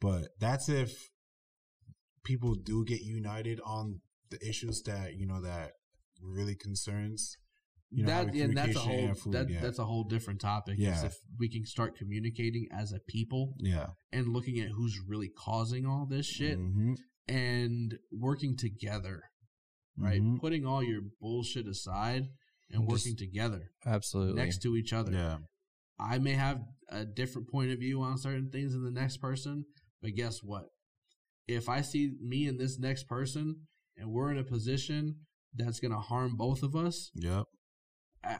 but 0.00 0.28
that's 0.38 0.68
if 0.68 1.10
people 2.24 2.54
do 2.54 2.84
get 2.84 3.00
united 3.02 3.60
on 3.64 4.00
the 4.30 4.38
issues 4.46 4.82
that 4.82 5.14
you 5.16 5.26
know 5.26 5.40
that 5.42 5.72
really 6.22 6.54
concerns. 6.54 7.36
You 7.92 8.04
know, 8.04 8.08
that 8.24 8.34
and 8.34 8.56
that's 8.56 8.76
a 8.76 8.78
whole 8.78 9.14
food, 9.14 9.32
that, 9.32 9.50
yeah. 9.50 9.60
that's 9.60 9.78
a 9.80 9.84
whole 9.84 10.04
different 10.04 10.40
topic. 10.40 10.74
is 10.78 10.84
Yeah. 10.84 11.06
if 11.06 11.16
we 11.38 11.48
can 11.48 11.64
start 11.66 11.96
communicating 11.96 12.68
as 12.72 12.92
a 12.92 13.00
people 13.08 13.54
yeah, 13.58 13.88
and 14.12 14.28
looking 14.28 14.60
at 14.60 14.68
who's 14.70 14.96
really 15.08 15.28
causing 15.28 15.86
all 15.86 16.06
this 16.06 16.24
shit 16.26 16.56
Mhm. 16.58 16.96
and 17.26 17.98
working 18.12 18.56
together, 18.56 19.24
right? 19.96 20.22
Mhm. 20.22 20.38
Putting 20.38 20.64
all 20.64 20.82
your 20.84 21.00
bullshit 21.20 21.66
aside 21.66 22.28
and 22.70 22.82
Just- 22.88 23.06
working 23.06 23.16
together 23.16 23.72
Absolutely. 23.84 24.34
next 24.34 24.58
to 24.62 24.76
each 24.76 24.92
other. 24.92 25.10
Yeah, 25.12 25.38
I 25.98 26.18
may 26.18 26.32
have 26.34 26.62
a 26.90 27.04
different 27.04 27.48
point 27.48 27.72
of 27.72 27.80
view 27.80 28.02
on 28.02 28.18
certain 28.18 28.50
things 28.50 28.72
than 28.72 28.84
the 28.84 28.90
next 28.92 29.16
person, 29.16 29.64
but 30.00 30.14
guess 30.14 30.42
what? 30.44 30.68
If 31.48 31.68
I 31.68 31.80
see 31.80 32.12
me 32.20 32.46
and 32.46 32.60
this 32.60 32.78
next 32.78 33.08
person 33.08 33.66
and 33.96 34.12
we're 34.12 34.30
in 34.30 34.38
a 34.38 34.44
position 34.44 35.26
that's 35.52 35.80
going 35.80 35.90
to 35.92 35.98
harm 35.98 36.36
both 36.36 36.62
of 36.62 36.76
us, 36.76 37.10
yep, 37.16 37.46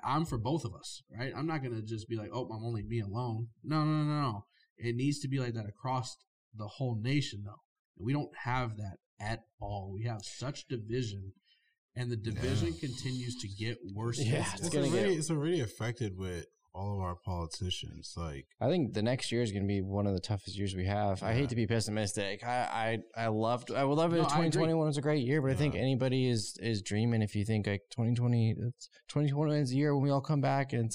I'm 0.05 0.24
for 0.26 0.39
both 0.39 0.64
of 0.64 0.74
us, 0.74 1.03
right? 1.16 1.33
I'm 1.37 1.47
not 1.47 1.62
going 1.62 1.74
to 1.74 1.83
just 1.83 2.09
be 2.09 2.16
like, 2.16 2.31
oh, 2.33 2.49
I'm 2.53 2.64
only 2.64 2.83
me 2.83 3.01
alone. 3.01 3.49
No, 3.64 3.85
no, 3.85 4.03
no, 4.03 4.20
no. 4.20 4.45
It 4.76 4.95
needs 4.97 5.20
to 5.20 5.28
be 5.28 5.39
like 5.39 5.55
that 5.55 5.66
across 5.68 6.16
the 6.57 6.66
whole 6.66 6.99
nation, 7.01 7.43
though. 7.45 7.62
And 7.97 8.07
we 8.07 8.12
don't 8.12 8.31
have 8.45 8.76
that 8.76 8.97
at 9.20 9.41
all. 9.61 9.91
We 9.93 10.05
have 10.05 10.22
such 10.22 10.66
division, 10.68 11.33
and 11.97 12.11
the 12.11 12.16
division 12.16 12.72
continues 12.74 13.37
to 13.37 13.49
get 13.49 13.78
worse. 13.95 14.18
Yeah, 14.22 14.45
it's 14.55 14.66
it's, 14.66 14.74
already 14.76 14.91
get- 14.91 15.11
it's 15.18 15.31
already 15.31 15.61
affected 15.61 16.16
with 16.16 16.47
all 16.75 16.95
of 16.95 17.01
our 17.01 17.16
politicians. 17.16 18.14
Like, 18.16 18.47
I 18.61 18.68
think 18.68 18.95
the 18.95 19.03
next 19.03 19.33
year 19.33 19.43
is 19.43 19.53
going 19.53 19.64
to 19.64 19.68
be 19.68 19.81
one 19.81 20.07
of 20.07 20.14
the 20.14 20.21
toughest 20.21 20.57
years 20.57 20.75
we 20.75 20.87
have. 20.87 21.23
I 21.23 21.33
hate 21.33 21.49
to 21.51 21.57
be 21.57 21.66
pessimistic. 21.66 22.45
I 22.45 22.99
I, 23.16 23.25
I 23.25 23.27
loved. 23.29 23.71
I 23.73 23.85
would 23.85 23.99
love 23.99 24.12
it. 24.12 24.16
No, 24.16 24.23
if 24.23 24.33
I 24.33 24.39
agree. 24.39 24.47
2021 24.47 24.87
was 24.87 24.99
a 24.99 25.03
great 25.03 25.27
year, 25.27 25.43
but 25.43 25.51
I 25.51 25.55
think 25.55 25.75
anybody 25.75 26.29
is 26.29 26.57
is 26.61 26.83
dreaming 26.83 27.23
if 27.23 27.35
you 27.35 27.45
think 27.45 27.66
like 27.66 27.83
2020. 27.91 28.55
2021 29.09 29.51
is 29.59 29.71
the 29.71 29.77
year 29.77 29.95
when 29.95 30.05
we 30.05 30.11
all 30.11 30.21
come 30.21 30.41
back 30.41 30.73
and 30.73 30.91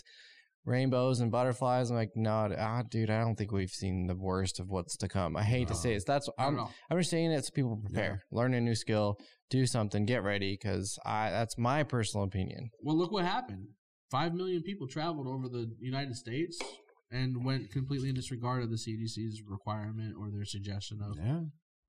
rainbows 0.65 1.19
and 1.19 1.31
butterflies. 1.31 1.89
I'm 1.89 1.95
like, 1.95 2.15
no, 2.15 2.53
ah, 2.57 2.83
dude, 2.89 3.09
I 3.09 3.21
don't 3.21 3.35
think 3.35 3.51
we've 3.51 3.69
seen 3.69 4.07
the 4.07 4.15
worst 4.15 4.59
of 4.59 4.69
what's 4.69 4.97
to 4.97 5.07
come. 5.07 5.37
I 5.37 5.43
hate 5.43 5.67
to 5.69 5.75
say 5.75 5.93
it. 5.93 6.03
That's 6.05 6.29
I'm. 6.37 6.59
I'm 6.89 6.97
just 6.97 7.11
saying 7.11 7.31
it 7.31 7.45
so 7.45 7.51
people 7.53 7.77
prepare, 7.77 8.23
learn 8.31 8.53
a 8.53 8.61
new 8.61 8.75
skill, 8.75 9.19
do 9.49 9.65
something, 9.65 10.05
get 10.05 10.23
ready. 10.23 10.53
Because 10.53 10.97
I 11.05 11.29
that's 11.29 11.57
my 11.57 11.83
personal 11.83 12.25
opinion. 12.25 12.71
Well, 12.81 12.97
look 12.97 13.11
what 13.11 13.25
happened. 13.25 13.67
Five 14.11 14.33
million 14.33 14.61
people 14.61 14.87
traveled 14.87 15.27
over 15.27 15.47
the 15.49 15.71
United 15.79 16.15
States 16.15 16.59
and 17.11 17.43
went 17.43 17.71
completely 17.71 18.09
in 18.09 18.15
disregard 18.15 18.63
of 18.63 18.69
the 18.69 18.75
CDC's 18.77 19.41
requirement 19.47 20.15
or 20.19 20.29
their 20.31 20.45
suggestion 20.45 20.99
of 21.01 21.17
yeah, 21.17 21.41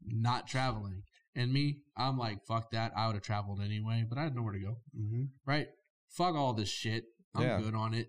not 0.05 0.47
traveling. 0.47 1.03
And 1.35 1.53
me, 1.53 1.81
I'm 1.97 2.17
like, 2.17 2.39
fuck 2.49 2.71
that. 2.71 2.93
I 2.97 3.07
would 3.07 3.17
have 3.17 3.23
traveled 3.23 3.61
anyway, 3.62 4.05
but 4.09 4.19
I 4.19 4.23
had 4.23 4.35
nowhere 4.35 4.55
to 4.55 4.59
go. 4.61 4.77
hmm 4.97 5.25
Right? 5.47 5.69
Fuck 6.11 6.35
all 6.35 6.55
this 6.55 6.69
shit. 6.71 7.05
I'm 7.35 7.43
Yeah. 7.43 7.61
good 7.61 7.75
on 7.75 7.93
it. 7.93 8.09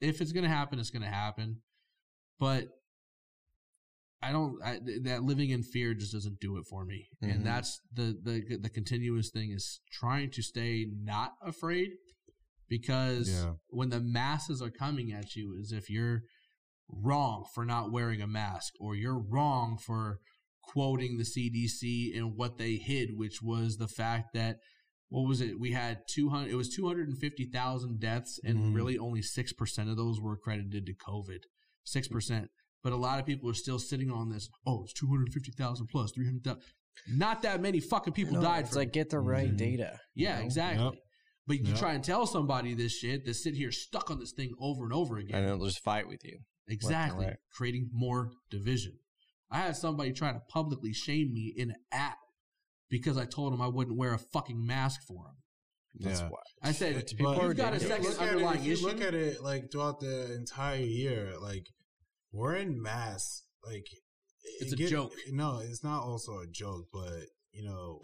If 0.00 0.20
it's 0.20 0.32
gonna 0.32 0.48
happen, 0.48 0.78
it's 0.78 0.90
gonna 0.90 1.06
happen. 1.10 1.62
But 2.38 2.68
I 4.24 4.30
don't. 4.30 4.62
I, 4.62 4.78
th- 4.78 5.02
that 5.02 5.24
living 5.24 5.50
in 5.50 5.64
fear 5.64 5.94
just 5.94 6.12
doesn't 6.12 6.38
do 6.38 6.56
it 6.56 6.64
for 6.70 6.84
me. 6.84 7.08
Mhm. 7.22 7.32
And 7.34 7.46
that's 7.46 7.80
the 7.92 8.16
the 8.22 8.56
the 8.58 8.70
continuous 8.70 9.30
thing 9.30 9.50
is 9.50 9.80
trying 9.90 10.30
to 10.30 10.42
stay 10.42 10.86
not 10.92 11.32
afraid 11.42 11.90
because 12.72 13.28
Yeah. 13.28 13.52
when 13.68 13.90
the 13.90 14.00
masses 14.00 14.62
are 14.62 14.70
coming 14.70 15.12
at 15.12 15.36
you, 15.36 15.54
as 15.60 15.72
if 15.72 15.90
you're 15.90 16.22
wrong 16.88 17.44
for 17.54 17.66
not 17.66 17.92
wearing 17.92 18.22
a 18.22 18.26
mask 18.26 18.72
or 18.80 18.96
you're 18.96 19.18
wrong 19.20 19.76
for 19.76 20.18
quoting 20.62 21.18
the 21.18 21.24
CDC 21.24 22.16
and 22.16 22.34
what 22.34 22.56
they 22.56 22.76
hid, 22.76 23.10
which 23.14 23.42
was 23.42 23.76
the 23.76 23.88
fact 23.88 24.32
that 24.32 24.56
what 25.10 25.28
was 25.28 25.42
it? 25.42 25.60
We 25.60 25.72
had 25.72 25.98
200 26.08 26.50
it 26.50 26.54
was 26.54 26.70
250,000 26.74 28.00
deaths 28.00 28.40
and 28.42 28.58
Mhm. 28.58 28.74
really 28.74 28.96
only 28.96 29.20
6% 29.20 29.90
of 29.90 29.98
those 29.98 30.18
were 30.18 30.32
accredited 30.32 30.86
to 30.86 30.94
COVID. 30.94 31.40
6%. 31.84 32.48
But 32.82 32.94
a 32.94 32.96
lot 32.96 33.20
of 33.20 33.26
people 33.26 33.50
are 33.50 33.54
still 33.54 33.78
sitting 33.78 34.10
on 34.10 34.30
this, 34.30 34.48
oh, 34.66 34.82
it's 34.84 34.94
250,000 34.94 35.88
plus 35.88 36.12
300,000. 36.12 36.62
Not 37.06 37.42
that 37.42 37.60
many 37.60 37.80
fucking 37.80 38.14
people 38.14 38.34
No, 38.36 38.40
died 38.42 38.60
It's 38.60 38.70
from 38.70 38.78
like 38.78 38.88
it. 38.88 38.94
get 38.94 39.10
the 39.10 39.20
right 39.20 39.50
Mhm. 39.52 39.56
data. 39.58 40.00
Yeah, 40.14 40.38
know? 40.38 40.44
exactly. 40.46 40.84
Yep. 40.84 40.94
But 41.46 41.58
you 41.58 41.70
Yep. 41.70 41.78
try 41.78 41.94
and 41.94 42.04
tell 42.04 42.26
somebody 42.26 42.74
this 42.74 42.96
shit, 42.96 43.24
they 43.26 43.32
sit 43.32 43.54
here 43.54 43.72
stuck 43.72 44.10
on 44.10 44.20
this 44.20 44.32
thing 44.32 44.54
over 44.60 44.84
and 44.84 44.92
over 44.92 45.18
again. 45.18 45.42
And 45.42 45.48
they'll 45.48 45.66
just 45.66 45.80
fight 45.82 46.06
with 46.08 46.24
you. 46.24 46.38
Exactly. 46.68 47.26
right. 47.26 47.36
Creating 47.50 47.90
more 47.92 48.30
division. 48.50 48.98
I 49.50 49.58
had 49.58 49.76
somebody 49.76 50.12
try 50.12 50.32
to 50.32 50.40
publicly 50.48 50.92
shame 50.92 51.34
me 51.34 51.52
in 51.56 51.70
an 51.70 51.76
app 51.90 52.18
because 52.88 53.16
I 53.18 53.24
told 53.26 53.52
him 53.52 53.60
I 53.60 53.66
wouldn't 53.66 53.96
wear 53.98 54.14
a 54.14 54.18
fucking 54.18 54.64
mask 54.64 55.02
for 55.06 55.26
him. 55.26 55.36
That's 55.94 56.20
Yeah. 56.20 56.28
why. 56.30 56.38
I 56.62 56.72
said, 56.72 56.94
But 56.94 57.06
people 57.08 57.42
you've 57.42 57.56
got 57.56 57.74
a 57.74 57.80
second 57.80 58.04
look 58.04 58.20
at 58.22 58.34
it- 58.36 58.56
if 58.60 58.64
you 58.64 58.72
issue. 58.72 58.86
Look 58.86 59.00
at 59.02 59.14
it 59.14 59.42
like 59.42 59.70
throughout 59.70 60.00
the 60.00 60.32
entire 60.34 60.80
year, 60.82 61.38
like 61.38 61.66
wearing 62.30 62.80
masks, 62.80 63.44
like 63.64 63.86
It's 64.60 64.72
it 64.72 64.80
a 64.80 64.88
joke. 64.88 65.12
No, 65.28 65.58
it's 65.58 65.82
not 65.84 66.02
also 66.02 66.38
a 66.38 66.46
joke, 66.46 66.88
but 66.92 67.26
you 67.52 67.64
know, 67.64 68.00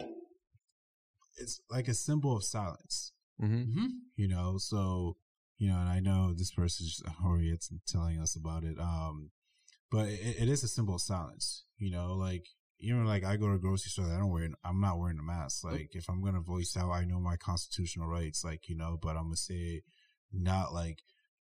it's 1.37 1.61
like 1.69 1.87
a 1.87 1.93
symbol 1.95 2.35
of 2.37 2.43
silence. 2.43 3.13
Mm-hmm. 3.41 3.71
hmm 3.71 3.87
You 4.15 4.27
know, 4.27 4.57
so 4.57 5.17
you 5.57 5.69
know, 5.69 5.77
and 5.77 5.89
I 5.89 5.99
know 5.99 6.33
this 6.33 6.51
person's 6.51 7.01
Harriet's 7.21 7.71
telling 7.87 8.19
us 8.19 8.35
about 8.35 8.63
it. 8.63 8.79
Um, 8.79 9.31
but 9.91 10.07
it, 10.07 10.41
it 10.41 10.49
is 10.49 10.63
a 10.63 10.67
symbol 10.67 10.95
of 10.95 11.01
silence. 11.01 11.65
You 11.77 11.91
know, 11.91 12.15
like 12.15 12.45
you 12.77 12.95
know, 12.95 13.05
like 13.05 13.23
I 13.25 13.35
go 13.35 13.47
to 13.47 13.53
a 13.53 13.59
grocery 13.59 13.89
store, 13.89 14.05
I 14.05 14.17
don't 14.17 14.31
wear, 14.31 14.47
I'm 14.63 14.79
not 14.79 14.99
wearing 14.99 15.19
a 15.19 15.23
mask. 15.23 15.63
Like 15.63 15.89
if 15.93 16.09
I'm 16.09 16.23
gonna 16.23 16.39
voice 16.41 16.75
out, 16.77 16.91
I 16.91 17.03
know 17.05 17.19
my 17.19 17.35
constitutional 17.35 18.07
rights. 18.07 18.43
Like 18.43 18.69
you 18.69 18.75
know, 18.77 18.97
but 19.01 19.17
I'm 19.17 19.25
gonna 19.25 19.35
say 19.37 19.53
it 19.53 19.83
not 20.31 20.73
like 20.73 20.99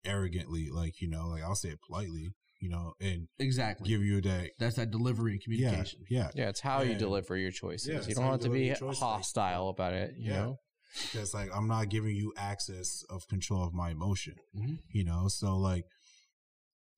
arrogantly. 0.06 0.70
Like 0.72 1.02
you 1.02 1.10
know, 1.10 1.28
like 1.28 1.44
I'll 1.44 1.56
say 1.56 1.70
it 1.70 1.80
politely. 1.86 2.34
You 2.60 2.70
know, 2.70 2.94
and 3.02 3.28
Exactly. 3.39 3.89
give 3.89 4.04
you 4.04 4.22
that. 4.22 4.52
That's 4.58 4.78
that 4.78 4.89
delivery 4.89 5.34
and 5.34 5.41
Yeah, 5.46 5.70
communication. 5.70 6.06
yeah. 6.10 6.30
Yeah, 6.34 6.48
it's 6.50 6.62
how 6.62 6.82
you 6.82 6.96
deliver 6.96 7.36
your 7.36 7.52
choices. 7.52 7.89
Yeah, 7.89 8.08
you 8.08 8.16
don't 8.16 8.24
how 8.24 8.32
have 8.32 8.41
to 8.41 8.50
be 8.50 8.74
choices. 8.74 9.00
hostile 9.00 9.68
about 9.70 9.94
it. 9.94 10.14
You 10.18 10.32
Yeah. 10.32 10.39
know, 10.39 10.60
because 11.02 11.34
like 11.34 11.50
I'm 11.54 11.68
not 11.68 11.89
giving 11.89 12.16
you 12.16 12.34
access 12.38 13.04
of 13.10 13.28
control 13.28 13.64
of 13.64 13.74
my 13.74 13.89
emotion. 13.91 14.36
Mhm. 14.56 14.80
You 14.89 15.04
know, 15.04 15.28
so 15.28 15.58
like 15.58 15.86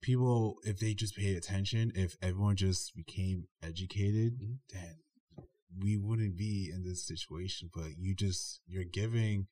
people, 0.00 0.58
if 0.64 0.78
they 0.78 0.94
just 0.94 1.16
paid 1.16 1.36
attention, 1.36 1.92
if 1.94 2.16
everyone 2.22 2.56
just 2.56 2.94
became 2.94 3.48
educated, 3.62 4.38
Mhm. 4.38 4.58
then 4.72 4.98
we 5.78 5.96
wouldn't 5.96 6.36
be 6.36 6.70
in 6.70 6.82
this 6.82 7.06
situation. 7.06 7.70
But 7.74 7.98
you 7.98 8.14
just 8.14 8.60
you're 8.66 8.84
giving 8.84 9.48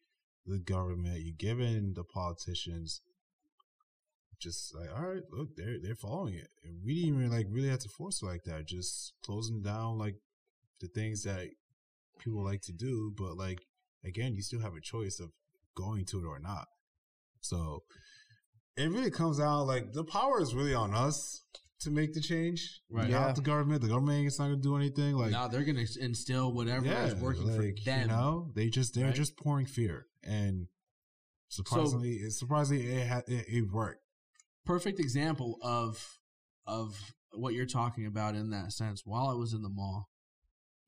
the 0.47 0.59
government, 0.59 1.23
you're 1.23 1.35
giving 1.37 1.95
the 1.95 2.05
politicians. 2.05 3.01
Just 4.39 4.75
like, 4.75 4.91
all 4.91 5.07
right, 5.09 5.23
look, 5.31 5.57
they're 5.57 5.79
they're 5.81 5.95
following 5.95 6.35
it. 6.35 6.51
And 6.63 6.83
we 6.85 6.95
didn't 6.95 7.19
even 7.19 7.31
like 7.31 7.47
really 7.49 7.69
have 7.69 7.79
to 7.81 7.89
force 7.89 8.21
it 8.23 8.27
like 8.27 8.45
that. 8.45 8.67
Just 8.67 9.15
closing 9.23 9.63
down 9.63 9.97
like 9.99 10.17
the 10.81 10.89
things 10.89 11.23
that 11.23 11.49
people 12.19 12.45
like 12.45 12.61
to 12.63 12.73
do, 12.73 13.13
but 13.17 13.37
like 13.37 13.65
again, 14.05 14.35
you 14.35 14.43
still 14.43 14.61
have 14.61 14.75
a 14.75 14.81
choice 14.81 15.19
of 15.21 15.31
going 15.77 16.05
to 16.07 16.19
it 16.21 16.27
or 16.27 16.39
not. 16.39 16.67
So 17.41 17.83
it 18.77 18.91
really 18.91 19.11
comes 19.11 19.41
out 19.41 19.65
like 19.67 19.93
the 19.93 20.05
power 20.05 20.41
is 20.41 20.55
really 20.55 20.75
on 20.75 20.95
us 20.95 21.43
to 21.81 21.91
make 21.91 22.15
the 22.15 22.21
change, 22.21 22.81
Right. 22.91 23.11
Yeah. 23.11 23.21
Not 23.21 23.37
the 23.37 23.43
government. 23.43 23.83
The 23.83 23.89
government 23.89 24.27
is 24.27 24.39
not 24.39 24.47
going 24.47 24.57
to 24.63 24.63
do 24.63 24.77
anything. 24.77 25.17
Like 25.17 25.33
now 25.33 25.49
they're 25.49 25.65
going 25.65 25.85
to 25.85 26.01
instill 26.01 26.53
whatever 26.53 26.87
is 26.87 27.15
working 27.17 27.47
for 27.55 27.63
them. 27.63 28.01
You 28.03 28.07
know, 28.07 28.51
they 28.55 28.71
just 28.71 28.95
they're 28.95 29.07
Right? 29.07 29.15
just 29.15 29.37
pouring 29.37 29.67
fear, 29.67 30.07
and 30.23 30.69
surprisingly, 31.49 32.13
it's 32.15 32.39
surprisingly 32.39 32.87
it, 32.87 33.09
ha- 33.09 33.23
it 33.27 33.45
it 33.49 33.71
worked. 33.71 34.01
perfect 34.65 34.99
example 34.99 35.59
of 35.63 36.19
of 36.67 36.97
what 37.33 37.53
you're 37.53 37.67
talking 37.67 38.07
about 38.07 38.35
in 38.35 38.51
that 38.51 38.73
sense. 38.73 39.03
While 39.05 39.27
I 39.29 39.35
was 39.35 39.53
in 39.53 39.61
the 39.63 39.69
mall, 39.69 40.09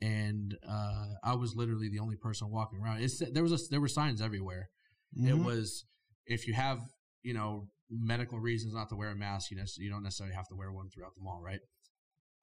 and 0.00 0.56
uh, 0.68 1.06
I 1.24 1.34
was 1.34 1.54
literally 1.54 1.88
the 1.88 1.98
only 2.00 2.16
person 2.16 2.50
walking 2.50 2.80
around. 2.80 3.02
It's 3.02 3.18
there 3.32 3.42
was 3.42 3.52
a, 3.52 3.58
there 3.70 3.80
were 3.80 3.88
signs 3.88 4.20
everywhere. 4.20 4.68
It 5.16 5.34
Mhm. 5.34 5.44
was 5.44 5.84
if 6.26 6.46
you 6.46 6.54
have 6.54 6.80
you 7.22 7.34
know 7.34 7.68
medical 7.88 8.38
reasons 8.40 8.74
not 8.74 8.88
to 8.90 8.96
wear 8.96 9.10
a 9.10 9.16
mask, 9.16 9.50
you 9.50 9.56
know 9.56 9.64
you 9.78 9.88
don't 9.90 10.02
necessarily 10.02 10.34
have 10.34 10.48
to 10.48 10.54
wear 10.54 10.72
one 10.72 10.90
throughout 10.90 11.14
the 11.16 11.22
mall, 11.22 11.40
right? 11.42 11.60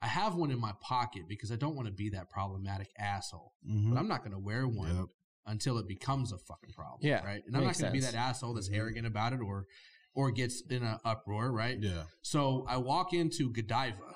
I 0.01 0.07
have 0.07 0.35
one 0.35 0.51
in 0.51 0.59
my 0.59 0.73
pocket 0.81 1.23
because 1.29 1.51
I 1.51 1.55
don't 1.55 1.75
want 1.75 1.87
to 1.87 1.93
be 1.93 2.09
that 2.09 2.29
problematic 2.29 2.89
asshole. 2.99 3.53
Mhm. 3.65 3.89
But 3.91 3.99
I'm 3.99 4.07
not 4.09 4.19
going 4.19 4.33
to 4.33 4.39
wear 4.39 4.67
one 4.67 4.95
Yep. 4.97 5.05
until 5.45 5.77
it 5.77 5.87
becomes 5.87 6.33
a 6.33 6.37
fucking 6.37 6.73
problem. 6.73 6.99
Yeah, 7.01 7.23
right. 7.23 7.41
And 7.45 7.55
I'm 7.55 7.63
not 7.63 7.77
going 7.77 7.85
to 7.89 7.93
be 7.93 8.01
that 8.01 8.13
asshole 8.15 8.53
that's 8.53 8.67
Mhm. 8.69 8.75
arrogant 8.77 9.07
about 9.07 9.33
it 9.33 9.39
or 9.41 9.65
or 10.15 10.29
gets 10.31 10.61
in 10.69 10.83
an 10.83 10.99
uproar, 11.03 11.51
right? 11.51 11.79
Yeah. 11.81 12.03
So 12.21 12.65
I 12.67 12.77
walk 12.77 13.13
into 13.13 13.49
Godiva. 13.51 14.15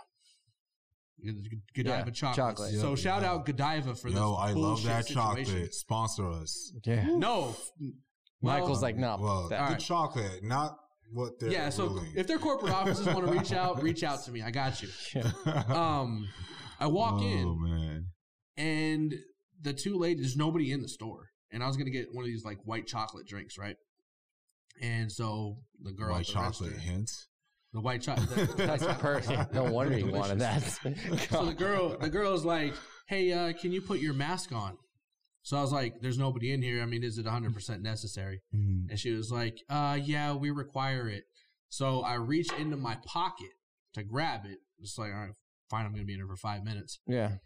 Godiva 1.24 1.50
Yeah, 1.76 2.04
chocolates. 2.12 2.36
chocolate. 2.38 2.74
So 2.76 2.90
Yep, 2.90 2.98
shout 3.00 3.24
out 3.24 3.46
Godiva 3.46 3.96
for 3.96 4.10
Yo, 4.10 4.14
this. 4.32 4.40
I 4.40 4.52
love 4.54 4.84
that 4.84 5.06
situation. 5.08 5.46
chocolate. 5.54 5.74
Sponsor 5.74 6.30
us. 6.32 6.74
yeah. 6.86 7.06
No, 7.08 7.56
Michael's 8.42 8.70
well, 8.74 8.82
like, 8.82 8.98
no, 8.98 9.18
Well, 9.20 9.42
that- 9.50 9.58
the 9.58 9.64
Alright. 9.64 9.80
chocolate, 9.80 10.44
not 10.44 10.78
what 11.12 11.40
they're. 11.40 11.52
yeah. 11.52 11.70
So 11.70 11.88
ruling. 11.88 12.14
if 12.16 12.28
their 12.28 12.38
corporate 12.38 12.72
offices 12.72 13.08
want 13.08 13.26
to 13.26 13.32
reach 13.32 13.52
out, 13.52 13.82
reach 13.84 14.04
out 14.04 14.24
to 14.26 14.32
me. 14.32 14.42
I 14.44 14.52
got 14.52 14.82
you. 14.84 14.90
yeah. 15.16 15.32
Um, 15.70 16.28
I 16.80 16.86
walk 16.88 17.16
oh, 17.18 17.24
in 17.26 17.64
man. 17.64 18.06
and 18.58 19.16
the 19.62 19.74
two 19.74 19.98
ladies, 19.98 20.22
there's 20.24 20.38
nobody 20.38 20.72
in 20.72 20.82
the 20.84 20.88
store, 20.88 21.30
and 21.52 21.64
I 21.64 21.68
was 21.68 21.78
gonna 21.78 21.90
get 21.90 22.10
one 22.14 22.24
of 22.24 22.28
these 22.28 22.46
like 22.46 22.60
white 22.64 22.86
chocolate 22.86 23.26
drinks, 23.26 23.58
right? 23.58 23.76
And 24.80 25.12
so 25.12 25.58
the 25.82 25.92
girl, 25.92 26.12
White 26.12 26.28
the 26.28 26.34
chocolate 26.34 26.70
register- 26.74 26.92
hints. 26.92 27.28
The 27.78 27.82
white 27.82 28.02
chocolate. 28.02 28.58
That's 28.58 28.86
perfect. 29.00 29.54
No 29.54 29.64
wonder 29.72 29.98
you 29.98 30.12
wanted 30.12 30.40
that. 30.40 30.62
So 31.30 31.46
the 31.46 31.54
girl, 31.58 31.98
the 31.98 32.10
girl's 32.10 32.44
like, 32.44 32.74
"Hey, 33.08 33.32
uh, 33.32 33.54
can 33.54 33.72
you 33.72 33.82
put 33.82 34.00
your 34.00 34.14
mask 34.14 34.52
on?" 34.52 34.78
So 35.44 35.56
I 35.58 35.62
was 35.62 35.72
like, 35.72 36.02
"There's 36.02 36.18
nobody 36.18 36.52
in 36.52 36.62
here. 36.62 36.82
I 36.82 36.86
mean, 36.86 37.04
is 37.04 37.18
it 37.18 37.26
100 37.26 37.54
percent 37.54 37.82
necessary?" 37.82 38.42
Mhm. 38.54 38.90
And 38.90 39.00
she 39.00 39.12
was 39.12 39.32
like, 39.32 39.58
"Uh, 39.70 39.98
yeah, 40.02 40.34
we 40.34 40.50
require 40.52 41.08
it." 41.08 41.24
So 41.70 42.02
I 42.02 42.16
reach 42.16 42.52
into 42.54 42.78
my 42.78 42.98
pocket 43.06 43.52
to 43.94 44.04
grab 44.04 44.42
it. 44.46 44.58
It's 44.80 44.98
like, 44.98 45.12
all 45.14 45.20
right, 45.20 45.32
fine, 45.70 45.86
I'm 45.86 45.92
gonna 45.94 46.04
be 46.06 46.14
in 46.14 46.20
here 46.20 46.28
for 46.28 46.36
five 46.38 46.64
minutes. 46.64 47.00
yeah. 47.08 47.38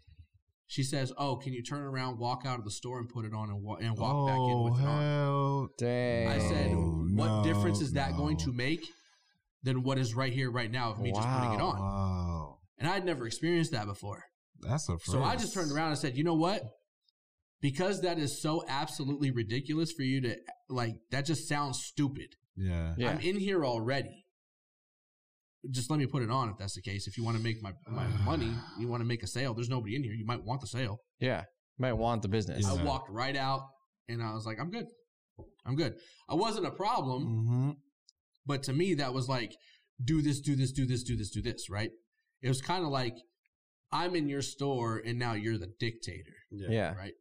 She 0.68 0.82
says, 0.84 1.12
"Oh, 1.18 1.36
can 1.36 1.52
you 1.52 1.62
turn 1.62 1.82
around, 1.82 2.18
walk 2.18 2.42
out 2.46 2.58
of 2.58 2.64
the 2.64 2.70
store, 2.70 2.98
and 2.98 3.06
put 3.06 3.26
it 3.26 3.34
on, 3.34 3.50
and, 3.50 3.62
wa- 3.62 3.76
and 3.76 3.94
walk 3.98 4.26
back 4.28 4.38
in 4.38 4.62
with 4.62 4.80
it 4.80 4.86
on?" 4.86 5.02
hell. 5.02 5.68
Dang. 5.76 6.28
I 6.28 6.38
said, 6.38 6.70
Oh, 6.72 7.06
"What 7.14 7.26
no, 7.26 7.44
difference 7.44 7.82
is 7.82 7.92
that 7.92 8.16
going 8.16 8.38
to 8.38 8.52
make 8.52 8.80
than 9.62 9.82
what 9.82 9.98
is 9.98 10.14
right 10.14 10.32
here, 10.32 10.50
right 10.50 10.70
now, 10.70 10.90
of 10.90 11.00
me 11.00 11.12
just 11.12 11.28
putting 11.28 11.52
it 11.52 11.60
on?" 11.60 11.78
Wow, 11.78 12.58
And 12.78 12.88
I'd 12.88 13.04
never 13.04 13.26
experienced 13.26 13.72
that 13.72 13.86
before. 13.86 14.24
that's 14.60 14.88
a. 14.88 14.92
First. 14.92 15.06
So 15.12 15.22
I 15.22 15.36
just 15.36 15.54
turned 15.54 15.72
around 15.72 15.90
and 15.90 15.98
said, 15.98 16.16
"You 16.16 16.24
know 16.24 16.34
what? 16.34 16.62
Because 17.60 18.00
that 18.02 18.18
is 18.18 18.42
so 18.42 18.64
absolutely 18.68 19.30
ridiculous 19.30 19.92
for 19.92 20.02
you 20.02 20.20
to 20.22 20.36
like. 20.68 20.94
That 21.10 21.24
just 21.26 21.48
sounds 21.48 21.82
stupid. 21.82 22.34
Yeah. 22.56 22.94
Yeah. 22.98 23.10
I'm 23.10 23.20
in 23.20 23.38
here 23.38 23.64
already. 23.64 24.24
Just 25.70 25.90
let 25.90 26.00
me 26.00 26.06
put 26.06 26.22
it 26.24 26.30
on 26.30 26.48
if 26.50 26.56
that's 26.58 26.74
the 26.74 26.82
case. 26.82 27.06
If 27.06 27.16
you 27.16 27.22
want 27.24 27.36
to 27.36 27.42
make 27.42 27.62
my, 27.62 27.72
my 27.88 28.04
money, 28.24 28.52
you 28.80 28.88
want 28.88 29.00
to 29.00 29.04
make 29.06 29.22
a 29.22 29.28
sale. 29.28 29.54
There's 29.54 29.68
nobody 29.68 29.94
in 29.94 30.02
here. 30.02 30.12
You 30.12 30.26
might 30.26 30.42
want 30.44 30.60
the 30.60 30.66
sale. 30.66 30.98
Yeah. 31.20 31.42
You 31.78 31.82
Might 31.86 31.92
want 31.92 32.22
the 32.22 32.28
business. 32.28 32.64
Yeah. 32.66 32.80
I 32.80 32.84
walked 32.84 33.08
right 33.10 33.36
out 33.36 33.60
and 34.08 34.20
I 34.22 34.34
was 34.34 34.44
like, 34.44 34.58
I'm 34.60 34.70
good. 34.70 34.86
I'm 35.64 35.76
good. 35.76 35.94
I 36.28 36.34
wasn't 36.34 36.66
a 36.66 36.70
problem, 36.72 37.24
Mm-hmm. 37.26 37.70
But 38.46 38.62
to 38.64 38.72
me, 38.72 38.94
that 38.94 39.12
was 39.14 39.28
like, 39.28 39.52
do 40.02 40.22
this, 40.22 40.40
do 40.40 40.56
this, 40.56 40.72
do 40.72 40.86
this, 40.86 41.02
do 41.02 41.16
this, 41.16 41.30
do 41.30 41.42
this, 41.42 41.68
right? 41.70 41.90
It 42.40 42.48
was 42.48 42.60
kind 42.60 42.84
of 42.84 42.90
like, 42.90 43.14
I'm 43.92 44.16
in 44.16 44.28
your 44.28 44.42
store 44.42 45.00
and 45.04 45.18
now 45.18 45.34
you're 45.34 45.58
the 45.58 45.72
dictator, 45.78 46.34
Yeah. 46.50 46.94
right? 46.96 47.12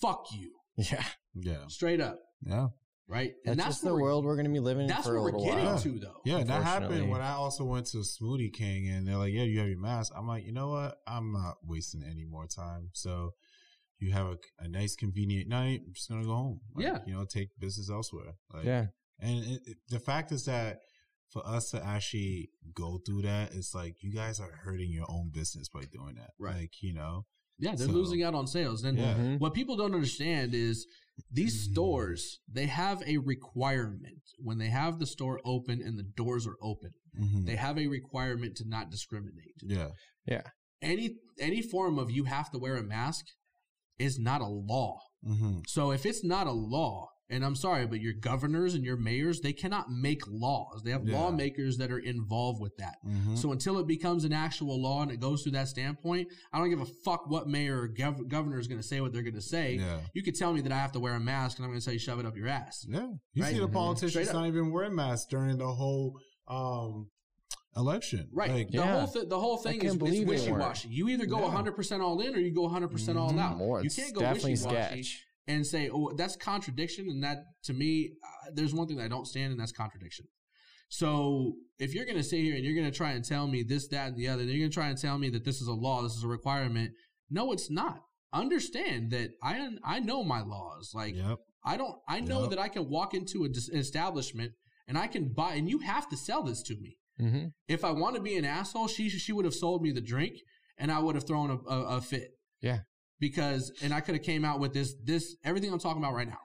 Fuck 0.00 0.26
you. 0.32 0.52
Yeah. 0.76 1.04
Yeah. 1.34 1.66
Straight 1.68 2.00
up, 2.00 2.18
Yeah. 2.46 2.68
right? 3.08 3.32
That's, 3.44 3.50
and 3.52 3.58
that's 3.60 3.68
just 3.76 3.84
the 3.84 3.92
we're- 3.92 4.02
world 4.02 4.24
we're 4.24 4.36
going 4.36 4.46
to 4.46 4.52
be 4.52 4.60
living 4.60 4.82
in 4.82 4.88
That's 4.88 5.06
what 5.06 5.14
we're 5.16 5.32
getting 5.32 5.64
while. 5.64 5.78
to, 5.78 5.98
though. 5.98 6.20
Yeah, 6.24 6.42
that 6.44 6.62
happened 6.62 7.10
when 7.10 7.20
I 7.20 7.32
also 7.32 7.64
went 7.64 7.86
to 7.88 7.98
Smoothie 7.98 8.52
King 8.52 8.88
and 8.88 9.06
they're 9.06 9.16
like, 9.16 9.32
Yeah, 9.32 9.42
you 9.42 9.58
have 9.58 9.68
your 9.68 9.80
mask. 9.80 10.12
I'm 10.16 10.26
like, 10.26 10.44
you 10.44 10.52
know 10.52 10.70
what? 10.70 10.96
I'm 11.06 11.32
not 11.32 11.56
wasting 11.64 12.02
any 12.02 12.24
more 12.24 12.46
time. 12.46 12.90
So 12.92 13.32
you 13.98 14.12
have 14.12 14.26
a, 14.26 14.36
a 14.60 14.68
nice, 14.68 14.96
convenient 14.96 15.48
night. 15.48 15.80
I'm 15.86 15.92
just 15.94 16.08
gonna 16.08 16.24
go 16.24 16.34
home. 16.34 16.60
Like, 16.74 16.86
Yeah. 16.86 16.98
You 17.06 17.14
know, 17.14 17.24
take 17.24 17.48
business 17.58 17.90
elsewhere. 17.90 18.34
Like, 18.52 18.64
Yeah. 18.64 18.86
And 19.20 19.44
it, 19.44 19.60
it- 19.66 19.76
the 19.88 20.00
fact 20.00 20.32
is 20.32 20.44
that 20.46 20.78
for 21.30 21.46
us 21.46 21.70
to 21.70 21.84
actually 21.84 22.50
go 22.74 22.98
through 23.04 23.22
that, 23.22 23.52
it's 23.54 23.74
like 23.74 23.96
you 24.02 24.12
guys 24.12 24.38
are 24.40 24.52
hurting 24.64 24.90
your 24.92 25.06
own 25.08 25.30
business 25.32 25.68
by 25.68 25.82
doing 25.92 26.14
that. 26.16 26.30
Right. 26.38 26.56
Like, 26.62 26.82
you 26.82 26.94
know, 26.94 27.26
Yeah, 27.58 27.76
they're 27.76 27.86
So- 27.86 27.92
losing 27.92 28.22
out 28.24 28.34
on 28.34 28.48
sales. 28.48 28.82
And 28.82 28.98
Yeah. 28.98 29.14
Mhm. 29.16 29.38
what 29.38 29.54
people 29.54 29.76
don't 29.76 29.94
understand 29.94 30.54
is 30.54 30.86
these 31.30 31.54
Mm. 31.68 31.70
stores, 31.72 32.40
they 32.48 32.66
have 32.66 33.00
a 33.06 33.18
requirement. 33.18 34.22
When 34.38 34.58
they 34.58 34.70
have 34.70 34.98
the 34.98 35.06
store 35.06 35.40
open 35.44 35.80
and 35.80 35.96
the 35.96 36.02
doors 36.02 36.48
are 36.48 36.56
open, 36.60 36.90
Mhm. 37.16 37.46
they 37.46 37.54
have 37.54 37.78
a 37.78 37.86
requirement 37.86 38.56
to 38.56 38.64
not 38.68 38.90
discriminate. 38.90 39.54
yeah. 39.62 39.90
Yeah. 40.26 40.42
Any 40.82 41.16
any 41.38 41.62
form 41.62 41.98
of 41.98 42.10
you 42.10 42.24
have 42.24 42.50
to 42.52 42.58
wear 42.58 42.76
a 42.76 42.82
mask 42.82 43.24
is 43.98 44.18
not 44.18 44.40
a 44.40 44.46
law. 44.48 44.98
hmm 45.22 45.60
So 45.68 45.92
if 45.92 46.04
it's 46.04 46.24
not 46.24 46.46
a 46.48 46.52
law, 46.52 47.08
and 47.30 47.44
I'm 47.44 47.56
sorry, 47.56 47.86
but 47.86 48.00
your 48.00 48.12
governors 48.12 48.74
and 48.74 48.84
your 48.84 48.96
mayors, 48.96 49.40
they 49.40 49.52
cannot 49.52 49.90
make 49.90 50.20
laws. 50.28 50.82
They 50.84 50.90
have 50.90 51.06
Yeah. 51.06 51.18
lawmakers 51.18 51.78
that 51.78 51.90
are 51.90 51.98
involved 51.98 52.60
with 52.60 52.76
that. 52.76 52.96
hmm 53.02 53.34
So 53.36 53.52
until 53.52 53.78
it 53.78 53.86
becomes 53.86 54.24
an 54.24 54.32
actual 54.32 54.80
law 54.80 55.02
and 55.02 55.10
it 55.10 55.20
goes 55.20 55.42
through 55.42 55.52
that 55.52 55.68
standpoint, 55.68 56.28
I 56.52 56.58
don't 56.58 56.68
give 56.70 56.80
a 56.80 56.86
fuck 57.04 57.28
what 57.28 57.48
mayor 57.48 57.82
or 57.82 57.88
gov- 57.88 58.28
governor 58.28 58.58
is 58.58 58.68
going 58.68 58.80
to 58.80 58.86
say 58.86 59.00
what 59.00 59.12
they're 59.12 59.22
going 59.22 59.34
to 59.34 59.40
say. 59.40 59.76
yeah. 59.76 60.00
You 60.12 60.22
could 60.22 60.34
tell 60.36 60.52
me 60.52 60.60
that 60.60 60.72
I 60.72 60.76
have 60.76 60.92
to 60.92 61.00
wear 61.00 61.14
a 61.14 61.20
mask, 61.20 61.58
and 61.58 61.64
I'm 61.64 61.70
going 61.70 61.80
to 61.80 61.84
tell 61.84 61.94
you 61.94 61.98
shove 62.00 62.20
it 62.20 62.26
up 62.26 62.36
your 62.36 62.48
ass. 62.48 62.84
Yeah. 62.88 63.06
You 63.32 63.42
Right? 63.42 63.52
see 63.54 63.60
the 63.60 63.68
politicians 63.68 64.12
Straight 64.12 64.28
up. 64.28 64.34
not 64.34 64.46
even 64.46 64.70
wearing 64.70 64.94
masks 64.94 65.26
during 65.30 65.56
the 65.58 65.66
whole 65.72 66.18
um 66.46 67.08
election. 67.76 68.28
Right. 68.32 68.50
Like, 68.50 68.68
the 68.68 68.74
Yeah. 68.78 68.98
whole 69.00 69.08
th- 69.08 69.28
the 69.28 69.38
whole 69.40 69.56
thing 69.56 69.82
is, 69.82 69.94
is 69.94 69.98
wishy 70.26 70.52
washy. 70.52 70.88
You 70.90 71.08
either 71.08 71.26
go 71.26 71.38
Yeah. 71.38 71.44
100 71.46 71.72
percent 71.74 72.02
all 72.02 72.20
in 72.20 72.34
or 72.34 72.38
you 72.38 72.52
go 72.54 72.62
100 72.62 72.88
percent 72.88 73.18
all 73.18 73.32
Mhm. 73.32 73.38
out. 73.40 73.56
More. 73.56 73.82
You 73.82 73.90
can't 73.90 74.14
go 74.14 74.20
definitely 74.20 74.52
wishy 74.52 74.64
washy 74.66 75.02
sketch. 75.02 75.26
And 75.46 75.66
say, 75.66 75.90
"Oh, 75.92 76.12
that's 76.16 76.36
contradiction." 76.36 77.06
And 77.08 77.22
that, 77.24 77.38
to 77.64 77.72
me, 77.72 78.12
uh, 78.24 78.50
there's 78.54 78.74
one 78.74 78.86
thing 78.86 78.96
that 78.98 79.04
I 79.04 79.08
don't 79.08 79.26
stand, 79.26 79.50
and 79.52 79.60
that's 79.60 79.72
contradiction. 79.72 80.26
So 80.88 81.54
if 81.78 81.94
you're 81.94 82.04
going 82.04 82.16
to 82.18 82.22
sit 82.22 82.40
here 82.40 82.54
and 82.54 82.64
you're 82.64 82.74
going 82.74 82.90
to 82.90 82.96
try 82.96 83.12
and 83.12 83.24
tell 83.24 83.46
me 83.46 83.62
this, 83.62 83.88
that, 83.88 84.08
and 84.08 84.16
the 84.16 84.28
other, 84.28 84.44
then 84.44 84.50
you're 84.54 84.60
going 84.60 84.70
to 84.70 84.74
try 84.74 84.88
and 84.88 84.98
tell 84.98 85.18
me 85.18 85.28
that 85.30 85.44
this 85.44 85.60
is 85.60 85.66
a 85.68 85.72
law, 85.72 86.02
this 86.02 86.12
is 86.14 86.22
a 86.24 86.28
requirement. 86.28 86.92
No, 87.30 87.52
it's 87.52 87.70
not. 87.70 88.00
Understand 88.32 89.10
that 89.12 89.30
I 89.42 89.70
I 89.84 90.00
know 90.00 90.22
my 90.24 90.42
laws. 90.42 90.92
Like 90.94 91.14
Yep. 91.16 91.38
I 91.64 91.76
don't. 91.76 91.96
I 92.08 92.20
know 92.20 92.42
Yep. 92.42 92.50
that 92.50 92.58
I 92.58 92.68
can 92.68 92.88
walk 92.90 93.14
into 93.14 93.44
a 93.44 93.48
dis- 93.48 93.68
an 93.68 93.78
establishment 93.78 94.52
and 94.86 94.98
I 94.98 95.06
can 95.06 95.32
buy, 95.32 95.54
and 95.54 95.68
you 95.68 95.78
have 95.78 96.08
to 96.10 96.16
sell 96.16 96.42
this 96.42 96.62
to 96.64 96.74
me. 96.76 96.96
hmm 97.18 97.46
If 97.68 97.84
I 97.84 97.90
want 97.92 98.16
to 98.16 98.22
be 98.22 98.36
an 98.36 98.44
asshole, 98.44 98.88
she 98.88 99.08
she 99.08 99.32
would 99.32 99.44
have 99.46 99.54
sold 99.54 99.82
me 99.82 99.92
the 99.92 100.00
drink, 100.00 100.34
and 100.78 100.90
I 100.92 100.98
would 100.98 101.14
have 101.14 101.26
thrown 101.26 101.50
a, 101.50 101.56
a, 101.70 101.96
a 101.96 102.00
fit. 102.00 102.32
Yeah. 102.60 102.80
Because 103.20 103.72
and 103.82 103.94
I 103.94 104.00
could 104.00 104.14
have 104.14 104.24
came 104.24 104.44
out 104.44 104.60
with 104.60 104.72
this 104.72 104.94
this 105.02 105.36
everything 105.44 105.72
I'm 105.72 105.78
talking 105.78 106.02
about 106.02 106.14
right 106.14 106.28
now, 106.28 106.40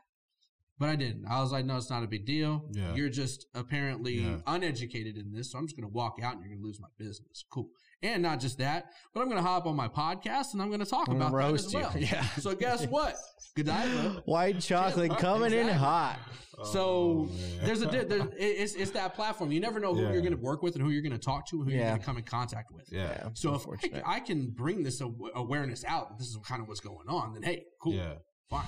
but 0.78 0.90
I 0.90 0.96
didn't. 0.96 1.26
I 1.26 1.42
was 1.42 1.52
like, 1.52 1.66
no, 1.66 1.78
it's 1.78 1.90
not 1.90 2.04
a 2.04 2.08
big 2.08 2.26
deal. 2.26 2.66
Yeah. 2.72 2.94
You're 2.94 3.10
just 3.10 3.48
apparently 3.54 4.22
Yeah. 4.22 4.40
uneducated 4.48 5.18
in 5.18 5.32
this, 5.34 5.52
so 5.52 5.58
I'm 5.58 5.66
just 5.68 5.76
gonna 5.76 5.90
walk 5.92 6.20
out 6.22 6.34
and 6.36 6.44
you're 6.44 6.54
gonna 6.56 6.66
lose 6.66 6.80
my 6.80 6.88
business. 6.98 7.44
Cool. 7.50 7.70
And 8.02 8.24
not 8.24 8.40
just 8.40 8.58
that, 8.60 8.86
but 9.14 9.22
I'm 9.22 9.28
gonna 9.30 9.42
hop 9.42 9.66
on 9.66 9.76
my 9.76 9.88
podcast 9.90 10.54
and 10.54 10.62
I'm 10.62 10.72
gonna 10.72 10.86
talk 10.86 11.10
I'm 11.10 11.18
about 11.18 11.32
gonna 11.32 11.44
that 11.44 11.52
roast 11.52 11.66
as 11.68 11.74
you. 11.74 11.88
Yeah. 12.12 12.24
So 12.40 12.56
guess 12.56 12.86
what? 12.88 13.16
Godiva. 13.58 14.22
White 14.26 14.62
chocolate 14.62 15.18
coming 15.18 15.52
in 15.52 15.68
hot. 15.68 16.18
So 16.64 17.28
Oh, 17.30 17.30
there's 17.64 17.82
a 17.82 17.88
there's, 17.88 18.24
it's 18.38 18.76
it's 18.76 18.92
that 18.92 19.16
platform. 19.16 19.52
You 19.52 19.60
never 19.60 19.80
know 19.82 19.94
who 19.94 20.02
Yeah. 20.04 20.12
you're 20.14 20.22
going 20.22 20.36
to 20.36 20.42
work 20.42 20.62
with 20.62 20.76
and 20.76 20.84
who 20.84 20.90
you're 20.92 21.02
going 21.02 21.12
to 21.14 21.18
talk 21.18 21.48
to 21.50 21.62
and 21.62 21.70
who 21.70 21.76
you're 21.76 21.86
going 21.88 22.00
to 22.00 22.06
come 22.06 22.18
in 22.18 22.24
contact 22.24 22.72
with. 22.74 22.86
yeah. 22.92 23.30
So 23.34 23.54
if. 23.56 23.66
I, 24.06 24.16
I 24.16 24.20
can 24.22 24.50
bring 24.52 24.84
this 24.84 25.02
awareness 25.36 25.84
out, 25.86 26.10
that 26.10 26.18
this 26.20 26.28
is 26.28 26.38
kind 26.46 26.62
of 26.62 26.68
what's 26.68 26.82
going 26.82 27.08
on, 27.10 27.34
then 27.34 27.44
hey, 27.44 27.64
cool, 27.82 27.94
Yeah. 27.94 28.14
fine, 28.50 28.66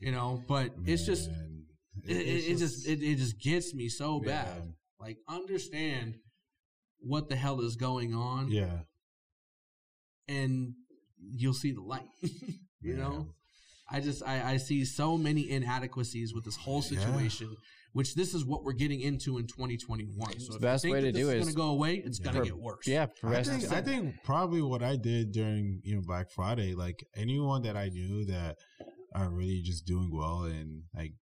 you 0.00 0.10
know. 0.12 0.42
But 0.48 0.72
it's 0.84 1.06
just 1.06 1.28
it, 2.04 2.16
it, 2.16 2.20
it 2.52 2.56
just 2.58 2.86
it, 2.86 3.00
it 3.02 3.16
just 3.16 3.40
gets 3.40 3.74
me 3.74 3.88
so 3.88 4.20
bad. 4.20 4.46
Yeah. 4.64 4.70
Like 5.00 5.18
understand 5.28 6.16
what 7.00 7.28
the 7.28 7.36
hell 7.36 7.60
is 7.60 7.76
going 7.76 8.14
on, 8.14 8.48
Yeah. 8.50 8.80
and 10.28 10.74
you'll 11.34 11.54
see 11.54 11.72
the 11.72 11.82
light. 11.82 12.08
you 12.80 12.96
know. 12.96 13.34
I 13.92 13.98
just 13.98 14.22
I, 14.24 14.52
I 14.52 14.56
see 14.58 14.84
so 14.84 15.18
many 15.18 15.50
inadequacies 15.50 16.32
with 16.32 16.44
this 16.44 16.54
whole 16.56 16.80
Yeah. 16.88 17.00
situation, 17.00 17.56
which 17.92 18.14
this 18.14 18.34
is 18.34 18.44
what 18.44 18.62
we're 18.62 18.72
getting 18.72 19.00
into 19.00 19.36
in 19.38 19.48
2021. 19.48 20.38
So 20.38 20.54
if 20.54 20.60
best 20.60 20.82
think 20.84 20.92
way 20.94 21.00
to 21.00 21.10
this 21.10 21.20
do 21.20 21.30
is 21.30 21.40
going 21.42 21.48
to 21.48 21.56
go 21.56 21.70
away, 21.70 21.96
it's 21.96 22.20
going 22.20 22.34
to 22.36 22.40
for- 22.40 22.44
get 22.46 22.56
worse. 22.56 22.86
Yeah, 22.86 23.02
I 23.02 23.06
progressive. 23.06 23.60
think, 23.62 23.72
I 23.72 23.82
think 23.82 24.14
probably 24.22 24.62
what 24.62 24.84
I 24.84 24.94
did 24.94 25.32
during 25.32 25.80
you 25.82 25.96
know 25.96 26.02
Black 26.06 26.30
Friday, 26.30 26.74
like 26.76 27.04
anyone 27.16 27.62
that 27.62 27.76
I 27.76 27.88
knew 27.88 28.24
that 28.26 28.58
are 29.16 29.28
really 29.28 29.60
just 29.60 29.86
doing 29.86 30.08
well 30.12 30.44
and 30.44 30.84
like 30.94 31.06
it- 31.10 31.14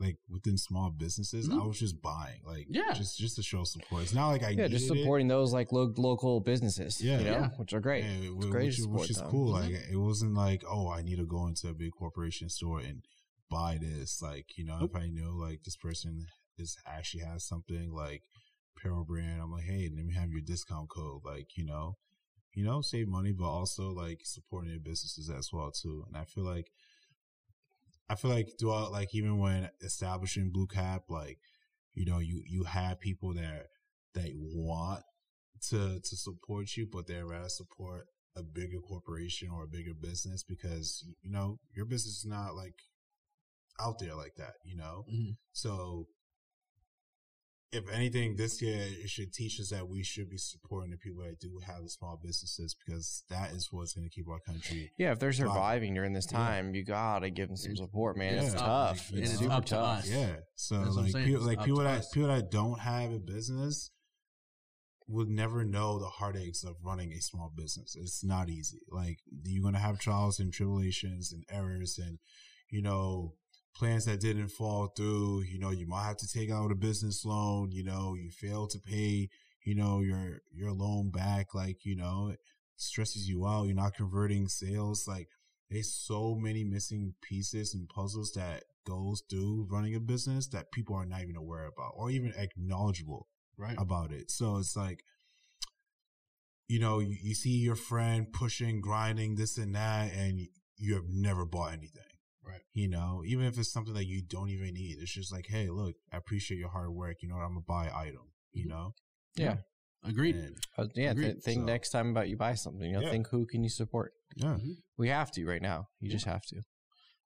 like 0.00 0.16
within 0.30 0.56
small 0.56 0.90
businesses, 0.90 1.48
Mhm. 1.48 1.62
I 1.62 1.66
was 1.66 1.78
just 1.78 2.00
buying, 2.00 2.40
like 2.44 2.66
Yeah. 2.70 2.92
just 2.94 3.18
just 3.18 3.36
to 3.36 3.42
show 3.42 3.64
support. 3.64 4.02
It's 4.04 4.14
not 4.14 4.28
like 4.28 4.42
I 4.42 4.50
yeah, 4.50 4.66
just 4.68 4.84
needed 4.84 4.96
it. 4.98 5.02
supporting 5.02 5.28
those 5.28 5.52
like 5.52 5.72
lo- 5.72 5.92
local 5.96 6.40
businesses. 6.40 7.00
Yeah. 7.02 7.18
you 7.18 7.24
know, 7.24 7.30
Yeah. 7.32 7.48
which 7.58 7.72
are 7.74 7.80
great. 7.80 8.04
Yeah, 8.04 8.30
It's 8.30 8.46
great 8.46 8.66
which, 8.78 8.86
which 8.86 9.10
is 9.10 9.16
them. 9.18 9.30
cool. 9.30 9.48
Mhm. 9.52 9.60
Like 9.60 9.74
it 9.90 9.96
wasn't 9.96 10.34
like, 10.34 10.64
oh, 10.66 10.88
I 10.88 11.02
need 11.02 11.16
to 11.16 11.26
go 11.26 11.46
into 11.46 11.68
a 11.68 11.74
big 11.74 11.92
corporation 11.92 12.48
store 12.48 12.80
and 12.80 13.04
buy 13.50 13.76
this. 13.78 14.22
Like 14.22 14.56
you 14.56 14.64
know, 14.64 14.78
Nope. 14.80 14.90
if 14.94 14.96
I 15.02 15.08
know 15.08 15.32
like 15.36 15.64
this 15.64 15.76
person 15.76 16.26
is 16.56 16.76
actually 16.86 17.24
has 17.24 17.44
something 17.44 17.92
like 17.92 18.22
apparel 18.76 19.04
brand, 19.04 19.42
I'm 19.42 19.52
like, 19.52 19.64
hey, 19.64 19.90
let 19.94 20.04
me 20.06 20.14
have 20.14 20.30
your 20.30 20.40
discount 20.40 20.88
code. 20.88 21.22
Like 21.24 21.56
you 21.58 21.64
know, 21.66 21.98
you 22.54 22.64
know, 22.64 22.80
save 22.80 23.08
money, 23.08 23.32
but 23.32 23.44
also 23.50 23.90
like 23.90 24.22
supporting 24.24 24.70
their 24.70 24.80
businesses 24.80 25.28
as 25.28 25.52
well 25.52 25.70
too. 25.70 26.04
And 26.08 26.16
I 26.16 26.24
feel 26.24 26.44
like. 26.44 26.70
I 28.10 28.14
feel 28.14 28.30
like 28.30 28.54
throughout, 28.58 28.92
like 28.92 29.14
even 29.14 29.38
when 29.38 29.68
establishing 29.82 30.50
Blue 30.50 30.66
Cap, 30.66 31.04
like 31.08 31.38
you 31.94 32.06
know, 32.06 32.18
you 32.18 32.42
you 32.46 32.64
have 32.64 33.00
people 33.00 33.34
that 33.34 33.66
that 34.14 34.30
want 34.34 35.02
to 35.70 36.00
to 36.00 36.16
support 36.16 36.76
you, 36.76 36.86
but 36.90 37.06
they'd 37.06 37.22
rather 37.22 37.48
support 37.48 38.06
a 38.36 38.42
bigger 38.42 38.78
corporation 38.80 39.48
or 39.50 39.64
a 39.64 39.68
bigger 39.68 39.94
business 39.94 40.44
because 40.44 41.04
you 41.22 41.30
know 41.30 41.58
your 41.74 41.84
business 41.86 42.18
is 42.18 42.26
not 42.26 42.54
like 42.54 42.74
out 43.80 43.98
there 43.98 44.14
like 44.14 44.34
that, 44.36 44.54
you 44.64 44.76
know. 44.76 45.04
Mhm. 45.12 45.36
So 45.52 46.08
if 47.70 47.84
anything, 47.92 48.36
this 48.36 48.62
year 48.62 48.80
it 48.80 49.10
should 49.10 49.32
teach 49.32 49.60
us 49.60 49.68
that 49.70 49.86
we 49.88 50.02
should 50.02 50.30
be 50.30 50.38
supporting 50.38 50.90
the 50.90 50.96
people 50.96 51.22
that 51.22 51.38
do 51.38 51.58
have 51.66 51.82
the 51.82 51.88
small 51.90 52.18
businesses 52.22 52.74
because 52.74 53.24
that 53.28 53.50
is 53.52 53.68
what's 53.70 53.92
going 53.92 54.08
to 54.08 54.10
keep 54.14 54.26
our 54.28 54.40
country. 54.40 54.90
Yeah, 54.96 55.12
if 55.12 55.18
they're 55.18 55.32
surviving 55.34 55.92
during 55.94 56.14
this 56.14 56.26
Yeah. 56.32 56.38
time, 56.38 56.74
you 56.74 56.82
gotta 56.84 57.28
give 57.30 57.48
them 57.48 57.56
some 57.58 57.76
support, 57.76 58.16
man. 58.16 58.34
Yeah. 58.34 58.40
It's 58.42 58.52
It's 58.54 58.62
tough. 58.62 59.10
and 59.10 59.18
It's 59.18 59.30
it's 59.32 59.40
super 59.40 59.52
up 59.52 59.64
to 59.66 59.74
tough. 59.74 59.98
us. 59.98 60.10
Yeah. 60.10 60.36
So 60.54 60.82
That's 60.82 60.96
like 60.96 61.12
saying. 61.12 61.26
people 61.26 61.42
like 61.44 61.62
people 61.64 61.80
that 61.82 61.98
us. 62.00 62.10
people 62.10 62.28
that 62.28 62.50
don't 62.50 62.78
have 62.80 63.12
a 63.12 63.18
business 63.18 63.90
would 65.06 65.28
never 65.28 65.64
know 65.64 65.98
the 65.98 66.06
heartaches 66.08 66.64
of 66.64 66.76
running 66.82 67.12
a 67.12 67.20
small 67.20 67.52
business. 67.54 67.96
It's 67.96 68.22
not 68.24 68.48
easy. 68.50 68.80
Like 68.90 69.18
you're 69.44 69.62
gonna 69.62 69.78
have 69.78 69.98
trials 69.98 70.38
and 70.40 70.52
tribulations 70.52 71.32
and 71.32 71.44
errors 71.50 71.98
and 71.98 72.18
you 72.70 72.82
know 72.82 73.34
plans 73.74 74.04
that 74.06 74.20
didn't 74.20 74.48
fall 74.48 74.88
through. 74.96 75.42
You 75.42 75.58
know 75.58 75.70
you 75.70 75.86
might 75.86 76.04
have 76.06 76.16
to 76.18 76.28
take 76.28 76.50
out 76.50 76.72
a 76.72 76.74
business 76.74 77.24
loan. 77.24 77.72
You 77.72 77.84
know 77.84 78.14
you 78.14 78.30
fail 78.30 78.66
to 78.68 78.78
pay. 78.78 79.28
You 79.64 79.74
know 79.74 80.00
your 80.00 80.40
your 80.52 80.72
loan 80.72 81.10
back. 81.10 81.54
Like 81.54 81.84
you 81.84 81.96
know 81.96 82.28
it 82.32 82.40
stresses 82.76 83.28
you 83.28 83.46
out. 83.46 83.64
You're 83.66 83.74
not 83.74 83.94
converting 83.94 84.48
sales. 84.48 85.06
Like 85.06 85.28
there's 85.70 85.92
so 85.92 86.34
many 86.34 86.64
missing 86.64 87.14
pieces 87.22 87.74
and 87.74 87.88
puzzles 87.88 88.32
that 88.32 88.64
goes 88.86 89.22
through 89.28 89.66
running 89.70 89.94
a 89.94 90.00
business 90.00 90.46
that 90.48 90.72
people 90.72 90.96
are 90.96 91.04
not 91.04 91.20
even 91.20 91.36
aware 91.36 91.66
about 91.66 91.92
or 91.94 92.10
even 92.10 92.32
acknowledgeable 92.36 93.28
Right. 93.58 93.76
about 93.76 94.12
it. 94.12 94.30
So 94.30 94.56
it's 94.58 94.76
like, 94.76 95.02
you 96.68 96.78
know, 96.78 96.98
you, 96.98 97.16
you 97.22 97.34
see 97.34 97.50
your 97.58 97.74
friend 97.76 98.32
pushing, 98.32 98.80
grinding, 98.80 99.36
this 99.36 99.56
and 99.58 99.74
that, 99.74 100.12
and 100.12 100.38
you, 100.38 100.48
you 100.76 100.94
have 100.94 101.08
never 101.08 101.44
bought 101.44 101.72
anything. 101.72 102.02
Right. 102.48 102.60
You 102.72 102.88
know, 102.88 103.22
even 103.26 103.44
if 103.44 103.58
it's 103.58 103.70
something 103.70 103.94
that 103.94 104.06
you 104.06 104.22
don't 104.22 104.48
even 104.48 104.72
need, 104.74 104.96
it's 105.00 105.12
just 105.12 105.30
like, 105.32 105.46
hey, 105.48 105.68
look, 105.68 105.94
I 106.12 106.16
appreciate 106.16 106.56
your 106.58 106.70
hard 106.70 106.90
work. 106.90 107.16
You 107.20 107.28
know 107.28 107.36
what? 107.36 107.42
I'm 107.44 107.50
gonna 107.50 107.60
buy 107.68 107.86
an 107.88 107.92
item. 107.94 108.32
You 108.52 108.64
Mhm. 108.64 108.68
know, 108.70 108.94
Yeah. 109.36 109.58
Agreed. 110.04 110.36
And, 110.36 110.56
Uh, 110.76 110.86
yeah, 110.94 111.12
th- 111.12 111.42
think 111.42 111.60
So- 111.60 111.64
next 111.66 111.90
time 111.90 112.10
about 112.10 112.28
you 112.28 112.36
buy 112.36 112.54
something. 112.54 112.82
You 112.88 112.92
know, 112.94 113.00
Yeah. 113.00 113.10
think 113.10 113.28
who 113.28 113.46
can 113.46 113.62
you 113.62 113.68
support. 113.68 114.14
yeah, 114.36 114.58
We 114.96 115.08
have 115.08 115.30
to 115.32 115.44
right 115.46 115.60
now. 115.62 115.88
You 116.00 116.08
just 116.10 116.24
have 116.24 116.42
to. 116.46 116.62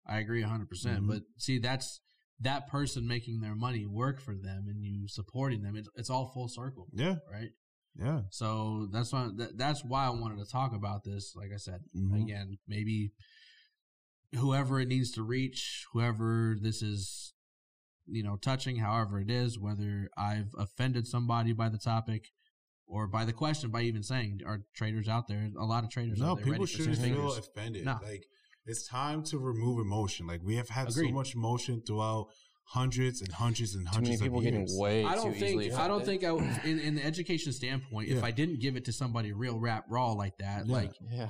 I 0.07 0.19
agree 0.19 0.43
100%. 0.43 0.69
percent 0.69 1.05
Mhm. 1.05 1.09
But 1.09 1.23
see, 1.39 1.59
that's 1.59 2.01
that 2.41 2.67
person 2.69 3.07
making 3.07 3.41
their 3.41 3.55
money 3.55 3.87
work 3.87 4.21
for 4.21 4.35
them 4.35 4.67
and 4.69 4.83
you 4.85 5.07
supporting 5.09 5.63
them. 5.63 5.77
It's, 5.77 5.89
it's 5.97 6.11
all 6.11 6.33
full 6.33 6.49
circle, 6.49 6.89
yeah, 6.93 7.19
right? 7.31 7.51
yeah. 7.95 8.23
So 8.31 8.87
that's 8.91 9.13
why 9.13 9.29
that, 9.37 9.57
that's 9.59 9.85
why 9.85 10.07
I 10.07 10.11
wanted 10.11 10.39
to 10.45 10.51
talk 10.51 10.73
about 10.75 11.05
this. 11.05 11.35
Like 11.37 11.53
I 11.53 11.57
said, 11.59 11.85
Mhm. 11.95 12.23
again, 12.23 12.59
maybe 12.67 13.13
whoever 14.35 14.81
it 14.81 14.89
needs 14.89 15.11
to 15.13 15.23
reach, 15.23 15.85
whoever 15.93 16.57
this 16.61 16.83
is, 16.83 17.35
you 18.07 18.23
know, 18.23 18.37
touching, 18.37 18.77
however 18.77 19.21
it 19.21 19.31
is, 19.31 19.59
whether 19.59 20.09
I've 20.17 20.51
offended 20.59 21.07
somebody 21.07 21.53
by 21.53 21.69
the 21.69 21.79
topic 21.79 22.27
or 22.87 23.07
by 23.07 23.25
the 23.25 23.33
question, 23.33 23.71
by 23.71 23.83
even 23.83 24.03
saying, 24.03 24.41
are 24.47 24.61
traders 24.75 25.09
out 25.09 25.29
there? 25.29 25.49
A 25.59 25.65
lot 25.65 25.85
of 25.85 25.91
traders. 25.91 26.19
No, 26.19 26.31
out 26.33 26.39
there 26.39 26.47
people 26.53 26.67
shouldn't 26.67 26.97
feel 26.99 27.15
figures. 27.31 27.39
offended. 27.39 27.85
No. 27.85 27.99
Like 28.03 28.25
it's 28.67 28.87
time 28.89 29.23
to 29.25 29.39
remove 29.39 29.79
emotion. 29.81 30.27
Like 30.27 30.41
we 30.43 30.57
have 30.57 30.69
had 30.69 30.89
Agreed. 30.91 31.09
so 31.09 31.15
much 31.15 31.35
emotion 31.35 31.83
throughout 31.87 32.27
hundreds 32.65 33.21
and 33.21 33.33
hundreds 33.33 33.75
and 33.75 33.87
Too 33.93 34.01
many 34.01 34.07
hundreds 34.17 34.23
people 34.23 34.39
of 34.39 34.45
getting 34.45 34.61
years. 34.61 34.77
way 34.79 35.05
I 35.05 35.15
don't 35.17 35.35
too 35.35 35.41
think 35.41 35.73
I 35.75 35.89
don't 35.89 36.05
think 36.05 36.23
I 36.25 36.29
w- 36.29 36.49
in, 36.65 36.79
in 36.79 36.95
the 36.95 37.05
education 37.05 37.53
standpoint, 37.53 38.09
if 38.09 38.23
I 38.23 38.31
didn't 38.31 38.61
give 38.61 38.77
it 38.77 38.85
to 38.87 38.93
somebody 38.93 39.33
real 39.33 39.59
rap 39.59 39.85
raw 39.89 40.13
like 40.13 40.37
that, 40.39 40.67
Yeah. 40.67 40.73
like 40.73 40.93
Yeah. 41.11 41.29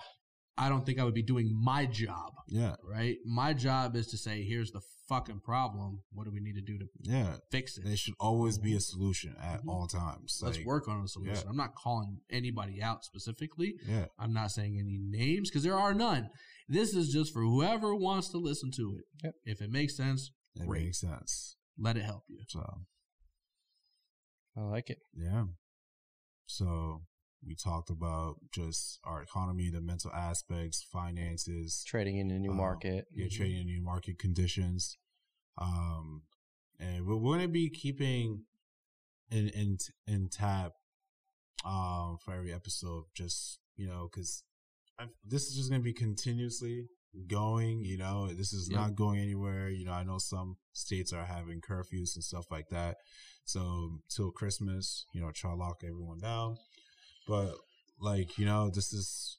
I 0.59 0.69
don't 0.69 0.85
think 0.85 0.99
I 0.99 1.05
would 1.05 1.15
be 1.15 1.23
doing 1.23 1.51
my 1.53 1.87
job. 1.87 2.33
yeah, 2.49 2.77
Right? 2.85 3.17
My 3.25 3.55
job 3.55 3.97
is 3.97 4.09
to 4.09 4.19
say, 4.19 4.45
here's 4.45 4.71
the 4.71 4.83
fucking 5.09 5.41
problem. 5.41 6.01
What 6.13 6.25
do 6.25 6.31
we 6.31 6.41
need 6.41 6.55
to 6.57 6.61
do 6.61 6.79
to 6.79 6.87
yeah. 7.01 7.37
fix 7.51 7.79
it? 7.79 7.85
There 7.85 7.97
should 7.97 8.15
always 8.21 8.59
be 8.59 8.75
a 8.75 8.81
solution 8.81 9.35
at 9.41 9.63
Mhm. 9.63 9.69
all 9.69 9.87
times. 9.87 10.39
Let's 10.43 10.59
Like, 10.59 10.67
work 10.67 10.89
on 10.89 11.03
a 11.03 11.09
solution. 11.09 11.35
yeah. 11.37 11.49
I'm 11.49 11.57
not 11.57 11.75
calling 11.75 12.21
anybody 12.29 12.83
out 12.83 13.05
specifically. 13.05 13.79
Yeah, 13.87 14.07
I'm 14.19 14.33
not 14.35 14.51
saying 14.51 14.79
any 14.79 14.99
names 14.99 15.49
because 15.49 15.63
there 15.63 15.79
are 15.79 15.95
none. 15.95 16.29
This 16.69 16.95
is 16.95 17.11
just 17.13 17.33
for 17.33 17.43
whoever 17.43 17.95
wants 17.95 18.29
to 18.31 18.39
listen 18.39 18.71
to 18.73 18.97
it. 18.99 19.05
Yep. 19.25 19.35
If 19.45 19.63
it 19.63 19.71
makes 19.71 19.97
sense, 19.97 20.33
it 20.57 20.67
Great. 20.67 20.85
makes 20.85 21.01
sense. 21.01 21.57
let 21.79 21.97
it 21.97 22.03
help 22.05 22.25
you. 22.29 22.45
So 22.49 22.61
I 24.57 24.61
like 24.63 24.91
it. 24.91 24.99
yeah. 25.15 25.47
So 26.47 27.07
we 27.45 27.55
talked 27.57 27.91
about 27.91 28.37
just 28.55 28.99
our 29.05 29.23
economy, 29.23 29.71
the 29.71 29.81
mental 29.81 30.13
aspects, 30.13 30.83
finances, 30.93 31.83
Trading 31.87 32.19
in 32.19 32.31
a 32.31 32.39
new 32.39 32.51
Um, 32.51 32.57
market. 32.57 33.07
yeah, 33.13 33.27
Mhm. 33.27 33.31
trading 33.37 33.59
in 33.63 33.67
new 33.67 33.83
market 33.83 34.19
conditions. 34.19 34.97
Um, 35.59 36.23
and 36.79 37.07
we're 37.07 37.19
going 37.21 37.41
to 37.41 37.49
be 37.49 37.69
keeping 37.71 38.47
in 39.31 39.49
in 39.49 39.79
in 40.07 40.29
tap 40.29 40.73
um 41.65 42.19
for 42.25 42.35
every 42.35 42.53
episode, 42.53 43.05
just 43.15 43.59
you 43.77 43.87
know, 43.87 44.09
because 44.11 44.45
this 45.25 45.47
is 45.47 45.57
just 45.57 45.71
going 45.71 45.81
to 45.81 45.85
be 45.85 45.93
continuously 45.93 46.89
going. 47.27 47.85
You 47.85 47.99
know, 47.99 48.33
this 48.33 48.53
is 48.53 48.69
Yep. 48.69 48.79
not 48.81 48.95
going 48.95 49.21
anywhere. 49.21 49.69
You 49.71 49.85
know, 49.87 49.93
I 49.93 50.03
know 50.05 50.19
some 50.19 50.57
states 50.73 51.13
are 51.13 51.25
having 51.25 51.61
curfews 51.61 52.15
and 52.15 52.25
stuff 52.25 52.51
like 52.51 52.69
that. 52.71 52.97
So 53.45 54.01
till 54.09 54.31
Christmas, 54.33 55.05
you 55.13 55.21
know, 55.21 55.31
try 55.33 55.51
to 55.51 55.57
lock 55.57 55.83
everyone 55.85 56.19
down. 56.21 56.57
But 57.27 57.55
like, 58.01 58.39
you 58.39 58.47
know, 58.47 58.71
this 58.71 58.93
is 58.93 59.39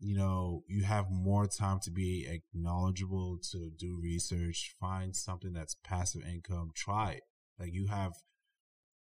you 0.00 0.16
know, 0.16 0.62
you 0.68 0.82
have 0.84 1.10
more 1.10 1.46
time 1.46 1.80
to 1.80 1.90
be 1.90 2.26
acknowledgeable, 2.28 3.38
to 3.52 3.70
do 3.78 3.98
research, 4.02 4.74
find 4.78 5.16
something 5.16 5.52
that's 5.54 5.76
passive 5.82 6.22
income, 6.30 6.72
try 6.74 7.12
it. 7.12 7.22
Like 7.58 7.70
you 7.72 7.86
have 7.86 8.12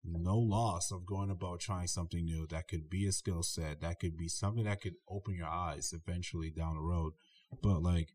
no 0.05 0.37
loss 0.37 0.93
of 0.93 1.07
going 1.07 1.31
about 1.31 1.61
trying 1.61 1.87
something 1.87 2.25
new. 2.25 2.47
That 2.47 2.69
could 2.69 2.89
be 2.89 3.07
a 3.07 3.13
skill 3.13 3.43
set. 3.43 3.81
That 3.81 4.01
could 4.01 4.17
be 4.17 4.29
something 4.29 4.65
that 4.65 4.81
could 4.81 4.95
open 5.09 5.35
your 5.35 5.49
eyes 5.49 5.93
eventually 5.93 6.51
down 6.51 6.77
the 6.77 6.83
road. 6.83 7.15
But 7.63 7.83
like, 7.83 8.09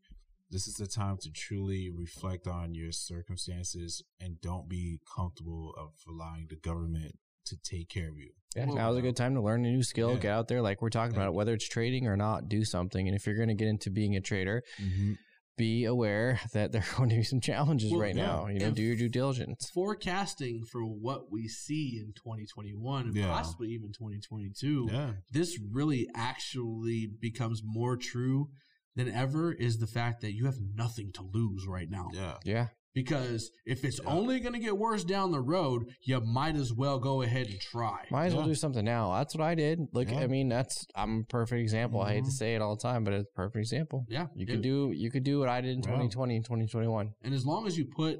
this 0.50 0.66
is 0.66 0.74
the 0.74 0.86
time 0.86 1.18
to 1.22 1.30
truly 1.30 1.90
reflect 1.94 2.46
on 2.46 2.74
your 2.74 2.92
circumstances 2.92 4.02
and 4.18 4.40
don't 4.40 4.68
be 4.68 4.98
comfortable 5.14 5.74
of 5.76 5.90
allowing 6.08 6.46
the 6.48 6.56
government 6.56 7.16
to 7.48 7.56
take 7.64 7.88
care 7.88 8.08
of 8.08 8.16
you. 8.16 8.30
Yeah, 8.56 8.66
Well, 8.66 8.76
now's 8.76 8.96
a 8.96 9.02
good 9.02 9.16
time 9.16 9.34
to 9.34 9.42
learn 9.42 9.64
a 9.64 9.70
new 9.70 9.82
skill. 9.82 10.12
Yeah. 10.14 10.18
Get 10.20 10.30
out 10.32 10.48
there, 10.48 10.62
like 10.62 10.80
we're 10.80 10.88
talking 10.90 11.12
Thank 11.14 11.22
about, 11.24 11.34
whether 11.34 11.52
it's 11.54 11.68
trading 11.68 12.06
or 12.06 12.16
not, 12.16 12.48
do 12.48 12.64
something. 12.64 13.06
And 13.06 13.14
if 13.16 13.26
you're 13.26 13.36
going 13.36 13.48
to 13.48 13.54
get 13.54 13.68
into 13.68 13.90
being 13.90 14.16
a 14.16 14.20
trader, 14.20 14.62
Mm-hmm. 14.82 15.12
be 15.58 15.84
aware 15.84 16.40
that 16.54 16.72
there 16.72 16.82
are 16.82 16.96
going 16.96 17.10
to 17.10 17.16
be 17.16 17.22
some 17.24 17.40
challenges 17.40 17.90
Well, 17.92 18.00
right 18.00 18.14
yeah. 18.16 18.26
now. 18.26 18.46
You 18.46 18.58
know, 18.60 18.66
And 18.66 18.76
do 18.76 18.82
your 18.82 18.96
due 18.96 19.08
diligence. 19.08 19.70
Forecasting 19.74 20.64
for 20.70 20.82
what 20.82 21.30
we 21.30 21.46
see 21.48 21.98
in 22.00 22.12
2021 22.14 23.06
and 23.06 23.14
Yeah. 23.16 23.26
possibly 23.28 23.68
even 23.70 23.88
2022. 23.92 24.88
Yeah. 24.90 25.12
this 25.30 25.58
really 25.72 26.08
actually 26.14 27.10
becomes 27.20 27.60
more 27.64 27.96
true 27.96 28.48
than 28.96 29.08
ever 29.12 29.52
is 29.52 29.78
the 29.78 29.86
fact 29.86 30.20
that 30.22 30.32
you 30.34 30.46
have 30.46 30.58
nothing 30.74 31.12
to 31.12 31.22
lose 31.22 31.66
right 31.68 31.88
now. 31.90 32.08
Yeah. 32.12 32.34
Yeah, 32.44 32.66
Because 33.02 33.52
if 33.64 33.84
it's 33.84 34.00
Yeah. 34.02 34.10
only 34.10 34.40
going 34.40 34.54
to 34.54 34.58
get 34.58 34.76
worse 34.76 35.04
down 35.04 35.30
the 35.30 35.40
road, 35.40 35.86
you 36.02 36.20
might 36.20 36.56
as 36.56 36.72
well 36.72 36.98
go 36.98 37.22
ahead 37.22 37.46
and 37.46 37.60
try. 37.60 38.04
might 38.10 38.26
as 38.26 38.34
well 38.34 38.44
do 38.44 38.56
something 38.56 38.84
now. 38.84 39.12
That's 39.12 39.36
what 39.36 39.44
I 39.44 39.54
did. 39.54 39.78
Like, 39.92 40.10
Yeah. 40.10 40.18
I 40.20 40.26
mean, 40.26 40.48
that's 40.48 40.84
I'm 40.96 41.20
a 41.20 41.22
perfect 41.24 41.60
example. 41.60 42.00
I 42.00 42.14
hate 42.14 42.24
to 42.24 42.30
Mhm. 42.30 42.32
say 42.32 42.54
it 42.56 42.60
all 42.62 42.74
the 42.74 42.82
time, 42.82 43.04
but 43.04 43.14
it's 43.14 43.28
a 43.30 43.36
perfect 43.36 43.58
example. 43.58 44.04
yeah, 44.08 44.26
You 44.34 44.42
it- 44.42 44.46
could 44.50 44.62
do 44.62 44.90
you 44.92 45.10
could 45.12 45.22
do 45.22 45.38
what 45.38 45.48
I 45.48 45.60
did 45.60 45.70
in 45.76 45.78
Yeah. 45.78 45.90
2020 45.90 46.34
and 46.36 46.44
2021. 46.44 47.14
And 47.22 47.32
as 47.34 47.46
long 47.46 47.68
as 47.68 47.78
you 47.78 47.84
put 47.84 48.18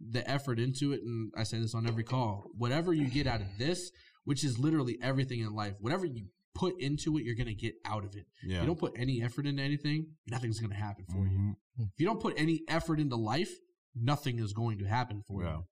the 0.00 0.22
effort 0.30 0.60
into 0.60 0.92
it, 0.92 1.02
and 1.02 1.32
I 1.36 1.42
say 1.42 1.58
this 1.58 1.74
on 1.74 1.86
every 1.88 2.04
call, 2.04 2.50
whatever 2.56 2.94
you 2.94 3.08
get 3.08 3.26
out 3.26 3.40
of 3.40 3.48
this, 3.58 3.90
which 4.22 4.44
is 4.44 4.60
literally 4.60 4.96
everything 5.02 5.40
in 5.40 5.52
life, 5.54 5.74
whatever 5.80 6.06
you 6.06 6.26
put 6.54 6.80
into 6.80 7.16
it, 7.18 7.24
you're 7.24 7.34
going 7.34 7.46
to 7.48 7.54
get 7.54 7.74
out 7.84 8.04
of 8.04 8.14
it. 8.14 8.26
Yeah. 8.44 8.56
If 8.56 8.60
you 8.62 8.66
don't 8.68 8.78
put 8.78 8.92
any 8.96 9.22
effort 9.22 9.46
into 9.46 9.60
anything, 9.62 10.06
nothing's 10.28 10.60
going 10.60 10.70
to 10.70 10.76
happen 10.76 11.04
for 11.06 11.26
you. 11.26 11.38
Mhm. 11.38 11.56
If 11.94 11.98
you 12.00 12.06
don't 12.06 12.20
put 12.20 12.34
any 12.38 12.62
effort 12.68 13.00
into 13.00 13.16
life, 13.16 13.52
nothing 13.94 14.38
is 14.38 14.52
going 14.52 14.78
to 14.78 14.84
happen 14.86 15.22
for 15.26 15.42
Yeah. 15.44 15.56
you. 15.58 15.64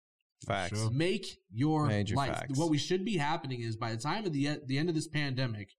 Facts. 0.46 0.78
Sure. 0.78 0.90
Make 0.90 1.26
your 1.50 1.86
Major 1.88 2.14
life. 2.14 2.36
facts. 2.38 2.58
What 2.58 2.70
we 2.70 2.78
should 2.78 3.04
be 3.04 3.16
happening 3.16 3.60
is 3.60 3.76
by 3.76 3.90
the 3.94 4.00
time 4.00 4.24
of 4.24 4.32
the 4.32 4.58
the 4.66 4.78
end 4.78 4.88
of 4.88 4.94
this 4.94 5.08
pandemic, 5.08 5.70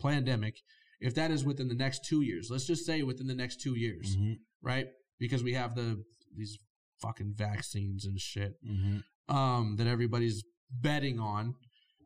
pandemic, 0.00 0.62
if 1.00 1.14
that 1.14 1.30
is 1.30 1.44
within 1.44 1.68
the 1.68 1.74
next 1.74 2.04
two 2.04 2.22
years, 2.22 2.48
let's 2.50 2.66
just 2.66 2.86
say 2.86 3.02
within 3.02 3.26
the 3.26 3.34
next 3.34 3.60
two 3.60 3.74
years, 3.76 4.16
Mhm. 4.16 4.38
right? 4.62 4.88
Because 5.18 5.42
we 5.42 5.52
have 5.54 5.74
the 5.74 6.04
these 6.34 6.58
fucking 7.02 7.34
vaccines 7.34 8.04
and 8.04 8.18
shit 8.20 8.54
Mhm. 8.64 9.04
um, 9.28 9.76
that 9.76 9.86
everybody's 9.86 10.42
betting 10.70 11.18
on. 11.20 11.54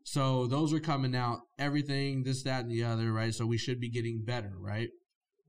So 0.05 0.47
those 0.47 0.73
are 0.73 0.81
coming 0.81 1.15
out, 1.15 1.41
everything, 1.59 2.25
this, 2.25 2.43
that, 2.43 2.63
and 2.65 2.71
the 2.71 2.83
other, 2.85 3.13
right? 3.13 3.33
So 3.35 3.47
we 3.47 3.57
should 3.59 3.81
be 3.81 3.89
getting 3.89 4.25
better, 4.25 4.53
right? 4.59 4.91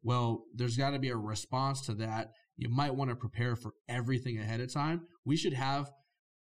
Well, 0.03 0.45
there's 0.53 0.77
got 0.77 0.91
to 0.91 0.99
be 0.99 1.09
a 1.09 1.17
response 1.17 1.81
to 1.87 1.93
that. 1.95 2.31
You 2.63 2.69
might 2.69 2.95
want 2.95 3.09
to 3.09 3.15
prepare 3.15 3.57
for 3.57 3.73
everything 3.89 4.39
ahead 4.39 4.61
of 4.61 4.71
time. 4.71 5.01
We 5.25 5.35
should 5.35 5.51
have, 5.53 5.91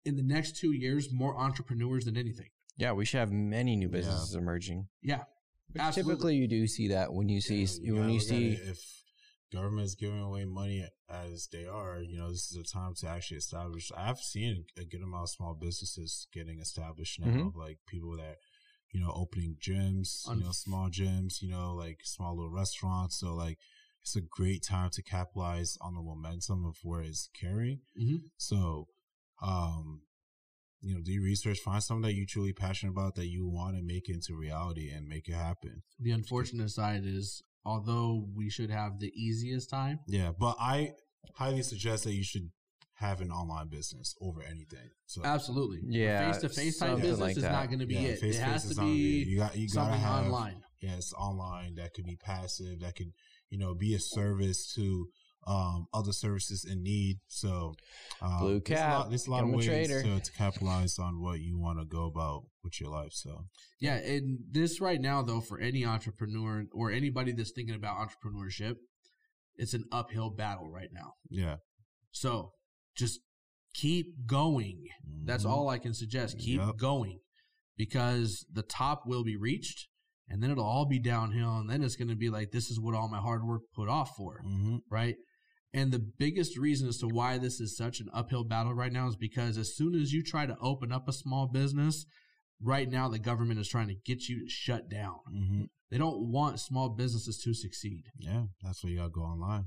in 0.05 0.16
the 0.16 0.22
next 0.22 0.57
two 0.57 0.72
years, 0.72 1.09
more 1.11 1.34
entrepreneurs 1.34 2.05
than 2.05 2.18
anything. 2.18 2.50
Yeah, 2.76 2.92
we 2.92 3.07
should 3.07 3.20
have 3.20 3.32
many 3.32 3.74
new 3.74 3.86
Yeah. 3.86 3.92
businesses 3.92 4.34
emerging. 4.34 4.88
Yeah. 5.02 5.24
Absolutely. 5.76 6.12
Typically, 6.12 6.36
you 6.36 6.46
do 6.46 6.66
see 6.66 6.88
that 6.88 7.14
when 7.14 7.28
you 7.30 7.40
see 7.40 7.64
Yeah, 7.80 7.92
when 7.94 8.11
you 8.11 8.20
see 8.20 8.52
if 8.52 8.78
government 9.50 9.86
is 9.86 9.94
giving 9.94 10.20
away 10.20 10.44
money 10.44 10.86
as 11.09 11.48
they 11.50 11.64
are, 11.64 12.02
you 12.02 12.18
know, 12.18 12.30
this 12.30 12.50
is 12.50 12.57
a 12.59 12.62
time 12.64 12.94
to 12.96 13.09
actually 13.09 13.38
establish. 13.38 13.90
I've 13.96 14.20
seen 14.20 14.66
a 14.76 14.84
good 14.84 15.00
amount 15.02 15.22
of 15.24 15.30
small 15.30 15.55
businesses 15.55 16.28
getting 16.32 16.61
established 16.61 17.18
now, 17.18 17.28
Mhm. 17.28 17.55
like 17.55 17.78
people 17.86 18.14
that, 18.18 18.36
you 18.92 19.00
know, 19.00 19.11
opening 19.12 19.57
gyms, 19.57 20.28
you 20.28 20.42
know, 20.44 20.52
small 20.52 20.90
gyms, 20.90 21.40
you 21.40 21.48
know, 21.48 21.74
like 21.74 22.00
small 22.05 22.36
little 22.36 22.50
restaurants. 22.52 23.18
So, 23.18 23.34
like, 23.34 23.59
it's 24.05 24.16
a 24.16 24.20
great 24.20 24.62
time 24.62 24.90
to 24.90 25.02
capitalize 25.02 25.78
on 25.80 25.94
the 25.94 26.02
momentum 26.02 26.66
of 26.66 26.76
where 26.82 27.00
it's 27.00 27.30
carrying. 27.32 27.80
Mhm. 27.98 28.18
So, 28.36 28.88
um, 29.42 30.02
you 30.82 30.94
know, 30.94 31.00
do 31.00 31.11
your 31.11 31.22
research, 31.22 31.59
find 31.61 31.82
something 31.82 32.02
that 32.02 32.12
you're 32.12 32.26
truly 32.26 32.52
passionate 32.52 32.92
about 32.92 33.14
that 33.14 33.28
you 33.28 33.48
want 33.48 33.76
to 33.76 33.82
make 33.82 34.11
into 34.11 34.36
reality 34.36 34.90
and 34.90 35.09
make 35.09 35.26
it 35.26 35.32
happen. 35.32 35.82
The 35.98 36.11
unfortunate 36.11 36.68
side 36.68 37.07
is, 37.07 37.42
although 37.64 38.28
we 38.34 38.50
should 38.50 38.68
have 38.68 38.98
the 38.98 39.11
easiest 39.16 39.70
time, 39.70 40.00
Yeah, 40.07 40.32
but 40.38 40.57
I 40.61 40.92
highly 41.36 41.62
suggest 41.62 42.05
that 42.05 42.12
you 42.12 42.24
should 42.24 42.50
have 42.96 43.22
an 43.22 43.32
online 43.32 43.68
business 43.68 44.14
over 44.20 44.42
anything. 44.42 44.90
So 45.07 45.24
absolutely, 45.24 45.80
Yeah, 45.86 46.30
face 46.30 46.42
to 46.42 46.48
face 46.50 46.78
type 46.78 46.96
business 46.96 47.20
like 47.20 47.36
is 47.38 47.42
that. 47.42 47.52
not 47.52 47.68
going 47.68 47.78
to 47.78 47.86
be 47.86 47.94
yeah, 47.94 48.00
it. 48.00 48.11
It 48.11 48.20
face-to-face 48.20 48.44
has 48.44 48.68
to 48.68 48.74
not 48.76 48.84
be 48.84 49.24
you 49.24 49.38
got 49.38 49.57
you 49.57 49.68
gotta 49.70 49.96
have 49.96 50.26
online. 50.26 50.62
Yeah, 50.82 50.96
it's 50.96 51.14
online 51.14 51.76
that 51.76 51.94
could 51.94 52.05
be 52.05 52.16
passive, 52.16 52.80
that 52.80 52.94
could 52.94 53.14
you 53.55 53.61
know 53.61 53.72
be 53.74 53.94
a 53.94 54.00
service 54.00 54.72
to 54.74 55.07
um 55.46 55.86
other 55.94 56.12
services 56.12 56.64
in 56.68 56.82
need. 56.82 57.18
So 57.28 57.74
um, 58.20 58.38
Blue 58.40 58.61
there's 58.66 58.80
a 58.80 58.88
lot, 58.88 59.09
there's 59.11 59.26
a 59.26 59.30
lot 59.30 59.44
of 59.44 59.50
ways 59.50 59.66
trader. 59.66 60.02
to, 60.02 60.20
to 60.20 60.32
capitalize 60.32 60.98
on 60.98 61.20
what 61.22 61.40
you 61.40 61.59
want 61.59 61.78
to 61.78 61.84
go 61.84 62.07
about 62.07 62.44
with 62.64 62.80
your 62.80 62.90
life. 62.90 63.12
So 63.12 63.44
Yeah, 63.80 63.96
and 63.96 64.38
this 64.50 64.80
right 64.80 65.00
now 65.00 65.22
though, 65.22 65.40
for 65.40 65.61
any 65.61 65.84
entrepreneur 65.84 66.64
or 66.72 66.90
anybody 66.90 67.32
that's 67.32 67.52
thinking 67.52 67.74
about 67.76 67.96
entrepreneurship, 67.98 68.74
it's 69.57 69.74
an 69.74 69.84
uphill 69.92 70.30
battle 70.30 70.68
right 70.70 70.88
now. 70.92 71.12
yeah, 71.28 71.57
So 72.11 72.52
just 72.96 73.20
keep 73.74 74.07
going. 74.26 74.78
That's 75.24 75.44
Mhm. 75.44 75.50
all 75.50 75.68
I 75.68 75.78
can 75.78 75.94
suggest. 75.94 76.38
Keep 76.38 76.61
Yep. 76.61 76.76
going 76.78 77.18
because 77.76 78.46
the 78.50 78.62
top 78.62 79.02
will 79.07 79.24
be 79.24 79.36
reached 79.36 79.88
and 80.29 80.43
then 80.43 80.51
it'll 80.51 80.64
all 80.64 80.87
be 80.87 80.99
downhill. 80.99 81.59
And 81.59 81.68
then 81.68 81.83
it's 81.83 81.97
going 81.97 82.09
to 82.09 82.16
be 82.16 82.31
like, 82.31 82.51
this 82.51 82.70
is 82.70 82.81
what 82.81 82.95
all 82.95 83.09
my 83.09 83.18
hard 83.18 83.45
work 83.45 83.62
put 83.75 83.89
off 83.89 84.11
for. 84.16 84.41
Mhm. 84.45 84.81
Right. 84.91 85.16
And 85.72 85.93
the 85.93 85.99
biggest 85.99 86.57
reason 86.57 86.89
as 86.89 86.99
to 86.99 87.09
why 87.09 87.37
this 87.39 87.61
is 87.61 87.77
such 87.77 88.01
an 88.01 88.09
uphill 88.14 88.45
battle 88.45 88.75
right 88.75 88.93
now 88.93 89.09
is 89.09 89.16
because 89.16 89.59
as 89.59 89.77
soon 89.77 89.95
as 89.95 90.12
you 90.12 90.22
try 90.22 90.47
to 90.47 90.57
open 90.61 90.93
up 90.93 91.09
a 91.09 91.12
small 91.12 91.49
business, 91.49 92.07
right 92.62 92.89
now 92.89 93.09
the 93.09 93.18
government 93.18 93.59
is 93.59 93.68
trying 93.68 93.89
to 93.89 93.97
get 94.05 94.29
you 94.29 94.49
shut 94.49 94.89
down. 94.89 95.18
Mhm. 95.33 95.68
They 95.91 95.99
don't 95.99 96.31
want 96.31 96.61
small 96.61 96.89
businesses 96.91 97.39
to 97.39 97.55
succeed. 97.55 98.05
yeah, 98.18 98.47
that's 98.62 98.83
why 98.83 98.91
you 98.91 98.97
gotta 98.99 99.11
go 99.11 99.22
online. 99.22 99.66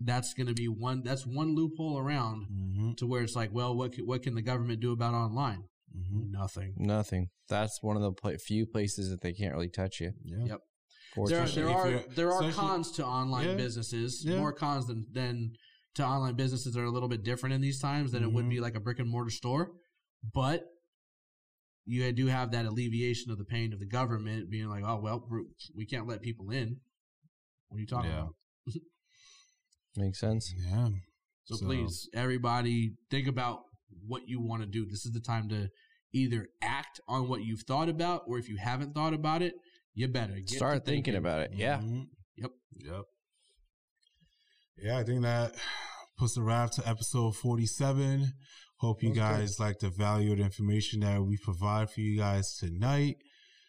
That's 0.00 0.34
going 0.34 0.46
to 0.48 0.52
be 0.54 0.68
one. 0.68 1.02
That's 1.04 1.26
one 1.26 1.54
loophole 1.54 1.98
around 1.98 2.46
hmm 2.48 2.92
to 2.98 3.06
where 3.06 3.22
it's 3.22 3.34
like, 3.36 3.50
well, 3.52 3.74
what 3.74 3.92
can, 3.92 4.06
what 4.06 4.22
can 4.22 4.34
the 4.34 4.42
government 4.42 4.80
do 4.80 4.92
about 4.92 5.14
online? 5.14 5.64
Hmm 5.92 6.30
Nothing. 6.30 6.74
Nothing. 6.76 7.28
That's 7.48 7.82
one 7.82 7.96
of 7.96 8.02
the 8.02 8.12
pla 8.12 8.32
few 8.38 8.66
places 8.66 9.10
that 9.10 9.20
they 9.22 9.32
can't 9.32 9.54
really 9.54 9.68
touch 9.70 10.00
you. 10.00 10.12
Yeah. 10.24 10.44
Yep. 10.46 10.60
There, 11.28 11.42
Especially 11.42 11.62
there 11.62 11.72
are 11.72 12.02
there 12.14 12.32
are 12.32 12.50
cons 12.52 12.90
to 12.92 13.06
online 13.06 13.48
Yeah. 13.48 13.54
businesses. 13.54 14.22
Yeah. 14.26 14.38
More 14.38 14.52
cons 14.52 14.86
than 14.86 15.06
than 15.12 15.52
to 15.94 16.04
online 16.04 16.34
businesses 16.34 16.74
that 16.74 16.80
are 16.80 16.84
a 16.84 16.90
little 16.90 17.08
bit 17.08 17.22
different 17.22 17.54
in 17.54 17.62
these 17.62 17.80
times 17.80 18.12
than 18.12 18.22
it 18.22 18.30
would 18.30 18.48
be 18.50 18.60
like 18.60 18.74
a 18.76 18.80
brick 18.80 18.98
and 18.98 19.08
mortar 19.08 19.30
store. 19.30 19.70
But 20.34 20.64
you 21.86 22.12
do 22.12 22.26
have 22.26 22.50
that 22.50 22.66
alleviation 22.66 23.30
of 23.30 23.38
the 23.38 23.44
pain 23.44 23.72
of 23.72 23.78
the 23.78 23.86
government 23.86 24.50
being 24.50 24.68
like, 24.68 24.84
oh 24.84 25.00
well, 25.00 25.24
we're- 25.30 25.46
we 25.74 25.86
can't 25.86 26.06
let 26.06 26.20
people 26.20 26.50
in. 26.50 26.80
What 27.68 27.78
are 27.78 27.80
you 27.80 27.86
talking 27.86 28.10
Yeah. 28.10 28.16
about? 28.24 28.34
Makes 29.96 30.20
sense. 30.20 30.52
Yeah. 30.58 30.90
So, 31.44 31.56
So- 31.56 31.64
please, 31.66 32.08
everybody, 32.12 32.96
think 33.10 33.26
about 33.28 33.60
what 34.06 34.28
you 34.28 34.40
want 34.40 34.62
to 34.62 34.66
do. 34.66 34.84
This 34.86 35.04
is 35.06 35.12
the 35.12 35.20
time 35.20 35.48
to 35.48 35.68
either 36.12 36.48
act 36.62 37.00
on 37.08 37.28
what 37.28 37.42
you've 37.44 37.62
thought 37.62 37.88
about, 37.88 38.22
or 38.26 38.38
if 38.38 38.48
you 38.48 38.56
haven't 38.56 38.94
thought 38.94 39.14
about 39.14 39.42
it, 39.42 39.54
you 39.94 40.08
better 40.08 40.34
get 40.34 40.50
Start 40.50 40.84
thinking 40.84 41.14
about 41.14 41.40
it. 41.40 41.52
Yeah. 41.54 41.78
Mhm. 41.78 42.08
Yep. 42.36 42.50
Yep. 42.78 43.04
Yeah, 44.78 44.98
I 44.98 45.04
think 45.04 45.22
that 45.22 45.54
puts 46.18 46.36
a 46.36 46.42
wrap 46.42 46.70
to 46.72 46.88
episode 46.88 47.36
47. 47.36 48.32
Hope 48.78 49.02
you 49.02 49.08
That 49.10 49.14
good. 49.14 49.20
guys 49.20 49.58
like 49.58 49.78
the 49.78 49.88
value 49.88 50.28
valued 50.28 50.40
information 50.40 51.00
that 51.00 51.22
we 51.22 51.38
provide 51.38 51.90
for 51.90 52.00
you 52.00 52.18
guys 52.18 52.56
tonight. 52.58 53.16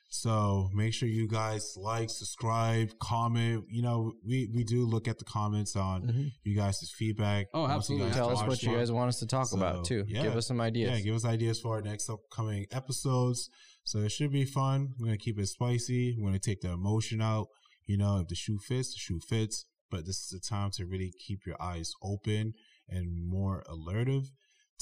So 0.10 0.70
make 0.74 0.94
sure 0.94 1.10
you 1.10 1.28
guys 1.28 1.74
like, 1.76 2.10
subscribe, 2.10 2.90
comment. 3.02 3.66
You 3.70 3.82
know, 3.82 4.14
we, 4.26 4.50
we 4.54 4.64
do 4.64 4.86
look 4.86 5.08
at 5.08 5.18
the 5.20 5.26
comments 5.26 5.76
on 5.76 6.04
Mhm. 6.04 6.32
you 6.44 6.56
guys' 6.56 6.90
feedback. 6.98 7.48
Oh, 7.54 7.62
Once 7.64 7.70
you 7.72 7.76
absolutely. 7.76 8.08
guys 8.08 8.16
Tell 8.16 8.30
us 8.30 8.48
what 8.48 8.64
you 8.64 8.74
guys 8.76 8.92
want 8.92 9.10
us 9.10 9.20
to 9.20 9.26
talk 9.28 9.48
So, 9.48 9.58
about 9.58 9.86
too. 9.86 10.06
yeah. 10.08 10.24
Give 10.24 10.36
us 10.38 10.48
some 10.48 10.62
ideas. 10.62 10.92
Yeah, 10.92 11.04
give 11.04 11.16
us 11.16 11.26
ideas 11.26 11.60
for 11.60 11.76
our 11.76 11.82
next 11.82 12.10
upcoming 12.10 12.66
episodes. 12.72 13.50
So 13.84 14.00
it 14.00 14.10
should 14.12 14.32
be 14.32 14.46
fun. 14.46 14.94
We're 14.98 15.08
gonna 15.08 15.18
keep 15.18 15.38
it 15.40 15.48
spicy. 15.48 16.16
We're 16.18 16.30
gonna 16.30 16.40
take 16.40 16.62
the 16.62 16.72
emotion 16.72 17.22
out. 17.22 17.48
You 17.86 17.98
know, 17.98 18.20
if 18.20 18.28
the 18.28 18.36
shoe 18.36 18.60
fits, 18.60 18.94
the 18.94 19.00
shoe 19.00 19.20
fits. 19.20 19.66
But 19.90 20.06
this 20.06 20.18
is 20.24 20.30
the 20.30 20.40
time 20.40 20.72
to 20.72 20.86
really 20.86 21.14
keep 21.26 21.46
your 21.46 21.56
eyes 21.62 21.92
open 22.02 22.54
and 22.90 23.26
more 23.28 23.64
alertive 23.70 24.32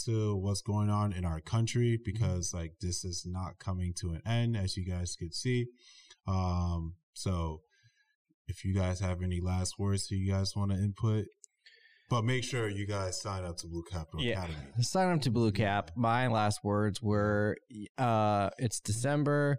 to 0.06 0.36
what's 0.36 0.62
going 0.62 0.90
on 0.90 1.14
in 1.14 1.26
our 1.26 1.40
country 1.40 2.00
because 2.04 2.54
like 2.54 2.74
this 2.82 3.04
is 3.06 3.26
not 3.26 3.60
coming 3.60 3.94
to 4.02 4.12
an 4.12 4.22
end 4.26 4.58
as 4.58 4.76
you 4.78 4.86
guys 4.86 5.16
could 5.16 5.34
see. 5.34 5.68
Um, 6.28 6.96
so 7.14 7.62
if 8.48 8.64
you 8.66 8.74
guys 8.76 9.00
have 9.00 9.22
any 9.24 9.40
last 9.42 9.76
words 9.80 10.08
that 10.08 10.16
you 10.16 10.32
guys 10.32 10.54
want 10.56 10.72
to 10.72 10.78
input, 10.78 11.26
but 12.10 12.24
make 12.24 12.44
sure 12.44 12.70
you 12.70 12.86
guys 12.86 13.20
sign 13.20 13.44
up 13.44 13.58
to 13.58 13.68
Blue 13.68 13.84
Capital 13.90 14.22
Yeah. 14.22 14.44
Academy. 14.44 14.60
Sign 14.82 15.16
up 15.16 15.22
to 15.22 15.32
Blue 15.32 15.52
Cap. 15.52 15.92
My 15.96 16.28
last 16.28 16.60
words 16.64 17.02
were 17.02 17.58
uh 17.98 18.50
it's 18.60 18.80
December. 18.80 19.58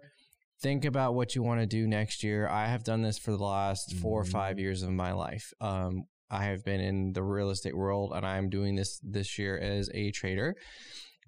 Think 0.61 0.85
about 0.85 1.13
what 1.13 1.35
you 1.35 1.43
want 1.43 1.59
to 1.59 1.67
do 1.67 1.85
next 1.87 2.23
year. 2.23 2.47
I 2.47 2.67
have 2.67 2.83
done 2.83 3.01
this 3.01 3.17
for 3.19 3.31
the 3.31 3.43
last 3.43 3.95
four 3.97 4.21
or 4.21 4.23
Mhm. 4.23 4.31
five 4.31 4.59
years 4.59 4.81
of 4.81 4.91
my 4.91 5.11
life. 5.11 5.51
Um 5.59 6.03
I 6.29 6.45
have 6.45 6.63
been 6.65 6.79
in 6.81 7.13
the 7.13 7.23
real 7.23 7.49
estate 7.49 7.75
world 7.75 8.11
and 8.15 8.25
I'm 8.25 8.49
doing 8.49 8.75
this 8.75 8.99
this 9.03 9.37
year 9.39 9.57
as 9.57 9.89
a 9.93 10.11
trader. 10.11 10.55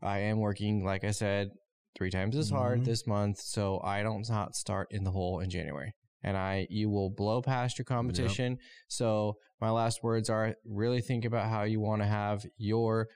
I 0.02 0.20
am 0.20 0.40
working, 0.40 0.84
like 0.84 1.04
I 1.04 1.12
said, 1.12 1.50
three 1.98 2.10
times 2.10 2.36
as 2.38 2.50
hard 2.50 2.82
Mhm. 2.82 2.86
this 2.86 3.08
month, 3.08 3.40
so 3.40 3.82
I 3.84 4.04
don't 4.04 4.28
not 4.30 4.56
start 4.56 4.88
in 4.92 5.04
the 5.04 5.12
hole 5.12 5.40
in 5.40 5.50
January. 5.50 5.94
And 6.24 6.36
I 6.38 6.68
you 6.70 6.90
will 6.90 7.10
blow 7.10 7.42
past 7.42 7.78
your 7.78 7.86
competition. 7.86 8.58
So 8.88 9.38
my 9.62 9.70
last 9.70 10.04
words 10.04 10.30
are 10.30 10.56
really 10.66 11.02
think 11.02 11.26
about 11.26 11.50
how 11.50 11.64
you 11.64 11.80
want 11.80 12.02
to 12.02 12.08
have 12.08 12.46
your 12.58 13.08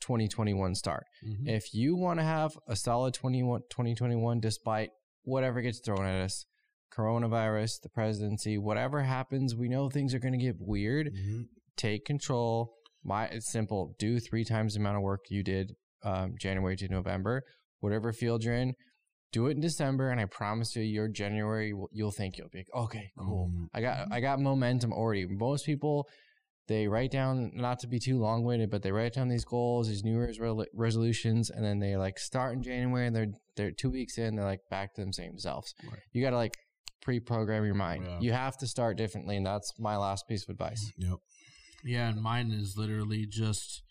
2021 0.00 0.74
start. 0.74 1.04
Mhm. 1.24 1.48
If 1.48 1.72
you 1.74 1.96
want 1.96 2.18
to 2.20 2.24
have 2.24 2.58
a 2.66 2.76
solid 2.76 3.14
21, 3.14 3.62
2021 3.70 4.40
despite 4.40 4.90
whatever 5.22 5.60
gets 5.62 5.80
thrown 5.80 6.04
at 6.04 6.20
us, 6.22 6.46
coronavirus, 6.94 7.80
the 7.82 7.88
presidency, 7.88 8.58
whatever 8.58 9.02
happens, 9.02 9.54
we 9.54 9.68
know 9.68 9.88
things 9.88 10.14
are 10.14 10.18
going 10.18 10.32
to 10.38 10.44
get 10.44 10.56
weird. 10.58 11.12
Mhm. 11.14 11.46
Take 11.76 12.04
control. 12.04 12.72
My 13.04 13.26
it's 13.26 13.50
simple. 13.50 13.94
Do 13.98 14.18
three 14.18 14.44
times 14.44 14.74
the 14.74 14.80
amount 14.80 14.96
of 14.96 15.02
work 15.02 15.26
you 15.30 15.42
did 15.42 15.74
um, 16.02 16.34
January 16.40 16.76
to 16.76 16.88
November. 16.88 17.42
Whatever 17.80 18.12
field 18.12 18.42
you're 18.42 18.54
in, 18.54 18.74
do 19.32 19.46
it 19.46 19.52
in 19.52 19.60
December, 19.60 20.10
and 20.10 20.20
I 20.20 20.24
promise 20.24 20.74
you, 20.74 20.82
your 20.82 21.08
January 21.08 21.72
you'll 21.92 22.10
think 22.12 22.38
you'll 22.38 22.48
be 22.48 22.58
like, 22.60 22.74
okay, 22.74 23.10
cool. 23.18 23.50
Mhm. 23.52 23.66
I 23.74 23.80
got 23.80 24.08
I 24.12 24.20
got 24.20 24.40
momentum 24.40 24.92
already. 24.92 25.26
Most 25.26 25.66
people 25.66 26.08
they 26.68 26.88
write 26.88 27.12
down 27.12 27.52
not 27.54 27.78
to 27.78 27.86
be 27.86 28.00
too 28.00 28.18
long 28.18 28.42
winded, 28.42 28.70
but 28.70 28.82
they 28.82 28.90
write 28.90 29.12
down 29.12 29.28
these 29.28 29.44
goals, 29.44 29.86
these 29.86 30.02
New 30.02 30.14
Year's 30.14 30.40
re- 30.40 30.66
resolutions, 30.74 31.48
and 31.48 31.64
then 31.64 31.78
they 31.78 31.96
like 31.96 32.18
start 32.18 32.54
in 32.56 32.62
January 32.62 33.06
and 33.06 33.14
they're 33.14 33.32
they're 33.56 33.70
two 33.70 33.90
weeks 33.90 34.18
in, 34.18 34.34
they're 34.34 34.44
like 34.44 34.62
back 34.68 34.94
to 34.94 35.00
them 35.02 35.12
same 35.12 35.38
selves. 35.38 35.74
Right. 35.84 36.00
You 36.12 36.22
got 36.22 36.30
to 36.30 36.36
like 36.36 36.56
pre-program 37.02 37.64
your 37.64 37.74
mind. 37.74 38.04
Yeah. 38.06 38.20
You 38.20 38.32
have 38.32 38.56
to 38.58 38.66
start 38.66 38.96
differently, 38.96 39.36
and 39.36 39.46
that's 39.46 39.72
my 39.78 39.96
last 39.96 40.28
piece 40.28 40.42
of 40.44 40.50
advice. 40.50 40.92
Yep. 40.98 41.18
Yeah, 41.84 42.08
and 42.08 42.20
mine 42.20 42.50
is 42.50 42.76
literally 42.76 43.26
just 43.26 43.82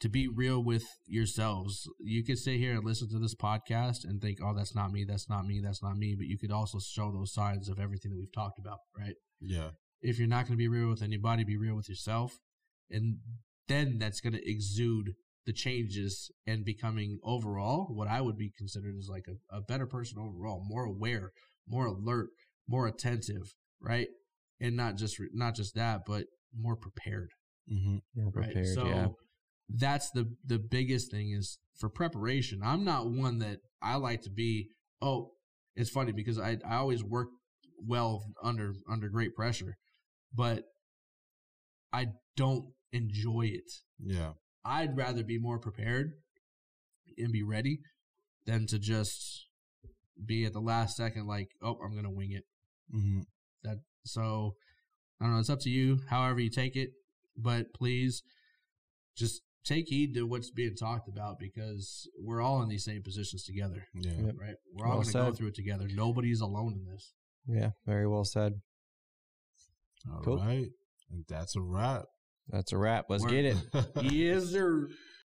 to 0.00 0.08
be 0.08 0.28
real 0.28 0.62
with 0.62 0.84
yourselves. 1.06 1.88
You 1.98 2.24
could 2.24 2.38
sit 2.38 2.58
here 2.58 2.72
and 2.72 2.84
listen 2.84 3.10
to 3.10 3.18
this 3.18 3.34
podcast 3.34 4.04
and 4.04 4.20
think, 4.20 4.38
"Oh, 4.42 4.54
that's 4.54 4.74
not 4.74 4.92
me. 4.92 5.04
That's 5.04 5.28
not 5.28 5.46
me. 5.46 5.60
That's 5.62 5.82
not 5.82 5.96
me." 5.96 6.14
But 6.14 6.26
you 6.26 6.38
could 6.38 6.52
also 6.52 6.78
show 6.78 7.12
those 7.12 7.32
signs 7.32 7.68
of 7.68 7.78
everything 7.78 8.12
that 8.12 8.18
we've 8.18 8.32
talked 8.32 8.58
about, 8.58 8.78
right? 8.96 9.16
Yeah. 9.40 9.70
If 10.00 10.18
you're 10.18 10.28
not 10.28 10.46
going 10.46 10.52
to 10.52 10.56
be 10.56 10.68
real 10.68 10.88
with 10.88 11.02
anybody, 11.02 11.44
be 11.44 11.56
real 11.56 11.74
with 11.74 11.88
yourself, 11.88 12.38
and 12.90 13.18
then 13.66 13.98
that's 13.98 14.20
going 14.20 14.34
to 14.34 14.50
exude 14.50 15.14
the 15.44 15.52
changes 15.52 16.30
and 16.46 16.64
becoming 16.64 17.18
overall 17.24 17.86
what 17.90 18.06
I 18.06 18.20
would 18.20 18.36
be 18.36 18.52
considered 18.56 18.94
as 18.98 19.08
like 19.08 19.26
a, 19.28 19.56
a 19.56 19.62
better 19.62 19.86
person 19.86 20.18
overall, 20.18 20.62
more 20.66 20.84
aware, 20.84 21.32
more 21.68 21.86
alert, 21.86 22.28
more 22.66 22.86
attentive, 22.86 23.54
right? 23.80 24.08
And 24.60 24.76
not 24.76 24.96
just 24.96 25.16
not 25.32 25.54
just 25.54 25.74
that, 25.74 26.02
but 26.06 26.24
more 26.56 26.76
prepared 26.76 27.30
Mm-hmm. 27.72 28.28
Right? 28.30 28.46
prepared, 28.46 28.66
So 28.66 28.86
yeah. 28.86 29.06
that's 29.68 30.10
the 30.10 30.34
the 30.46 30.58
biggest 30.58 31.10
thing 31.10 31.32
is 31.32 31.58
for 31.78 31.88
preparation. 31.88 32.60
I'm 32.64 32.84
not 32.84 33.10
one 33.10 33.38
that 33.40 33.58
I 33.82 33.96
like 33.96 34.22
to 34.22 34.30
be. 34.30 34.68
Oh, 35.02 35.32
it's 35.76 35.90
funny 35.90 36.12
because 36.12 36.38
I 36.38 36.58
I 36.66 36.76
always 36.76 37.04
work 37.04 37.28
well 37.86 38.24
under 38.42 38.74
under 38.90 39.08
great 39.08 39.34
pressure, 39.34 39.76
but 40.34 40.64
I 41.92 42.08
don't 42.36 42.66
enjoy 42.92 43.50
it. 43.52 43.70
Yeah. 44.02 44.32
I'd 44.64 44.96
rather 44.96 45.22
be 45.22 45.38
more 45.38 45.58
prepared 45.58 46.12
and 47.16 47.32
be 47.32 47.42
ready 47.42 47.80
than 48.46 48.66
to 48.68 48.78
just 48.78 49.46
be 50.24 50.44
at 50.44 50.52
the 50.52 50.60
last 50.60 50.96
second 50.96 51.26
like, 51.26 51.48
oh, 51.62 51.78
I'm 51.84 51.94
gonna 51.94 52.10
wing 52.10 52.32
it. 52.32 52.44
hmm 52.90 53.20
That 53.64 53.78
so 54.04 54.54
I 55.20 55.24
don't 55.24 55.34
know. 55.34 55.40
It's 55.40 55.50
up 55.50 55.60
to 55.60 55.70
you, 55.70 56.00
however 56.08 56.40
you 56.40 56.50
take 56.50 56.76
it. 56.76 56.90
But 57.36 57.72
please, 57.74 58.22
just 59.16 59.42
take 59.64 59.88
heed 59.88 60.14
to 60.14 60.22
what's 60.26 60.50
being 60.50 60.74
talked 60.74 61.08
about 61.08 61.38
because 61.38 62.08
we're 62.20 62.40
all 62.40 62.62
in 62.62 62.68
these 62.68 62.84
same 62.84 63.02
positions 63.02 63.44
together, 63.44 63.84
Yeah. 63.94 64.12
Yep. 64.26 64.34
right? 64.40 64.54
We're 64.72 64.86
all 64.86 64.98
Well 64.98 65.02
going 65.02 65.12
to 65.12 65.30
go 65.30 65.32
through 65.34 65.48
it 65.48 65.54
together. 65.54 65.86
Nobody's 65.92 66.40
alone 66.40 66.74
in 66.74 66.84
this. 66.90 67.12
Yeah, 67.46 67.70
very 67.86 68.06
well 68.08 68.24
said. 68.24 68.54
All 70.08 70.16
right, 70.16 70.24
Cool. 70.24 70.38
And 71.10 71.24
that's 71.28 71.54
a 71.56 71.60
wrap. 71.60 72.04
That's 72.48 72.72
a 72.72 72.78
wrap. 72.78 73.06
Let's 73.08 73.24
We're- 73.24 73.42
get 73.42 73.56
it. 73.74 73.86
yes, 74.12 74.44
sir. 74.46 74.88